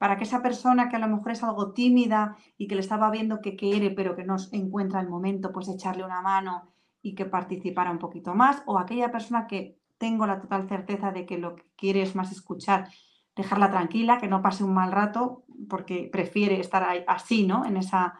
para 0.00 0.16
que 0.16 0.24
esa 0.24 0.40
persona 0.40 0.88
que 0.88 0.96
a 0.96 0.98
lo 0.98 1.08
mejor 1.08 1.32
es 1.32 1.42
algo 1.42 1.72
tímida 1.72 2.34
y 2.56 2.66
que 2.68 2.74
le 2.74 2.80
estaba 2.80 3.10
viendo 3.10 3.42
que 3.42 3.54
quiere 3.54 3.90
pero 3.90 4.16
que 4.16 4.24
no 4.24 4.36
encuentra 4.50 4.98
el 4.98 5.10
momento, 5.10 5.52
pues 5.52 5.68
echarle 5.68 6.04
una 6.04 6.22
mano 6.22 6.70
y 7.02 7.14
que 7.14 7.26
participara 7.26 7.90
un 7.90 7.98
poquito 7.98 8.32
más, 8.34 8.62
o 8.64 8.78
aquella 8.78 9.12
persona 9.12 9.46
que 9.46 9.76
tengo 9.98 10.26
la 10.26 10.40
total 10.40 10.66
certeza 10.70 11.12
de 11.12 11.26
que 11.26 11.36
lo 11.36 11.54
que 11.54 11.64
quiere 11.76 12.00
es 12.00 12.16
más 12.16 12.32
escuchar, 12.32 12.88
dejarla 13.36 13.70
tranquila, 13.70 14.16
que 14.16 14.26
no 14.26 14.40
pase 14.40 14.64
un 14.64 14.72
mal 14.72 14.90
rato, 14.90 15.44
porque 15.68 16.08
prefiere 16.10 16.58
estar 16.60 16.82
así, 17.06 17.46
¿no? 17.46 17.66
En 17.66 17.76
esa, 17.76 18.14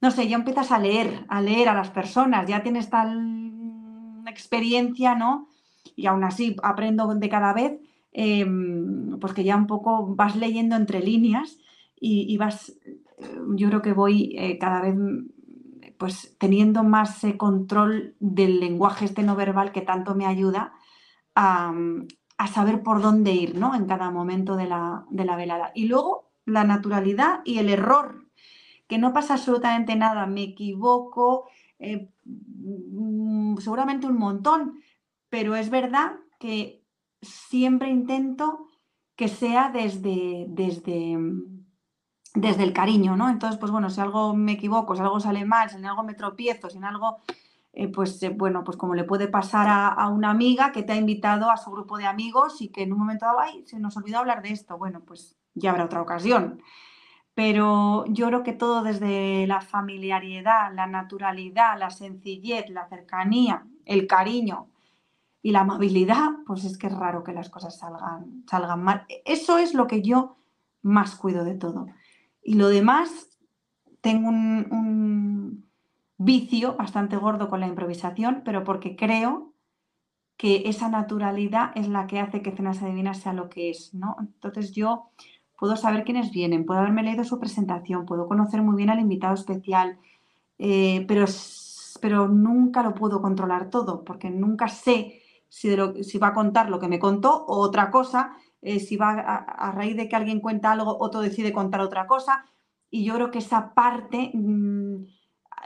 no 0.00 0.10
sé, 0.10 0.26
ya 0.26 0.34
empiezas 0.34 0.72
a 0.72 0.80
leer, 0.80 1.24
a 1.28 1.40
leer 1.40 1.68
a 1.68 1.74
las 1.74 1.90
personas, 1.90 2.48
ya 2.48 2.64
tienes 2.64 2.90
tal 2.90 4.24
experiencia, 4.26 5.14
¿no? 5.14 5.50
Y 5.94 6.06
aún 6.06 6.24
así 6.24 6.56
aprendo 6.64 7.06
de 7.14 7.28
cada 7.28 7.52
vez, 7.52 7.78
em, 8.18 9.18
pues 9.20 9.34
que 9.34 9.44
ya 9.44 9.56
un 9.56 9.66
poco 9.66 10.14
vas 10.16 10.36
leyendo 10.36 10.74
entre 10.74 11.00
líneas 11.00 11.58
y, 12.00 12.34
vas, 12.38 12.74
yo 13.54 13.68
creo 13.68 13.82
que 13.82 13.92
voy 13.92 14.34
eh, 14.38 14.58
cada 14.58 14.80
vez 14.80 14.94
pues 15.98 16.34
teniendo 16.38 16.82
más 16.82 17.22
control 17.36 18.16
del 18.18 18.60
lenguaje 18.60 19.04
este 19.04 19.22
no 19.22 19.36
verbal 19.36 19.70
que 19.70 19.82
tanto 19.82 20.14
me 20.14 20.24
ayuda 20.24 20.72
a, 21.34 21.74
saber 22.52 22.82
por 22.82 23.02
dónde 23.02 23.32
ir, 23.32 23.58
¿no? 23.58 23.74
En 23.74 23.86
cada 23.86 24.10
momento 24.10 24.56
de 24.56 24.66
la, 24.66 25.04
de 25.10 25.24
la 25.26 25.36
velada. 25.36 25.72
Y 25.74 25.86
luego 25.86 26.30
la 26.46 26.64
naturalidad 26.64 27.40
y 27.44 27.58
el 27.58 27.68
error 27.68 28.28
que 28.88 28.98
no 28.98 29.12
pasa 29.12 29.34
absolutamente 29.34 29.94
nada, 29.94 30.26
me 30.26 30.42
equivoco, 30.42 31.48
eh, 31.78 32.08
mm, 32.24 33.58
seguramente 33.58 34.06
un 34.06 34.16
montón, 34.16 34.80
pero 35.28 35.54
es 35.54 35.68
verdad 35.68 36.12
que 36.38 36.85
siempre 37.26 37.90
intento 37.90 38.68
que 39.16 39.28
sea 39.28 39.70
desde, 39.70 40.46
desde, 40.48 41.18
desde 42.34 42.62
el 42.62 42.72
cariño, 42.72 43.16
¿no? 43.16 43.28
Entonces, 43.28 43.58
pues 43.58 43.72
bueno, 43.72 43.90
si 43.90 44.00
algo 44.00 44.34
me 44.34 44.52
equivoco, 44.52 44.94
si 44.94 45.02
algo 45.02 45.20
sale 45.20 45.44
mal, 45.44 45.70
si 45.70 45.76
en 45.76 45.86
algo 45.86 46.02
me 46.02 46.14
tropiezo, 46.14 46.68
si 46.68 46.78
en 46.78 46.84
algo, 46.84 47.18
eh, 47.72 47.88
pues 47.88 48.22
eh, 48.22 48.28
bueno, 48.28 48.62
pues 48.62 48.76
como 48.76 48.94
le 48.94 49.04
puede 49.04 49.28
pasar 49.28 49.66
a, 49.68 50.08
una 50.08 50.30
amiga 50.30 50.72
que 50.72 50.82
te 50.82 50.92
ha 50.92 50.96
invitado 50.96 51.50
a 51.50 51.56
su 51.56 51.70
grupo 51.70 51.96
de 51.98 52.06
amigos 52.06 52.60
y 52.60 52.68
que 52.68 52.82
en 52.82 52.92
un 52.92 52.98
momento 52.98 53.26
dado, 53.26 53.40
ay, 53.40 53.64
se 53.66 53.78
nos 53.78 53.96
olvidó 53.96 54.18
hablar 54.18 54.42
de 54.42 54.50
esto, 54.50 54.76
bueno, 54.76 55.00
pues 55.00 55.36
ya 55.54 55.70
habrá 55.70 55.84
otra 55.86 56.02
ocasión 56.02 56.60
pero 57.36 58.06
yo 58.06 58.28
creo 58.28 58.42
que 58.42 58.54
todo 58.54 58.82
desde 58.82 59.46
la 59.46 59.60
familiaridad, 59.60 60.72
la 60.72 60.86
naturalidad, 60.86 61.78
la 61.78 61.90
sencillez, 61.90 62.70
la 62.70 62.88
cercanía, 62.88 63.66
el 63.84 64.06
cariño 64.06 64.70
y 65.46 65.52
la 65.52 65.60
amabilidad, 65.60 66.30
pues 66.44 66.64
es 66.64 66.76
que 66.76 66.88
es 66.88 66.92
raro 66.92 67.22
que 67.22 67.32
las 67.32 67.50
cosas 67.50 67.78
salgan, 67.78 68.42
salgan 68.50 68.82
mal. 68.82 69.06
Eso 69.24 69.58
es 69.58 69.74
lo 69.74 69.86
que 69.86 70.02
yo 70.02 70.38
más 70.82 71.14
cuido 71.14 71.44
de 71.44 71.54
todo. 71.54 71.86
Y 72.42 72.54
lo 72.54 72.68
demás, 72.68 73.38
tengo 74.00 74.28
un, 74.28 75.64
vicio 76.18 76.74
bastante 76.74 77.16
gordo 77.16 77.48
con 77.48 77.60
la 77.60 77.68
improvisación, 77.68 78.42
pero 78.44 78.64
porque 78.64 78.96
creo 78.96 79.52
que 80.36 80.68
esa 80.68 80.88
naturalidad 80.88 81.70
es 81.76 81.86
la 81.86 82.08
que 82.08 82.18
hace 82.18 82.42
que 82.42 82.50
Cenas 82.50 82.82
Adivinas 82.82 83.18
sea 83.18 83.32
lo 83.32 83.48
que 83.48 83.70
es, 83.70 83.94
¿no? 83.94 84.16
Entonces 84.18 84.72
yo 84.72 85.10
puedo 85.56 85.76
saber 85.76 86.02
quiénes 86.02 86.32
vienen, 86.32 86.66
puedo 86.66 86.80
haberme 86.80 87.04
leído 87.04 87.22
su 87.22 87.38
presentación, 87.38 88.04
puedo 88.04 88.26
conocer 88.26 88.62
muy 88.62 88.74
bien 88.74 88.90
al 88.90 88.98
invitado 88.98 89.34
especial, 89.34 89.96
eh, 90.58 91.04
pero, 91.06 91.24
pero 92.00 92.26
nunca 92.26 92.82
lo 92.82 92.94
puedo 92.94 93.22
controlar 93.22 93.70
todo, 93.70 94.02
porque 94.02 94.28
nunca 94.28 94.66
sé 94.66 95.22
si, 95.48 96.18
va 96.18 96.28
a 96.28 96.34
contar 96.34 96.70
lo 96.70 96.78
que 96.78 96.88
me 96.88 96.98
contó 96.98 97.44
o 97.46 97.58
otra 97.58 97.90
cosa, 97.90 98.36
eh, 98.62 98.80
si 98.80 98.96
va 98.96 99.10
a, 99.10 99.70
raíz 99.72 99.96
de 99.96 100.08
que 100.08 100.16
alguien 100.16 100.40
cuenta 100.40 100.72
algo, 100.72 100.96
otro 100.98 101.20
decide 101.20 101.52
contar 101.52 101.80
otra 101.80 102.06
cosa. 102.06 102.44
Y 102.90 103.04
yo 103.04 103.14
creo 103.14 103.30
que 103.30 103.38
esa 103.38 103.74
parte 103.74 104.30
mm, 104.32 105.04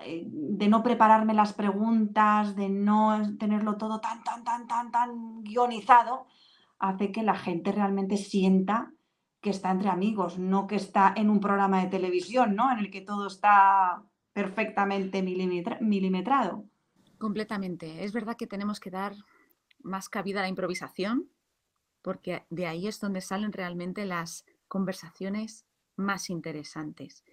eh, 0.04 0.24
de 0.26 0.68
no 0.68 0.82
prepararme 0.82 1.34
las 1.34 1.52
preguntas, 1.52 2.56
de 2.56 2.68
no 2.68 3.36
tenerlo 3.38 3.76
todo 3.76 4.00
tan, 4.00 4.22
tan, 4.24 4.44
tan, 4.44 4.66
tan, 4.66 4.90
tan 4.90 5.42
guionizado, 5.42 6.26
hace 6.78 7.12
que 7.12 7.22
la 7.22 7.34
gente 7.34 7.72
realmente 7.72 8.16
sienta 8.16 8.92
que 9.40 9.50
está 9.50 9.70
entre 9.70 9.88
amigos, 9.88 10.38
no 10.38 10.66
que 10.66 10.76
está 10.76 11.14
en 11.16 11.30
un 11.30 11.40
programa 11.40 11.80
de 11.82 11.88
televisión, 11.88 12.54
¿no? 12.54 12.70
En 12.70 12.78
el 12.78 12.90
que 12.90 13.00
todo 13.00 13.26
está 13.26 14.02
perfectamente 14.32 15.22
milimetrado. 15.22 16.64
Completamente. 17.18 18.04
Es 18.04 18.12
verdad 18.12 18.36
que 18.36 18.46
tenemos 18.46 18.80
que 18.80 18.90
dar 18.90 19.14
más 19.82 20.08
cabida 20.08 20.40
a 20.40 20.42
la 20.42 20.48
improvisación, 20.48 21.30
porque 22.02 22.46
de 22.50 22.66
ahí 22.66 22.86
es 22.86 23.00
donde 23.00 23.20
salen 23.20 23.52
realmente 23.52 24.04
las 24.06 24.44
conversaciones 24.68 25.66
más 25.96 26.30
interesantes. 26.30 27.24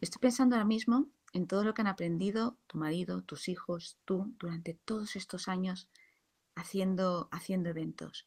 Estoy 0.00 0.20
pensando 0.20 0.56
ahora 0.56 0.64
mismo 0.64 1.08
en 1.32 1.46
todo 1.46 1.62
lo 1.64 1.74
que 1.74 1.82
han 1.82 1.88
aprendido 1.88 2.56
tu 2.66 2.78
marido, 2.78 3.22
tus 3.22 3.48
hijos, 3.48 3.98
tú, 4.04 4.34
durante 4.38 4.74
todos 4.74 5.16
estos 5.16 5.48
años 5.48 5.88
haciendo, 6.56 7.28
haciendo 7.30 7.68
eventos. 7.68 8.26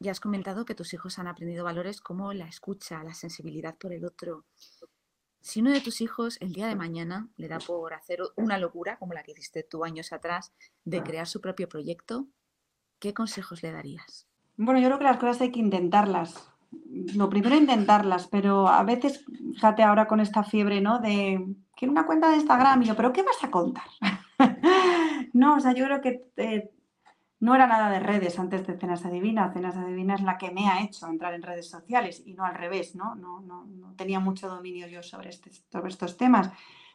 Ya 0.00 0.12
has 0.12 0.20
comentado 0.20 0.64
que 0.64 0.76
tus 0.76 0.94
hijos 0.94 1.18
han 1.18 1.26
aprendido 1.26 1.64
valores 1.64 2.00
como 2.00 2.32
la 2.32 2.46
escucha, 2.46 3.02
la 3.02 3.14
sensibilidad 3.14 3.76
por 3.76 3.92
el 3.92 4.04
otro. 4.04 4.44
Si 5.40 5.60
uno 5.60 5.70
de 5.70 5.80
tus 5.80 6.00
hijos 6.00 6.36
el 6.40 6.52
día 6.52 6.66
de 6.66 6.74
mañana 6.74 7.28
le 7.36 7.48
da 7.48 7.58
por 7.58 7.94
hacer 7.94 8.20
una 8.36 8.58
locura, 8.58 8.98
como 8.98 9.14
la 9.14 9.22
que 9.22 9.32
hiciste 9.32 9.62
tú 9.62 9.84
años 9.84 10.12
atrás, 10.12 10.52
de 10.84 11.02
crear 11.02 11.26
su 11.26 11.40
propio 11.40 11.68
proyecto, 11.68 12.26
¿qué 12.98 13.14
consejos 13.14 13.62
le 13.62 13.72
darías? 13.72 14.26
Bueno, 14.56 14.80
yo 14.80 14.88
creo 14.88 14.98
que 14.98 15.04
las 15.04 15.18
cosas 15.18 15.40
hay 15.40 15.52
que 15.52 15.60
intentarlas. 15.60 16.50
Lo 17.14 17.30
primero 17.30 17.54
intentarlas, 17.54 18.26
pero 18.26 18.68
a 18.68 18.82
veces, 18.82 19.24
fíjate 19.54 19.82
ahora 19.82 20.06
con 20.06 20.20
esta 20.20 20.42
fiebre, 20.42 20.80
¿no? 20.80 20.98
De, 20.98 21.54
quiero 21.74 21.92
una 21.92 22.04
cuenta 22.06 22.28
de 22.28 22.36
Instagram, 22.36 22.82
y 22.82 22.86
yo, 22.86 22.96
¿pero 22.96 23.12
qué 23.12 23.22
vas 23.22 23.42
a 23.42 23.50
contar? 23.50 23.86
no, 25.32 25.54
o 25.56 25.60
sea, 25.60 25.72
yo 25.72 25.84
creo 25.84 26.00
que 26.00 26.26
eh, 26.36 26.70
no 27.40 27.54
era 27.54 27.66
nada 27.66 27.90
de 27.90 28.00
redes 28.00 28.38
antes 28.38 28.66
de 28.66 28.76
Cenas 28.76 29.04
Adivina. 29.04 29.52
Cenas 29.52 29.76
Adivina 29.76 30.14
es 30.14 30.22
la 30.22 30.38
que 30.38 30.50
me 30.50 30.68
ha 30.68 30.82
hecho 30.82 31.06
entrar 31.06 31.34
en 31.34 31.42
redes 31.42 31.70
sociales 31.70 32.22
y 32.26 32.34
no 32.34 32.44
al 32.44 32.54
revés, 32.54 32.96
¿no? 32.96 33.14
No, 33.14 33.40
no, 33.40 33.64
no 33.64 33.94
tenía 33.94 34.18
mucho 34.18 34.48
dominio 34.48 34.88
yo 34.88 35.02
sobre, 35.02 35.30
este, 35.30 35.50
sobre 35.70 35.88
estos 35.88 36.16
temas. 36.16 36.50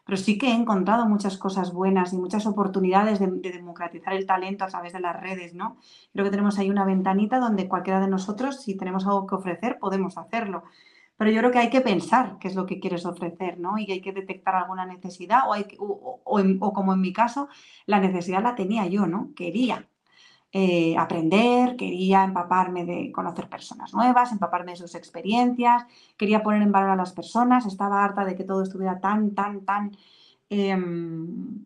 Pero 0.05 0.17
sí 0.17 0.37
que 0.37 0.47
he 0.47 0.53
encontrado 0.53 1.05
muchas 1.05 1.37
cosas 1.37 1.71
buenas 1.71 2.11
y 2.11 2.17
muchas 2.17 2.45
oportunidades 2.45 3.19
de, 3.19 3.27
democratizar 3.27 4.13
el 4.13 4.25
talento 4.25 4.65
a 4.65 4.67
través 4.67 4.91
de 4.91 4.99
las 4.99 5.17
redes, 5.17 5.53
¿no? 5.53 5.77
Creo 6.11 6.25
que 6.25 6.31
tenemos 6.31 6.59
ahí 6.59 6.69
una 6.69 6.83
ventanita 6.83 7.39
donde 7.39 7.69
cualquiera 7.69 8.01
de 8.01 8.09
nosotros, 8.09 8.61
si 8.61 8.75
tenemos 8.75 9.05
algo 9.05 9.25
que 9.25 9.35
ofrecer, 9.35 9.79
podemos 9.79 10.17
hacerlo. 10.17 10.63
Pero 11.15 11.31
yo 11.31 11.39
creo 11.39 11.51
que 11.51 11.59
hay 11.59 11.69
que 11.69 11.79
pensar 11.79 12.37
qué 12.39 12.49
es 12.49 12.55
lo 12.55 12.65
que 12.65 12.81
quieres 12.81 13.05
ofrecer, 13.05 13.59
¿no? 13.59 13.77
Y 13.77 13.89
hay 13.89 14.01
que 14.01 14.11
detectar 14.11 14.55
alguna 14.55 14.85
necesidad 14.85 15.47
o, 15.47 15.53
hay 15.53 15.67
o, 15.79 16.19
o 16.25 16.73
como 16.73 16.91
en 16.91 16.99
mi 16.99 17.13
caso, 17.13 17.47
la 17.85 18.01
necesidad 18.01 18.43
la 18.43 18.55
tenía 18.55 18.85
yo, 18.87 19.05
¿no? 19.07 19.29
Quería 19.35 19.87
eh, 20.55 20.95
aprender, 20.97 21.75
quería 21.75 22.23
empaparme 22.23 22.85
de 22.85 23.11
conocer 23.11 23.49
personas 23.49 23.91
nuevas, 23.91 24.31
empaparme 24.31 24.73
de 24.73 24.77
sus 24.77 24.93
experiencias, 24.93 25.85
quería 26.15 26.43
poner 26.43 26.61
en 26.61 26.71
valor 26.71 26.91
a 26.91 26.95
las 26.95 27.11
personas, 27.11 27.65
estaba 27.65 28.03
harta 28.03 28.23
de 28.23 28.35
que 28.35 28.43
todo 28.43 28.61
estuviera 28.61 28.99
tan, 28.99 29.33
tan, 29.33 29.65
tan, 29.65 29.97
em, 30.49 31.65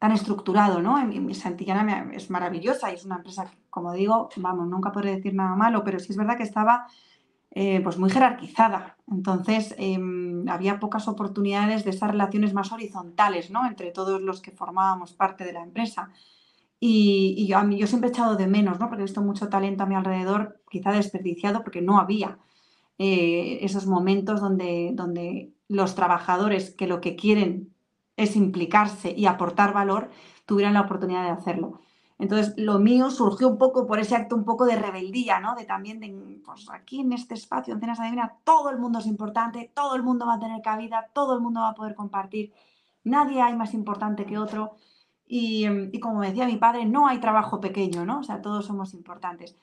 tan 0.00 0.12
estructurado, 0.12 0.82
¿no? 0.82 0.96
Mi, 1.06 1.34
Santillana 1.34 2.10
es 2.12 2.28
maravillosa 2.28 2.90
y 2.90 2.94
es 2.94 3.04
una 3.04 3.16
empresa 3.16 3.48
como 3.70 3.92
digo, 3.92 4.30
vamos, 4.36 4.66
nunca 4.66 4.90
podré 4.90 5.14
decir 5.14 5.34
nada 5.34 5.54
malo, 5.54 5.84
pero 5.84 6.00
sí 6.00 6.08
es 6.10 6.16
verdad 6.16 6.36
que 6.36 6.42
estaba 6.42 6.88
eh, 7.52 7.80
pues 7.82 7.98
muy 7.98 8.10
jerarquizada. 8.10 8.96
Entonces, 9.08 9.76
em, 9.78 10.48
había 10.48 10.80
pocas 10.80 11.06
oportunidades 11.06 11.84
de 11.84 11.90
esas 11.90 12.10
relaciones 12.10 12.52
más 12.52 12.72
horizontales, 12.72 13.50
¿no? 13.50 13.66
Entre 13.66 13.92
todos 13.92 14.20
los 14.20 14.40
que 14.40 14.50
formábamos 14.50 15.12
parte 15.12 15.44
de 15.44 15.52
la 15.52 15.62
empresa. 15.62 16.10
Y, 16.82 17.46
yo, 17.46 17.86
siempre 17.86 18.08
he 18.08 18.12
echado 18.12 18.36
de 18.36 18.46
menos, 18.46 18.80
¿no? 18.80 18.88
Porque 18.88 19.02
he 19.02 19.06
visto 19.06 19.20
mucho 19.20 19.48
talento 19.50 19.82
a 19.82 19.86
mi 19.86 19.94
alrededor, 19.94 20.62
quizá 20.70 20.92
desperdiciado, 20.92 21.62
porque 21.62 21.82
no 21.82 21.98
había 21.98 22.38
eh, 22.98 23.58
esos 23.62 23.86
momentos 23.86 24.40
donde, 24.40 24.92
donde 24.94 25.52
los 25.68 25.94
trabajadores 25.94 26.70
que 26.70 26.86
lo 26.86 27.00
que 27.00 27.16
quieren 27.16 27.74
es 28.16 28.34
implicarse 28.34 29.12
y 29.16 29.26
aportar 29.26 29.74
valor, 29.74 30.10
tuvieran 30.46 30.74
la 30.74 30.82
oportunidad 30.82 31.24
de 31.24 31.30
hacerlo. 31.30 31.80
Entonces, 32.18 32.52
lo 32.58 32.78
mío 32.78 33.10
surgió 33.10 33.48
un 33.48 33.56
poco 33.56 33.86
por 33.86 33.98
ese 33.98 34.14
acto 34.14 34.36
un 34.36 34.44
poco 34.44 34.66
de 34.66 34.76
rebeldía, 34.76 35.40
¿no? 35.40 35.54
De 35.54 35.64
también, 35.64 36.00
de, 36.00 36.40
pues 36.44 36.68
aquí 36.70 37.00
en 37.00 37.14
este 37.14 37.34
espacio, 37.34 37.72
en 37.72 37.80
Cenas 37.80 37.98
Adivina, 37.98 38.36
todo 38.44 38.68
el 38.68 38.78
mundo 38.78 38.98
es 38.98 39.06
importante, 39.06 39.70
todo 39.74 39.96
el 39.96 40.02
mundo 40.02 40.26
va 40.26 40.34
a 40.34 40.38
tener 40.38 40.60
cabida, 40.60 41.08
todo 41.14 41.34
el 41.34 41.40
mundo 41.40 41.60
va 41.60 41.70
a 41.70 41.74
poder 41.74 41.94
compartir, 41.94 42.52
nadie 43.04 43.40
hay 43.40 43.56
más 43.56 43.72
importante 43.72 44.26
que 44.26 44.36
otro. 44.36 44.76
Y, 45.32 45.64
em, 45.64 45.92
como 46.00 46.22
decía 46.22 46.44
mi 46.44 46.56
padre, 46.56 46.86
no 46.86 47.06
hay 47.06 47.20
trabajo 47.20 47.60
pequeño, 47.60 48.04
¿no? 48.04 48.18
O 48.18 48.22
sea, 48.24 48.42
todos 48.42 48.66
somos 48.66 48.94
importantes. 48.94 49.54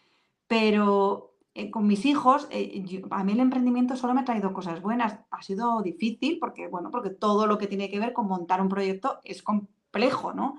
Pero 0.48 1.34
eh, 1.54 1.70
con 1.70 1.86
mis 1.88 2.06
hijos, 2.06 2.48
eh, 2.52 2.86
a 3.12 3.24
mí 3.26 3.34
el 3.34 3.42
emprendimiento 3.42 3.98
solo 3.98 4.14
me 4.14 4.22
ha 4.22 4.26
traído 4.26 4.54
cosas 4.54 4.82
buenas. 4.82 5.20
Ha 5.30 5.42
sido 5.42 5.82
difícil 5.82 6.40
porque, 6.40 6.70
bueno, 6.70 6.90
porque 6.90 7.10
todo 7.10 7.48
lo 7.48 7.58
que 7.58 7.68
tiene 7.68 7.90
que 7.90 8.00
ver 8.00 8.14
con 8.14 8.28
montar 8.28 8.62
un 8.62 8.70
proyecto 8.70 9.20
es 9.26 9.44
complejo, 9.44 10.32
¿no? 10.34 10.56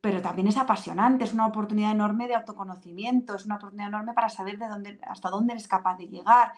pero 0.00 0.22
también 0.22 0.46
es 0.46 0.56
apasionante, 0.56 1.24
es 1.24 1.32
una 1.32 1.48
oportunidad 1.48 1.90
enorme 1.90 2.28
de 2.28 2.36
autoconocimiento, 2.36 3.34
es 3.34 3.46
una 3.46 3.56
oportunidad 3.56 3.88
enorme 3.88 4.12
para 4.12 4.28
saber 4.28 4.56
de 4.56 4.68
dónde, 4.68 5.00
hasta 5.08 5.30
dónde 5.30 5.54
eres 5.54 5.66
capaz 5.66 5.96
de 5.96 6.06
llegar, 6.06 6.52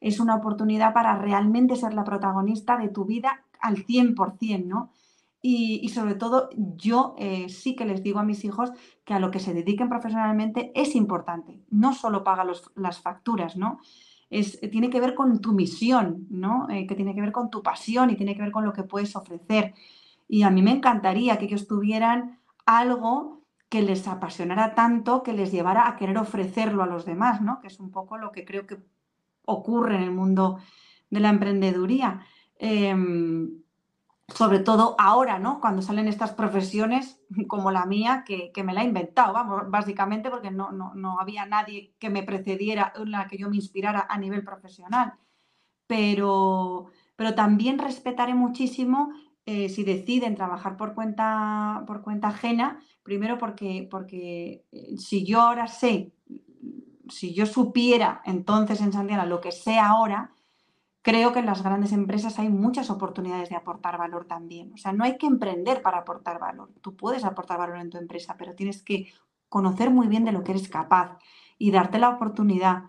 es 0.00 0.20
una 0.20 0.36
oportunidad 0.36 0.94
para 0.94 1.18
realmente 1.18 1.76
ser 1.76 1.92
la 1.92 2.04
protagonista 2.04 2.78
de 2.78 2.88
tu 2.88 3.04
vida 3.04 3.44
al 3.60 3.84
100%, 3.84 4.64
¿no? 4.64 4.90
Y, 5.46 5.90
sobre 5.90 6.14
todo, 6.14 6.48
yo 6.56 7.14
eh, 7.18 7.50
sí 7.50 7.76
que 7.76 7.84
les 7.84 8.02
digo 8.02 8.18
a 8.18 8.24
mis 8.24 8.46
hijos 8.46 8.72
que 9.04 9.12
a 9.12 9.18
lo 9.18 9.30
que 9.30 9.40
se 9.40 9.52
dediquen 9.52 9.90
profesionalmente 9.90 10.72
es 10.74 10.96
importante, 10.96 11.60
no 11.68 11.92
solo 11.92 12.24
paga 12.24 12.46
las 12.76 13.00
facturas, 13.02 13.54
¿no? 13.54 13.78
Es, 14.30 14.58
tiene 14.70 14.88
que 14.88 15.00
ver 15.00 15.14
con 15.14 15.42
tu 15.42 15.52
misión, 15.52 16.26
¿no? 16.30 16.66
Eh, 16.70 16.86
que 16.86 16.94
tiene 16.94 17.14
que 17.14 17.20
ver 17.20 17.30
con 17.30 17.50
tu 17.50 17.62
pasión 17.62 18.08
y 18.08 18.16
tiene 18.16 18.34
que 18.34 18.40
ver 18.40 18.52
con 18.52 18.64
lo 18.64 18.72
que 18.72 18.84
puedes 18.84 19.14
ofrecer. 19.16 19.74
Y 20.26 20.44
a 20.44 20.50
mí 20.50 20.62
me 20.62 20.70
encantaría 20.70 21.36
que 21.36 21.44
ellos 21.44 21.68
tuvieran 21.68 22.40
algo 22.64 23.42
que 23.68 23.82
les 23.82 24.08
apasionara 24.08 24.74
tanto 24.74 25.22
que 25.22 25.34
les 25.34 25.52
llevara 25.52 25.86
a 25.86 25.96
querer 25.96 26.16
ofrecerlo 26.16 26.82
a 26.82 26.86
los 26.86 27.04
demás, 27.04 27.42
¿no? 27.42 27.60
Que 27.60 27.66
es 27.66 27.78
un 27.80 27.90
poco 27.90 28.16
lo 28.16 28.32
que 28.32 28.46
creo 28.46 28.66
que 28.66 28.78
ocurre 29.44 29.96
en 29.96 30.04
el 30.04 30.10
mundo 30.10 30.58
de 31.10 31.20
la 31.20 31.28
emprendeduría. 31.28 32.20
Em, 32.56 33.63
sobre 34.28 34.58
todo 34.58 34.96
ahora, 34.98 35.38
¿no? 35.38 35.60
Cuando 35.60 35.82
salen 35.82 36.08
estas 36.08 36.32
profesiones 36.32 37.20
como 37.48 37.70
la 37.70 37.84
mía, 37.86 38.24
que, 38.26 38.52
me 38.64 38.72
la 38.72 38.82
he 38.82 38.86
inventado, 38.86 39.32
vamos, 39.32 39.62
básicamente 39.68 40.30
porque 40.30 40.50
no, 40.50 40.72
no, 40.72 41.20
había 41.20 41.46
nadie 41.46 41.94
que 41.98 42.10
me 42.10 42.22
precediera, 42.22 42.92
en 42.96 43.10
la 43.10 43.26
que 43.28 43.38
yo 43.38 43.50
me 43.50 43.56
inspirara 43.56 44.06
a 44.08 44.18
nivel 44.18 44.44
profesional. 44.44 45.14
Pero, 45.86 46.86
pero 47.16 47.34
también 47.34 47.78
respetaré 47.78 48.34
muchísimo 48.34 49.12
eh, 49.46 49.68
si 49.68 49.84
deciden 49.84 50.34
trabajar 50.34 50.78
por 50.78 50.94
cuenta, 50.94 51.84
por 51.86 52.02
cuenta 52.02 52.28
ajena, 52.28 52.80
primero 53.02 53.36
porque, 53.36 53.86
porque 53.90 54.64
eh, 54.72 54.96
si 54.96 55.26
yo 55.26 55.42
ahora 55.42 55.66
sé, 55.66 56.14
si 57.10 57.34
yo 57.34 57.44
supiera 57.44 58.22
entonces 58.24 58.80
en 58.80 58.94
Santiago 58.94 59.26
lo 59.26 59.42
que 59.42 59.52
sé 59.52 59.78
ahora, 59.78 60.32
creo 61.04 61.34
que 61.34 61.40
en 61.40 61.46
las 61.46 61.62
grandes 61.62 61.92
empresas 61.92 62.38
hay 62.38 62.48
muchas 62.48 62.88
oportunidades 62.88 63.50
de 63.50 63.56
aportar 63.56 63.98
valor 63.98 64.24
también. 64.24 64.72
O 64.72 64.78
sea, 64.78 64.94
no 64.94 65.04
hay 65.04 65.18
que 65.18 65.26
emprender 65.26 65.82
para 65.82 65.98
aportar 65.98 66.40
valor. 66.40 66.70
Tú 66.80 66.96
puedes 66.96 67.24
aportar 67.24 67.58
valor 67.58 67.78
en 67.78 67.90
tu 67.90 67.98
empresa, 67.98 68.36
pero 68.38 68.54
tienes 68.54 68.82
que 68.82 69.12
conocer 69.50 69.90
muy 69.90 70.08
bien 70.08 70.24
de 70.24 70.32
lo 70.32 70.42
que 70.42 70.52
eres 70.52 70.66
capaz 70.68 71.18
y 71.58 71.70
darte 71.70 71.98
la 71.98 72.08
oportunidad 72.08 72.84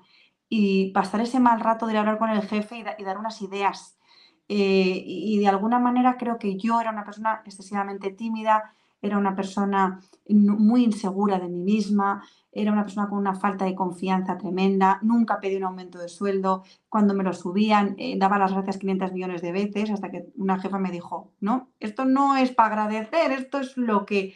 y 0.48 0.92
pasar 0.94 1.20
ese 1.20 1.42
mal 1.42 1.60
rato 1.60 1.88
de 1.88 1.98
hablar 1.98 2.18
con 2.18 2.30
el 2.30 2.42
jefe 2.42 2.86
y 2.98 3.04
dar 3.04 3.18
unas 3.18 3.42
ideas 3.42 4.00
eh, 4.48 5.04
y 5.06 5.38
de 5.40 5.48
alguna 5.50 5.80
manera 5.80 6.16
creo 6.18 6.40
que 6.40 6.56
yo 6.56 6.80
era 6.80 6.92
una 6.92 7.04
persona 7.04 7.42
excesivamente 7.46 8.12
tímida, 8.12 8.76
era 9.06 9.18
una 9.18 9.36
persona 9.36 10.00
muy 10.28 10.84
insegura 10.84 11.40
de 11.40 11.48
mí 11.48 11.62
misma, 11.62 12.24
era 12.52 12.72
una 12.72 12.84
persona 12.84 13.10
con 13.10 13.18
una 13.20 13.36
falta 13.36 13.66
de 13.66 13.76
confianza 13.76 14.38
tremenda, 14.38 15.00
nunca 15.02 15.40
pedí 15.40 15.56
un 15.58 15.66
aumento 15.66 16.00
de 16.00 16.10
sueldo, 16.10 16.64
cuando 16.90 17.14
me 17.14 17.24
lo 17.24 17.34
subían 17.34 17.96
eh, 17.98 18.18
daba 18.18 18.40
las 18.40 18.54
gracias 18.54 18.78
500 18.78 19.12
millones 19.14 19.42
de 19.42 19.52
veces 19.52 19.92
hasta 19.92 20.10
que 20.10 20.28
una 20.36 20.60
jefa 20.60 20.80
me 20.80 20.92
dijo, 20.92 21.34
no, 21.40 21.70
esto 21.80 22.06
no 22.06 22.38
es 22.38 22.52
para 22.52 22.70
agradecer, 22.70 23.32
esto 23.32 23.60
es 23.60 23.78
lo 23.78 24.06
que 24.06 24.34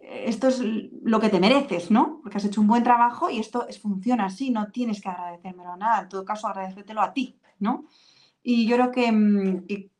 esto 0.00 0.48
es 0.48 0.60
lo 0.60 1.20
que 1.20 1.28
te 1.28 1.40
mereces, 1.40 1.90
¿no? 1.90 2.20
Porque 2.22 2.38
has 2.38 2.44
hecho 2.44 2.60
un 2.60 2.66
buen 2.66 2.82
trabajo 2.82 3.30
y 3.30 3.38
esto 3.38 3.68
es, 3.68 3.80
funciona 3.80 4.26
así, 4.26 4.50
no 4.50 4.70
tienes 4.72 5.00
que 5.00 5.08
agradecérmelo 5.08 5.76
nada, 5.76 6.02
en 6.02 6.08
todo 6.08 6.24
caso 6.24 6.48
agradecértelo 6.48 7.00
a 7.00 7.12
ti, 7.12 7.38
¿no? 7.60 7.84
Y 8.42 8.66
yo 8.66 8.76
creo 8.76 9.12
mm, 9.12 9.66
que, 9.66 9.90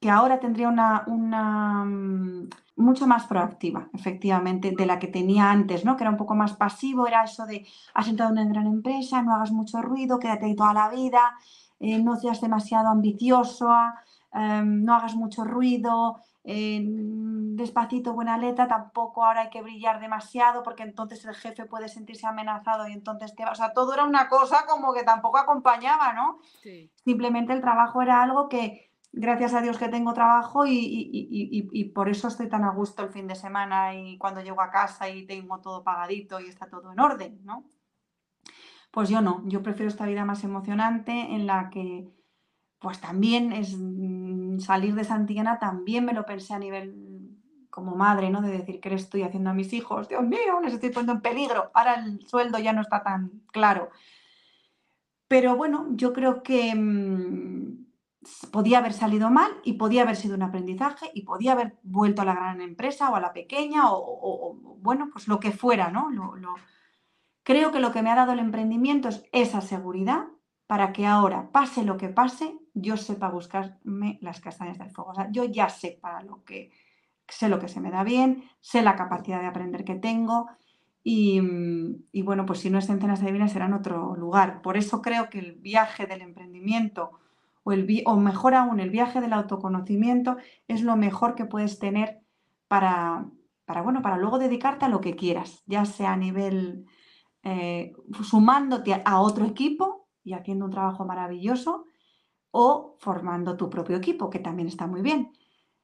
que, 0.00 0.10
ahora 0.10 0.40
tendría 0.40 0.68
una, 0.68 1.04
una 1.06 1.84
mm, 1.84 2.48
mucho 2.78 3.06
más 3.06 3.26
proactiva, 3.26 3.88
efectivamente, 3.92 4.72
de 4.76 4.86
la 4.86 4.98
que 4.98 5.08
tenía 5.08 5.50
antes, 5.50 5.84
¿no? 5.84 5.96
Que 5.96 6.04
era 6.04 6.10
un 6.10 6.16
poco 6.16 6.34
más 6.34 6.54
pasivo, 6.54 7.06
era 7.06 7.24
eso 7.24 7.44
de 7.44 7.66
has 7.94 8.08
entrado 8.08 8.32
en 8.32 8.38
una 8.38 8.48
gran 8.48 8.66
empresa, 8.66 9.22
no 9.22 9.34
hagas 9.34 9.52
mucho 9.52 9.82
ruido, 9.82 10.18
quédate 10.18 10.46
ahí 10.46 10.56
toda 10.56 10.72
la 10.72 10.88
vida, 10.88 11.36
eh, 11.80 11.98
no 11.98 12.16
seas 12.16 12.40
demasiado 12.40 12.88
ambicioso, 12.88 13.68
em, 14.32 14.84
no 14.84 14.94
hagas 14.94 15.14
mucho 15.14 15.44
ruido, 15.44 16.20
despacito, 16.44 18.14
buena 18.14 18.38
letra, 18.38 18.66
tampoco 18.66 19.22
ahora 19.22 19.42
hay 19.42 19.50
que 19.50 19.60
brillar 19.60 20.00
demasiado 20.00 20.62
porque 20.62 20.82
entonces 20.82 21.22
el 21.26 21.34
jefe 21.34 21.66
puede 21.66 21.88
sentirse 21.88 22.26
amenazado 22.26 22.88
y 22.88 22.92
entonces 22.92 23.34
te 23.34 23.44
va. 23.44 23.50
O 23.50 23.54
sea, 23.54 23.74
todo 23.74 23.92
era 23.92 24.04
una 24.04 24.28
cosa 24.28 24.64
como 24.66 24.94
que 24.94 25.02
tampoco 25.02 25.36
acompañaba, 25.36 26.14
¿no? 26.14 26.38
Simplemente 27.04 27.52
el 27.52 27.60
trabajo 27.60 28.00
era 28.00 28.22
algo 28.22 28.48
que, 28.48 28.87
gracias 29.12 29.54
a 29.54 29.60
Dios 29.60 29.78
que 29.78 29.88
tengo 29.88 30.12
trabajo 30.12 30.66
y, 30.66 30.74
y, 31.12 31.84
por 31.86 32.08
eso 32.08 32.28
estoy 32.28 32.48
tan 32.48 32.64
a 32.64 32.70
gusto 32.70 33.02
el 33.02 33.10
fin 33.10 33.26
de 33.26 33.34
semana 33.34 33.94
y 33.94 34.18
cuando 34.18 34.42
llego 34.42 34.60
a 34.60 34.70
casa 34.70 35.08
y 35.08 35.26
tengo 35.26 35.60
todo 35.60 35.82
pagadito 35.82 36.40
y 36.40 36.48
está 36.48 36.66
todo 36.66 36.92
en 36.92 37.00
orden, 37.00 37.40
¿no? 37.44 37.64
Pues 38.90 39.08
yo 39.08 39.20
no, 39.20 39.42
yo 39.46 39.62
prefiero 39.62 39.88
esta 39.88 40.06
vida 40.06 40.24
más 40.24 40.44
emocionante 40.44 41.12
en 41.12 41.46
la 41.46 41.70
que 41.70 42.08
pues 42.78 43.00
también 43.00 43.52
es 43.52 43.76
mm, 43.76 44.60
salir 44.60 44.94
de 44.94 45.04
Santillana, 45.04 45.58
también 45.58 46.04
me 46.04 46.12
lo 46.12 46.24
pensé 46.24 46.54
a 46.54 46.58
nivel 46.58 47.18
como 47.70 47.96
madre, 47.96 48.30
¿no? 48.30 48.40
De 48.40 48.50
decir, 48.50 48.80
¿qué 48.80 48.90
le 48.90 48.96
estoy 48.96 49.22
haciendo 49.22 49.50
a 49.50 49.54
mis 49.54 49.72
hijos? 49.72 50.08
Dios 50.08 50.22
mío, 50.22 50.60
les 50.62 50.74
estoy 50.74 50.90
poniendo 50.90 51.12
en 51.12 51.20
peligro. 51.20 51.70
Ahora 51.74 51.94
el 51.94 52.26
sueldo 52.26 52.58
ya 52.58 52.72
no 52.72 52.82
está 52.82 53.02
tan 53.02 53.42
claro. 53.52 53.90
Pero 55.28 55.56
bueno, 55.56 55.86
yo 55.90 56.12
creo 56.12 56.42
que 56.42 56.74
mm, 56.74 57.87
podía 58.50 58.78
haber 58.78 58.92
salido 58.92 59.30
mal 59.30 59.50
y 59.64 59.74
podía 59.74 60.02
haber 60.02 60.16
sido 60.16 60.34
un 60.34 60.42
aprendizaje 60.42 61.10
y 61.14 61.22
podía 61.22 61.52
haber 61.52 61.78
vuelto 61.82 62.22
a 62.22 62.24
la 62.24 62.34
gran 62.34 62.60
empresa 62.60 63.10
o 63.10 63.16
a 63.16 63.20
la 63.20 63.32
pequeña 63.32 63.84
o, 63.86 64.56
bueno, 64.80 65.08
pues 65.12 65.28
lo 65.28 65.38
que 65.38 65.52
fuera, 65.52 65.90
¿no? 65.90 66.08
Creo 67.42 67.72
que 67.72 67.80
lo 67.80 67.92
que 67.92 68.02
me 68.02 68.10
ha 68.10 68.16
dado 68.16 68.32
el 68.32 68.40
emprendimiento 68.40 69.08
es 69.08 69.24
esa 69.32 69.60
seguridad 69.60 70.26
para 70.66 70.92
que 70.92 71.06
ahora, 71.06 71.50
pase 71.50 71.82
lo 71.82 71.96
que 71.96 72.08
pase, 72.08 72.58
yo 72.74 72.96
sepa 72.98 73.30
buscarme 73.30 74.18
las 74.20 74.40
castañas 74.40 74.78
del 74.78 74.90
fuego. 74.90 75.12
O 75.12 75.14
sea, 75.14 75.30
yo 75.30 75.44
ya 75.44 75.70
sé 75.70 75.98
para 76.00 76.22
lo 76.22 76.44
que, 76.44 76.70
sé 77.26 77.48
lo 77.48 77.58
que 77.58 77.68
se 77.68 77.80
me 77.80 77.90
da 77.90 78.04
bien, 78.04 78.44
sé 78.60 78.82
la 78.82 78.96
capacidad 78.96 79.40
de 79.40 79.46
aprender 79.46 79.84
que 79.84 79.94
tengo 79.94 80.48
y, 81.02 81.40
bueno, 82.22 82.44
pues 82.44 82.58
si 82.58 82.68
no 82.68 82.78
es 82.78 82.90
en 82.90 83.00
Cenas 83.00 83.24
Divinas 83.24 83.52
será 83.52 83.64
en 83.64 83.72
otro 83.72 84.14
lugar. 84.14 84.60
Por 84.60 84.76
eso 84.76 85.00
creo 85.00 85.30
que 85.30 85.38
el 85.38 85.54
viaje 85.54 86.06
del 86.06 86.20
emprendimiento 86.20 87.12
o, 87.68 87.72
el, 87.72 88.02
o 88.06 88.16
mejor 88.16 88.54
aún 88.54 88.80
el 88.80 88.88
viaje 88.88 89.20
del 89.20 89.34
autoconocimiento 89.34 90.38
es 90.68 90.82
lo 90.82 90.96
mejor 90.96 91.34
que 91.34 91.44
puedes 91.44 91.78
tener 91.78 92.20
para, 92.66 93.26
para, 93.66 93.82
bueno, 93.82 94.00
para 94.00 94.16
luego 94.16 94.38
dedicarte 94.38 94.86
a 94.86 94.88
lo 94.88 95.02
que 95.02 95.16
quieras, 95.16 95.62
ya 95.66 95.84
sea 95.84 96.14
a 96.14 96.16
nivel 96.16 96.86
eh, 97.42 97.92
sumándote 98.22 99.02
a 99.04 99.20
otro 99.20 99.44
equipo 99.44 100.08
y 100.24 100.32
haciendo 100.32 100.64
un 100.64 100.70
trabajo 100.70 101.04
maravilloso 101.04 101.84
o 102.50 102.96
formando 103.00 103.58
tu 103.58 103.68
propio 103.68 103.96
equipo, 103.98 104.30
que 104.30 104.38
también 104.38 104.68
está 104.68 104.86
muy 104.86 105.02
bien. 105.02 105.32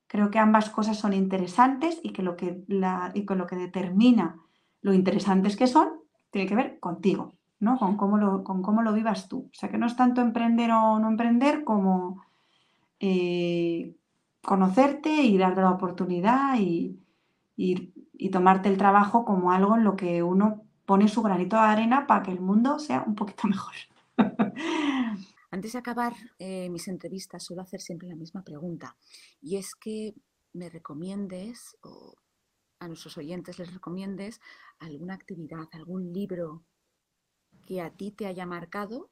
Creo 0.07 0.31
que 0.31 0.39
ambas 0.39 0.71
cosas 0.71 0.99
son 0.99 1.13
interesantes 1.13 2.01
y 2.03 2.15
que 2.15 2.23
lo 2.23 2.35
que, 2.35 2.65
la, 2.67 3.13
y 3.15 3.25
lo 3.25 3.47
que 3.47 3.57
determina 3.57 4.41
lo 4.81 4.95
interesantes 4.95 5.55
que 5.57 5.67
son 5.67 6.01
tiene 6.31 6.49
que 6.49 6.57
ver 6.57 6.81
contigo, 6.81 7.35
¿no? 7.61 7.79
Con 7.79 7.97
cómo 7.97 8.19
lo, 8.19 8.45
con 8.45 8.63
cómo 8.63 8.83
lo 8.83 8.93
vivas 8.93 9.29
tú. 9.29 9.51
O 9.51 9.55
sea, 9.55 9.71
que 9.71 9.79
no 9.79 9.87
es 9.87 9.97
tanto 9.97 10.21
emprender 10.21 10.71
o 10.73 10.99
no 10.99 11.09
emprender 11.09 11.65
como 11.65 12.25
eh, 13.01 13.97
conocerte 14.43 15.11
y 15.11 15.39
darte 15.39 15.61
la 15.61 15.71
oportunidad 15.71 16.59
y, 16.59 17.01
y 17.57 18.31
tomarte 18.31 18.69
el 18.69 18.79
trabajo 18.79 19.25
como 19.25 19.53
algo 19.53 19.77
en 19.77 19.85
lo 19.85 19.97
que 19.97 20.23
uno 20.23 20.65
pone 20.87 21.09
su 21.09 21.23
granito 21.23 21.57
de 21.57 21.63
arena 21.63 22.07
para 22.07 22.23
que 22.23 22.31
el 22.31 22.41
mundo 22.41 22.79
sea 22.79 23.05
un 23.07 23.15
poquito 23.15 23.49
mejor. 23.49 23.75
Antes 25.51 25.73
de 25.73 25.79
acabar 25.79 26.15
eh, 26.39 26.69
mis 26.69 26.89
entrevistas, 26.89 27.45
suelo 27.45 27.63
hacer 27.63 27.81
siempre 27.81 28.09
la 28.09 28.17
misma 28.17 28.43
pregunta. 28.43 28.97
Y 29.41 29.57
es 29.57 29.75
que 29.75 30.15
me 30.53 30.69
recomiendes, 30.69 31.77
o 31.83 32.15
a 32.81 32.89
nuestros 32.89 33.17
oyentes 33.19 33.59
les 33.59 33.73
recomiendes, 33.73 34.41
alguna 34.79 35.15
actividad, 35.15 35.69
algún 35.73 36.13
libro 36.13 36.65
que 37.65 37.81
a 37.81 37.91
ti 37.91 38.11
te 38.11 38.27
haya 38.27 38.47
marcado 38.47 39.11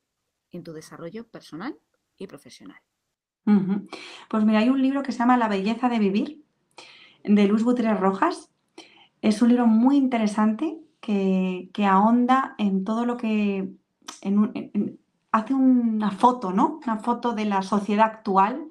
en 0.50 0.62
tu 0.62 0.72
desarrollo 0.72 1.26
personal 1.26 1.76
y 2.18 2.26
profesional. 2.26 2.80
Pues 4.28 4.44
mira, 4.44 4.60
hay 4.60 4.68
un 4.68 4.80
libro 4.80 5.02
que 5.02 5.12
se 5.12 5.18
llama 5.18 5.36
La 5.36 5.48
belleza 5.48 5.88
de 5.88 5.98
vivir, 5.98 6.44
de 7.24 7.46
Luz 7.46 7.64
Gutiérrez 7.64 7.98
Rojas, 7.98 8.50
Es 9.20 9.40
un 9.40 9.48
libro 9.48 9.66
muy 9.66 9.96
interesante 9.96 10.78
que, 11.00 11.70
ahonda 11.84 12.54
en 12.58 12.84
todo 12.84 13.04
lo 13.04 13.16
que 13.16 13.72
hace 15.32 15.54
una 15.54 16.10
foto, 16.10 16.52
¿no? 16.52 16.80
Una 16.84 16.98
foto 16.98 17.32
de 17.32 17.44
la 17.44 17.62
sociedad 17.62 18.06
actual, 18.06 18.68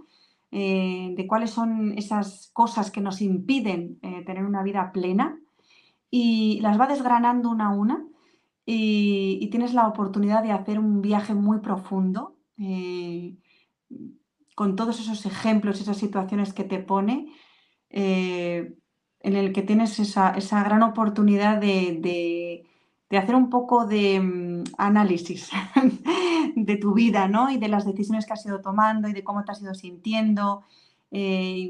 eh, 0.52 1.14
de 1.16 1.28
cuáles 1.28 1.52
son 1.52 1.98
esas 1.98 2.50
cosas 2.54 2.92
que 2.92 3.02
nos 3.02 3.22
impiden 3.22 4.00
eh, 4.02 4.24
tener 4.26 4.46
una 4.46 4.64
vida 4.64 4.92
plena 4.92 5.40
y 6.10 6.60
las 6.62 6.80
va 6.80 6.88
desgranando 6.88 7.50
una 7.50 7.68
a 7.68 7.74
una 7.74 8.06
y, 8.74 9.48
tienes 9.50 9.74
la 9.74 9.88
oportunidad 9.88 10.44
de 10.44 10.52
hacer 10.52 10.80
un 10.80 11.02
viaje 11.02 11.34
muy 11.34 11.60
profundo 11.60 12.38
eh, 12.58 13.38
con 14.56 14.76
todos 14.76 15.00
esos 15.00 15.26
ejemplos, 15.26 15.82
esas 15.82 15.98
situaciones 15.98 16.54
que 16.54 16.64
te 16.64 16.80
pone, 16.80 17.34
en 17.90 18.76
el 19.24 19.52
que 19.52 19.62
tienes 19.62 20.00
esa, 20.00 20.64
gran 20.64 20.84
oportunidad 20.84 21.58
de, 21.60 22.66
de 23.12 23.18
hacer 23.18 23.36
un 23.36 23.50
poco 23.50 23.86
de 23.86 24.20
mm, 24.22 24.64
análisis 24.78 25.52
de 26.56 26.78
tu 26.78 26.94
vida, 26.94 27.28
¿no? 27.28 27.52
Y 27.52 27.58
de 27.58 27.68
las 27.68 27.86
decisiones 27.86 28.26
que 28.26 28.34
has 28.34 28.46
ido 28.46 28.62
tomando 28.62 29.10
y 29.10 29.14
de 29.14 29.24
cómo 29.24 29.44
te 29.44 29.52
has 29.52 29.62
ido 29.62 29.74
sintiendo. 29.76 30.64
Eh, 31.12 31.70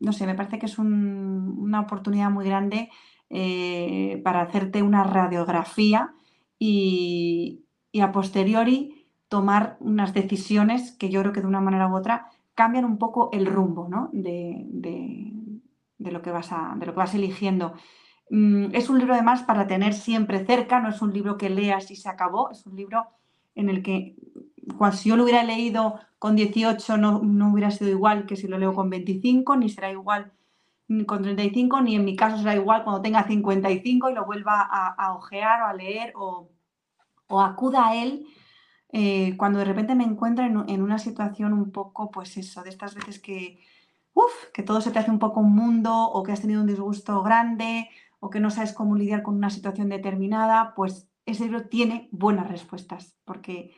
no 0.00 0.12
sé, 0.12 0.26
me 0.26 0.34
parece 0.34 0.58
que 0.58 0.66
es 0.66 0.76
una 0.78 1.80
oportunidad 1.80 2.30
muy 2.30 2.44
grande 2.44 2.90
eh, 3.30 4.20
para 4.24 4.42
hacerte 4.42 4.82
una 4.82 5.04
radiografía 5.04 6.14
y, 6.58 7.64
a 8.00 8.12
posteriori 8.12 9.06
tomar 9.28 9.76
unas 9.80 10.12
decisiones 10.14 10.92
que 10.92 11.10
yo 11.10 11.20
creo 11.20 11.32
que 11.32 11.40
de 11.40 11.46
una 11.46 11.60
manera 11.60 11.88
u 11.88 11.96
otra 11.96 12.26
cambian 12.54 12.84
un 12.84 12.98
poco 12.98 13.30
el 13.32 13.46
rumbo 13.46 13.88
¿no? 13.88 14.10
de, 14.12 14.66
lo 15.98 16.22
que 16.22 16.30
vas 16.32 16.50
a, 16.50 16.74
de 16.76 16.86
lo 16.86 16.92
que 16.92 16.98
vas 16.98 17.14
eligiendo. 17.14 17.74
Mm, 18.30 18.74
es 18.74 18.90
un 18.90 18.98
libro 18.98 19.14
además 19.14 19.42
para 19.42 19.66
tener 19.66 19.94
siempre 19.94 20.44
cerca, 20.44 20.80
no 20.80 20.88
es 20.88 21.00
un 21.00 21.12
libro 21.12 21.36
que 21.36 21.50
leas 21.50 21.90
y 21.90 21.96
se 21.96 22.08
acabó, 22.08 22.50
es 22.50 22.66
un 22.66 22.76
libro 22.76 23.06
en 23.54 23.68
el 23.68 23.82
que 23.82 24.16
cuando, 24.76 24.96
si 24.96 25.08
yo 25.08 25.16
lo 25.16 25.24
hubiera 25.24 25.44
leído 25.44 26.00
con 26.18 26.36
18 26.36 26.96
no, 26.96 27.20
no, 27.22 27.52
hubiera 27.52 27.70
sido 27.70 27.90
igual 27.90 28.26
que 28.26 28.36
si 28.36 28.48
lo 28.48 28.58
leo 28.58 28.74
con 28.74 28.90
25, 28.90 29.56
ni 29.56 29.68
será 29.68 29.90
igual 29.90 30.32
con 31.06 31.22
35, 31.22 31.80
ni 31.82 31.96
en 31.96 32.04
mi 32.04 32.16
caso 32.16 32.38
será 32.38 32.54
igual 32.54 32.84
cuando 32.84 33.02
tenga 33.02 33.26
55 33.26 34.10
y 34.10 34.14
lo 34.14 34.24
vuelva 34.24 34.60
a, 34.60 35.14
ojear 35.14 35.62
o 35.62 35.66
a 35.66 35.74
leer 35.74 36.12
o, 36.16 36.50
acuda 37.40 37.88
a 37.88 37.96
él 37.96 38.26
eh, 38.92 39.36
cuando 39.36 39.60
de 39.60 39.64
repente 39.64 39.94
me 39.94 40.04
encuentro 40.04 40.44
en, 40.44 40.68
en, 40.68 40.82
una 40.82 40.98
situación 40.98 41.52
un 41.52 41.70
poco, 41.70 42.10
pues 42.10 42.36
eso, 42.36 42.62
de 42.64 42.70
estas 42.70 42.94
veces 42.94 43.20
que, 43.20 43.60
uf, 44.14 44.32
que 44.52 44.64
todo 44.64 44.80
se 44.80 44.90
te 44.90 44.98
hace 44.98 45.12
un 45.12 45.20
poco 45.20 45.40
un 45.40 45.54
mundo 45.54 45.94
o 45.94 46.24
que 46.24 46.32
has 46.32 46.40
tenido 46.40 46.60
un 46.60 46.66
disgusto 46.66 47.22
grande 47.22 47.88
o 48.18 48.28
que 48.30 48.40
no 48.40 48.50
sabes 48.50 48.72
cómo 48.72 48.96
lidiar 48.96 49.22
con 49.22 49.36
una 49.36 49.50
situación 49.50 49.88
determinada, 49.88 50.74
pues 50.74 51.08
ese 51.24 51.44
libro 51.44 51.68
tiene 51.68 52.08
buenas 52.10 52.48
respuestas, 52.48 53.16
porque 53.24 53.72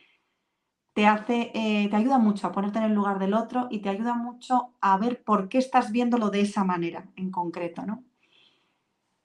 te 0.93 1.07
hace, 1.07 1.51
eh, 1.55 1.89
te 1.89 1.95
ayuda 1.95 2.19
mucho 2.19 2.47
a 2.47 2.51
ponerte 2.51 2.77
en 2.77 2.85
el 2.85 2.93
lugar 2.93 3.19
del 3.19 3.33
otro 3.33 3.67
y 3.69 3.79
te 3.79 3.89
ayuda 3.89 4.13
mucho 4.13 4.73
a 4.79 4.97
ver 4.97 5.23
por 5.23 5.49
qué 5.49 5.57
estás 5.57 5.91
viéndolo 5.91 6.29
de 6.29 6.41
esa 6.41 6.63
manera 6.63 7.07
en 7.15 7.31
concreto, 7.31 7.83
¿no? 7.85 8.03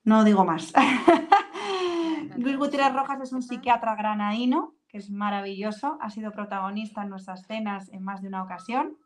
No 0.05 0.25
digo 0.25 0.45
más. 0.45 0.73
Luis 2.39 2.57
Gutiérrez 2.57 2.95
Rojas 2.95 3.21
es 3.21 3.33
un 3.33 3.43
psiquiatra 3.43 3.95
granaíno, 3.97 4.75
que 4.89 4.97
es 4.97 5.11
maravilloso, 5.11 5.99
ha 6.01 6.09
sido 6.09 6.33
protagonista 6.33 7.03
en 7.03 7.11
nuestras 7.11 7.47
cenas 7.47 7.91
en 7.93 8.03
más 8.03 8.23
de 8.23 8.29
una 8.29 8.43
ocasión 8.43 8.97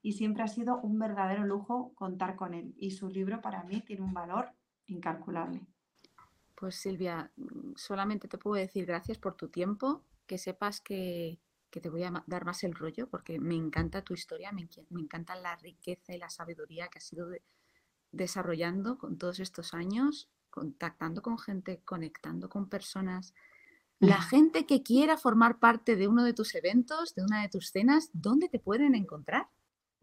y 0.00 0.12
siempre 0.12 0.44
ha 0.44 0.48
sido 0.48 0.78
un 0.82 1.00
verdadero 1.00 1.44
lujo 1.44 1.92
contar 1.96 2.36
con 2.36 2.54
él. 2.54 2.74
Y 2.78 2.92
su 2.92 3.08
libro 3.08 3.40
para 3.40 3.64
mí 3.64 3.80
tiene 3.80 4.02
un 4.02 4.14
valor 4.14 4.50
incalculable. 4.86 5.66
Pues 6.54 6.76
Silvia, 6.76 7.32
solamente 7.74 8.28
te 8.28 8.38
puedo 8.38 8.54
decir 8.54 8.86
gracias 8.86 9.18
por 9.18 9.34
tu 9.34 9.48
tiempo, 9.48 10.04
que 10.26 10.38
sepas 10.38 10.80
que, 10.80 11.40
te 11.70 11.90
voy 11.90 12.04
a 12.04 12.24
dar 12.26 12.44
más 12.44 12.64
el 12.64 12.74
rollo 12.74 13.08
porque 13.08 13.38
me 13.38 13.54
encanta 13.54 14.02
tu 14.02 14.14
historia, 14.14 14.52
me, 14.52 14.68
encanta 15.00 15.36
la 15.36 15.56
riqueza 15.56 16.14
y 16.14 16.18
la 16.18 16.30
sabiduría 16.30 16.88
que 16.88 16.98
has 16.98 17.12
ido 17.12 17.28
desarrollando 18.12 18.98
con 18.98 19.18
todos 19.18 19.40
estos 19.40 19.74
años, 19.74 20.30
contactando 20.50 21.22
con 21.22 21.38
gente, 21.38 21.82
conectando 21.84 22.48
con 22.48 22.68
personas. 22.68 23.34
La 23.98 24.20
gente 24.20 24.66
que 24.66 24.82
quiera 24.82 25.16
formar 25.16 25.58
parte 25.58 25.96
de 25.96 26.08
uno 26.08 26.24
de 26.24 26.34
tus 26.34 26.54
eventos, 26.54 27.14
de 27.14 27.22
una 27.22 27.42
de 27.42 27.48
tus 27.48 27.70
cenas, 27.70 28.10
¿dónde 28.12 28.48
te 28.48 28.58
pueden 28.58 28.94
encontrar? 28.94 29.48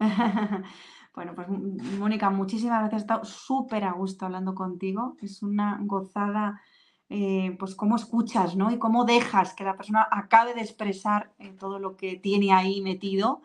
Bueno, 1.14 1.32
pues 1.36 1.46
Mónica, 1.48 2.28
muchísimas 2.28 2.80
gracias. 2.80 3.02
He 3.02 3.04
estado 3.04 3.24
súper 3.24 3.84
a 3.84 3.92
gusto 3.92 4.26
hablando 4.26 4.52
contigo. 4.52 5.16
Es 5.22 5.44
una 5.44 5.78
gozada, 5.82 6.60
eh, 7.16 7.54
pues 7.60 7.76
cómo 7.76 7.94
escuchas, 7.94 8.56
¿no? 8.56 8.72
Y 8.72 8.78
cómo 8.78 9.04
dejas 9.04 9.54
que 9.54 9.62
la 9.62 9.76
persona 9.76 10.04
acabe 10.10 10.52
de 10.52 10.62
expresar 10.62 11.30
eh, 11.38 11.54
todo 11.56 11.78
lo 11.78 11.96
que 11.96 12.16
tiene 12.16 12.52
ahí 12.52 12.80
metido. 12.82 13.42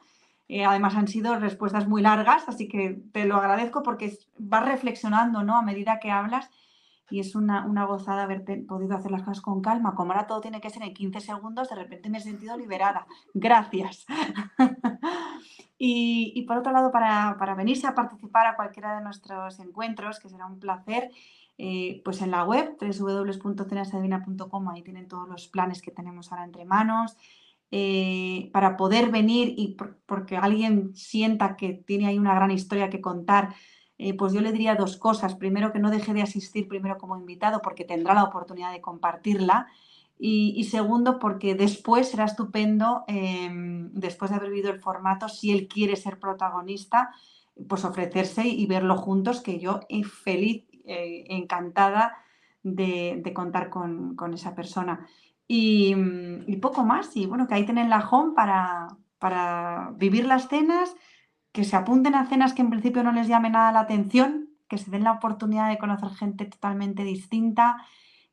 Eh, 0.47 0.65
además 0.65 0.95
han 0.95 1.07
sido 1.07 1.37
respuestas 1.37 1.87
muy 1.87 2.01
largas, 2.01 2.49
así 2.49 2.67
que 2.67 2.99
te 3.11 3.25
lo 3.25 3.35
agradezco 3.35 3.83
porque 3.83 4.17
vas 4.39 4.65
reflexionando, 4.65 5.43
¿no? 5.43 5.55
A 5.55 5.61
medida 5.61 5.99
que 5.99 6.09
hablas 6.09 6.49
y 7.11 7.19
es 7.19 7.35
una, 7.35 7.63
una, 7.67 7.85
gozada 7.85 8.23
haberte 8.23 8.57
podido 8.57 8.95
hacer 8.95 9.11
las 9.11 9.21
cosas 9.21 9.41
con 9.41 9.61
calma. 9.61 9.93
Como 9.93 10.13
ahora 10.13 10.25
todo 10.25 10.41
tiene 10.41 10.61
que 10.61 10.71
ser 10.71 10.81
en 10.81 10.95
15 10.95 11.19
segundos, 11.21 11.69
de 11.69 11.75
repente 11.75 12.09
me 12.09 12.17
he 12.17 12.21
sentido 12.21 12.57
liberada. 12.57 13.05
Gracias. 13.35 14.07
y, 15.77 16.43
por 16.47 16.57
otro 16.57 16.71
lado, 16.71 16.91
para, 16.91 17.55
venirse 17.55 17.87
a 17.87 17.95
participar 17.95 18.47
a 18.47 18.55
cualquiera 18.55 18.95
de 18.95 19.01
nuestros 19.01 19.59
encuentros, 19.59 20.19
que 20.19 20.29
será 20.29 20.45
un 20.45 20.59
placer, 20.59 21.09
eh, 21.61 22.01
pues 22.05 22.21
en 22.21 22.31
la 22.31 22.45
web 22.45 22.77
www.cenasadivina.com, 22.79 24.69
ahí 24.69 24.81
tienen 24.81 25.09
todos 25.09 25.27
los 25.27 25.49
planes 25.49 25.81
que 25.81 25.91
tenemos 25.91 26.31
ahora 26.31 26.45
entre 26.45 26.63
manos. 26.63 27.17
Eh, 27.69 28.49
para 28.53 28.77
poder 28.77 29.11
venir 29.11 29.53
y 29.57 29.77
porque 30.07 30.37
alguien 30.37 30.95
sienta 30.95 31.57
que 31.57 31.73
tiene 31.73 32.07
ahí 32.07 32.17
una 32.17 32.33
gran 32.33 32.49
historia 32.49 32.89
que 32.89 33.01
contar, 33.01 33.53
eh, 33.97 34.15
pues 34.15 34.31
yo 34.31 34.39
le 34.39 34.53
diría 34.53 34.75
dos 34.75 34.95
cosas. 34.95 35.35
Primero, 35.35 35.73
que 35.73 35.79
no 35.79 35.91
deje 35.91 36.13
de 36.13 36.21
asistir 36.21 36.69
primero 36.69 36.97
como 36.97 37.17
invitado 37.17 37.61
porque 37.61 37.83
tendrá 37.83 38.13
la 38.13 38.23
oportunidad 38.23 38.71
de 38.71 38.79
compartirla. 38.79 39.67
Y, 40.17 40.63
segundo, 40.65 41.19
porque 41.19 41.55
después 41.55 42.09
será 42.09 42.25
estupendo, 42.25 43.05
em, 43.07 43.89
después 43.93 44.31
de 44.31 44.37
haber 44.37 44.49
vivido 44.49 44.69
el 44.69 44.79
formato, 44.81 45.29
si 45.29 45.51
él 45.51 45.67
quiere 45.69 45.95
ser 45.95 46.19
protagonista, 46.19 47.11
pues 47.67 47.85
ofrecerse 47.85 48.47
y 48.47 48.65
verlo 48.65 48.97
juntos, 48.97 49.41
que 49.41 49.59
yo 49.59 49.81
feliz, 50.23 50.65
eh, 50.89 51.25
encantada 51.29 52.17
de, 52.63 53.21
contar 53.33 53.69
con, 53.69 54.15
esa 54.33 54.55
persona. 54.55 55.07
Y, 55.47 55.95
poco 56.61 56.83
más, 56.83 57.15
y 57.15 57.25
bueno, 57.25 57.47
que 57.47 57.55
ahí 57.55 57.65
tienen 57.65 57.89
la 57.89 58.07
home 58.07 58.33
para, 58.35 58.87
para 59.17 59.93
vivir 59.95 60.25
las 60.25 60.47
cenas 60.47 60.95
que 61.51 61.63
se 61.63 61.75
apunten 61.75 62.15
a 62.15 62.27
cenas 62.27 62.53
que 62.53 62.61
en 62.61 62.69
principio 62.69 63.03
no 63.03 63.11
les 63.11 63.27
llame 63.27 63.49
nada 63.49 63.71
la 63.71 63.81
atención, 63.81 64.49
que 64.67 64.77
se 64.77 64.91
den 64.91 65.03
la 65.03 65.13
oportunidad 65.13 65.69
de 65.69 65.79
conocer 65.79 66.09
gente 66.11 66.45
totalmente 66.45 67.03
distinta, 67.03 67.77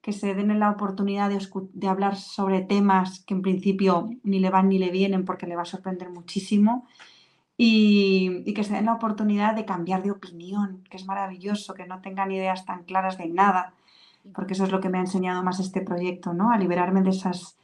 que 0.02 0.12
se 0.12 0.34
den 0.34 0.58
la 0.60 0.70
oportunidad 0.70 1.30
de, 1.30 1.88
hablar 1.88 2.16
sobre 2.16 2.60
temas 2.60 3.24
que 3.24 3.34
en 3.34 3.42
principio 3.42 4.10
ni 4.22 4.38
le 4.38 4.50
van 4.50 4.68
ni 4.68 4.78
le 4.78 4.90
vienen 4.90 5.24
porque 5.24 5.46
le 5.46 5.56
va 5.56 5.62
a 5.62 5.64
sorprender 5.64 6.10
muchísimo. 6.10 6.86
Y, 7.58 8.52
que 8.52 8.64
se 8.64 8.74
den 8.74 8.84
la 8.86 8.94
oportunidad 8.94 9.54
de 9.54 9.64
cambiar 9.64 10.02
de 10.02 10.10
opinión, 10.10 10.84
que 10.90 10.96
es 10.98 11.06
maravilloso, 11.06 11.74
que 11.74 11.86
no 11.86 12.00
tengan 12.00 12.30
ideas 12.30 12.66
tan 12.66 12.84
claras 12.84 13.16
de 13.16 13.28
nada, 13.28 13.72
porque 14.34 14.52
eso 14.54 14.64
es 14.64 14.72
lo 14.72 14.80
que 14.80 14.88
me 14.90 14.98
ha 14.98 15.02
enseñado 15.02 15.42
más 15.42 15.60
este 15.60 15.80
proyecto, 15.80 16.34
¿no? 16.34 16.50
A 16.50 16.58
liberarme 16.58 17.02
de 17.02 17.10
esas 17.10 17.56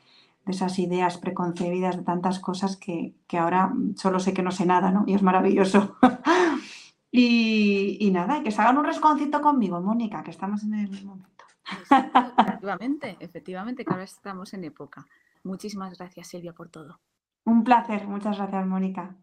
de 0.45 0.53
esas 0.53 0.79
ideas 0.79 1.19
preconcebidas, 1.19 1.97
de 1.97 2.03
tantas 2.03 2.41
cosas 2.41 2.77
que, 2.77 3.15
ahora 3.39 3.73
solo 3.97 4.19
sé 4.19 4.35
que 4.35 4.43
no 4.43 4.51
sé 4.51 4.67
nada, 4.67 4.91
¿no? 4.91 5.05
Y 5.07 5.15
es 5.15 5.23
maravilloso. 5.23 5.97
y, 7.13 8.11
nada, 8.13 8.43
que 8.43 8.51
se 8.51 8.61
hagan 8.61 8.79
un 8.79 8.85
resconcito 8.85 9.41
conmigo, 9.41 9.81
Mónica, 9.81 10.23
que 10.23 10.31
estamos 10.31 10.65
en 10.65 10.75
el 10.75 11.05
momento. 11.05 11.45
efectivamente, 12.39 13.17
efectivamente, 13.21 13.85
que 13.85 13.93
ahora 13.93 14.05
estamos 14.05 14.53
en 14.55 14.65
época. 14.65 15.07
Muchísimas 15.45 15.97
gracias, 15.97 16.29
Silvia, 16.29 16.53
por 16.53 16.69
todo. 16.69 16.99
Un 17.45 17.65
placer, 17.65 18.07
muchas 18.07 18.37
gracias, 18.37 18.67
Mónica. 18.67 19.17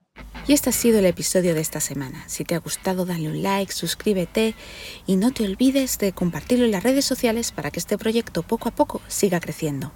Y 0.47 0.53
este 0.53 0.71
ha 0.71 0.73
sido 0.73 0.99
el 0.99 1.05
episodio 1.05 1.53
de 1.53 1.61
esta 1.61 1.79
semana. 1.79 2.23
Si 2.27 2.43
te 2.43 2.55
ha 2.55 2.59
gustado, 2.59 3.05
dale 3.05 3.29
un 3.29 3.43
like, 3.43 3.71
suscríbete 3.71 4.55
y 5.05 5.15
no 5.15 5.31
te 5.31 5.43
olvides 5.43 5.97
de 5.99 6.11
compartirlo 6.11 6.65
en 6.65 6.71
las 6.71 6.83
redes 6.83 7.05
sociales 7.05 7.51
para 7.51 7.71
que 7.71 7.79
este 7.79 7.97
proyecto 7.97 8.41
poco 8.43 8.69
a 8.69 8.75
poco 8.75 9.01
siga 9.07 9.39
creciendo. 9.39 9.91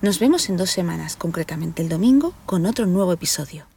Nos 0.00 0.18
vemos 0.18 0.48
en 0.48 0.56
dos 0.56 0.70
semanas, 0.70 1.16
concretamente 1.16 1.82
el 1.82 1.88
domingo, 1.88 2.34
con 2.46 2.66
otro 2.66 2.86
nuevo 2.86 3.12
episodio. 3.12 3.71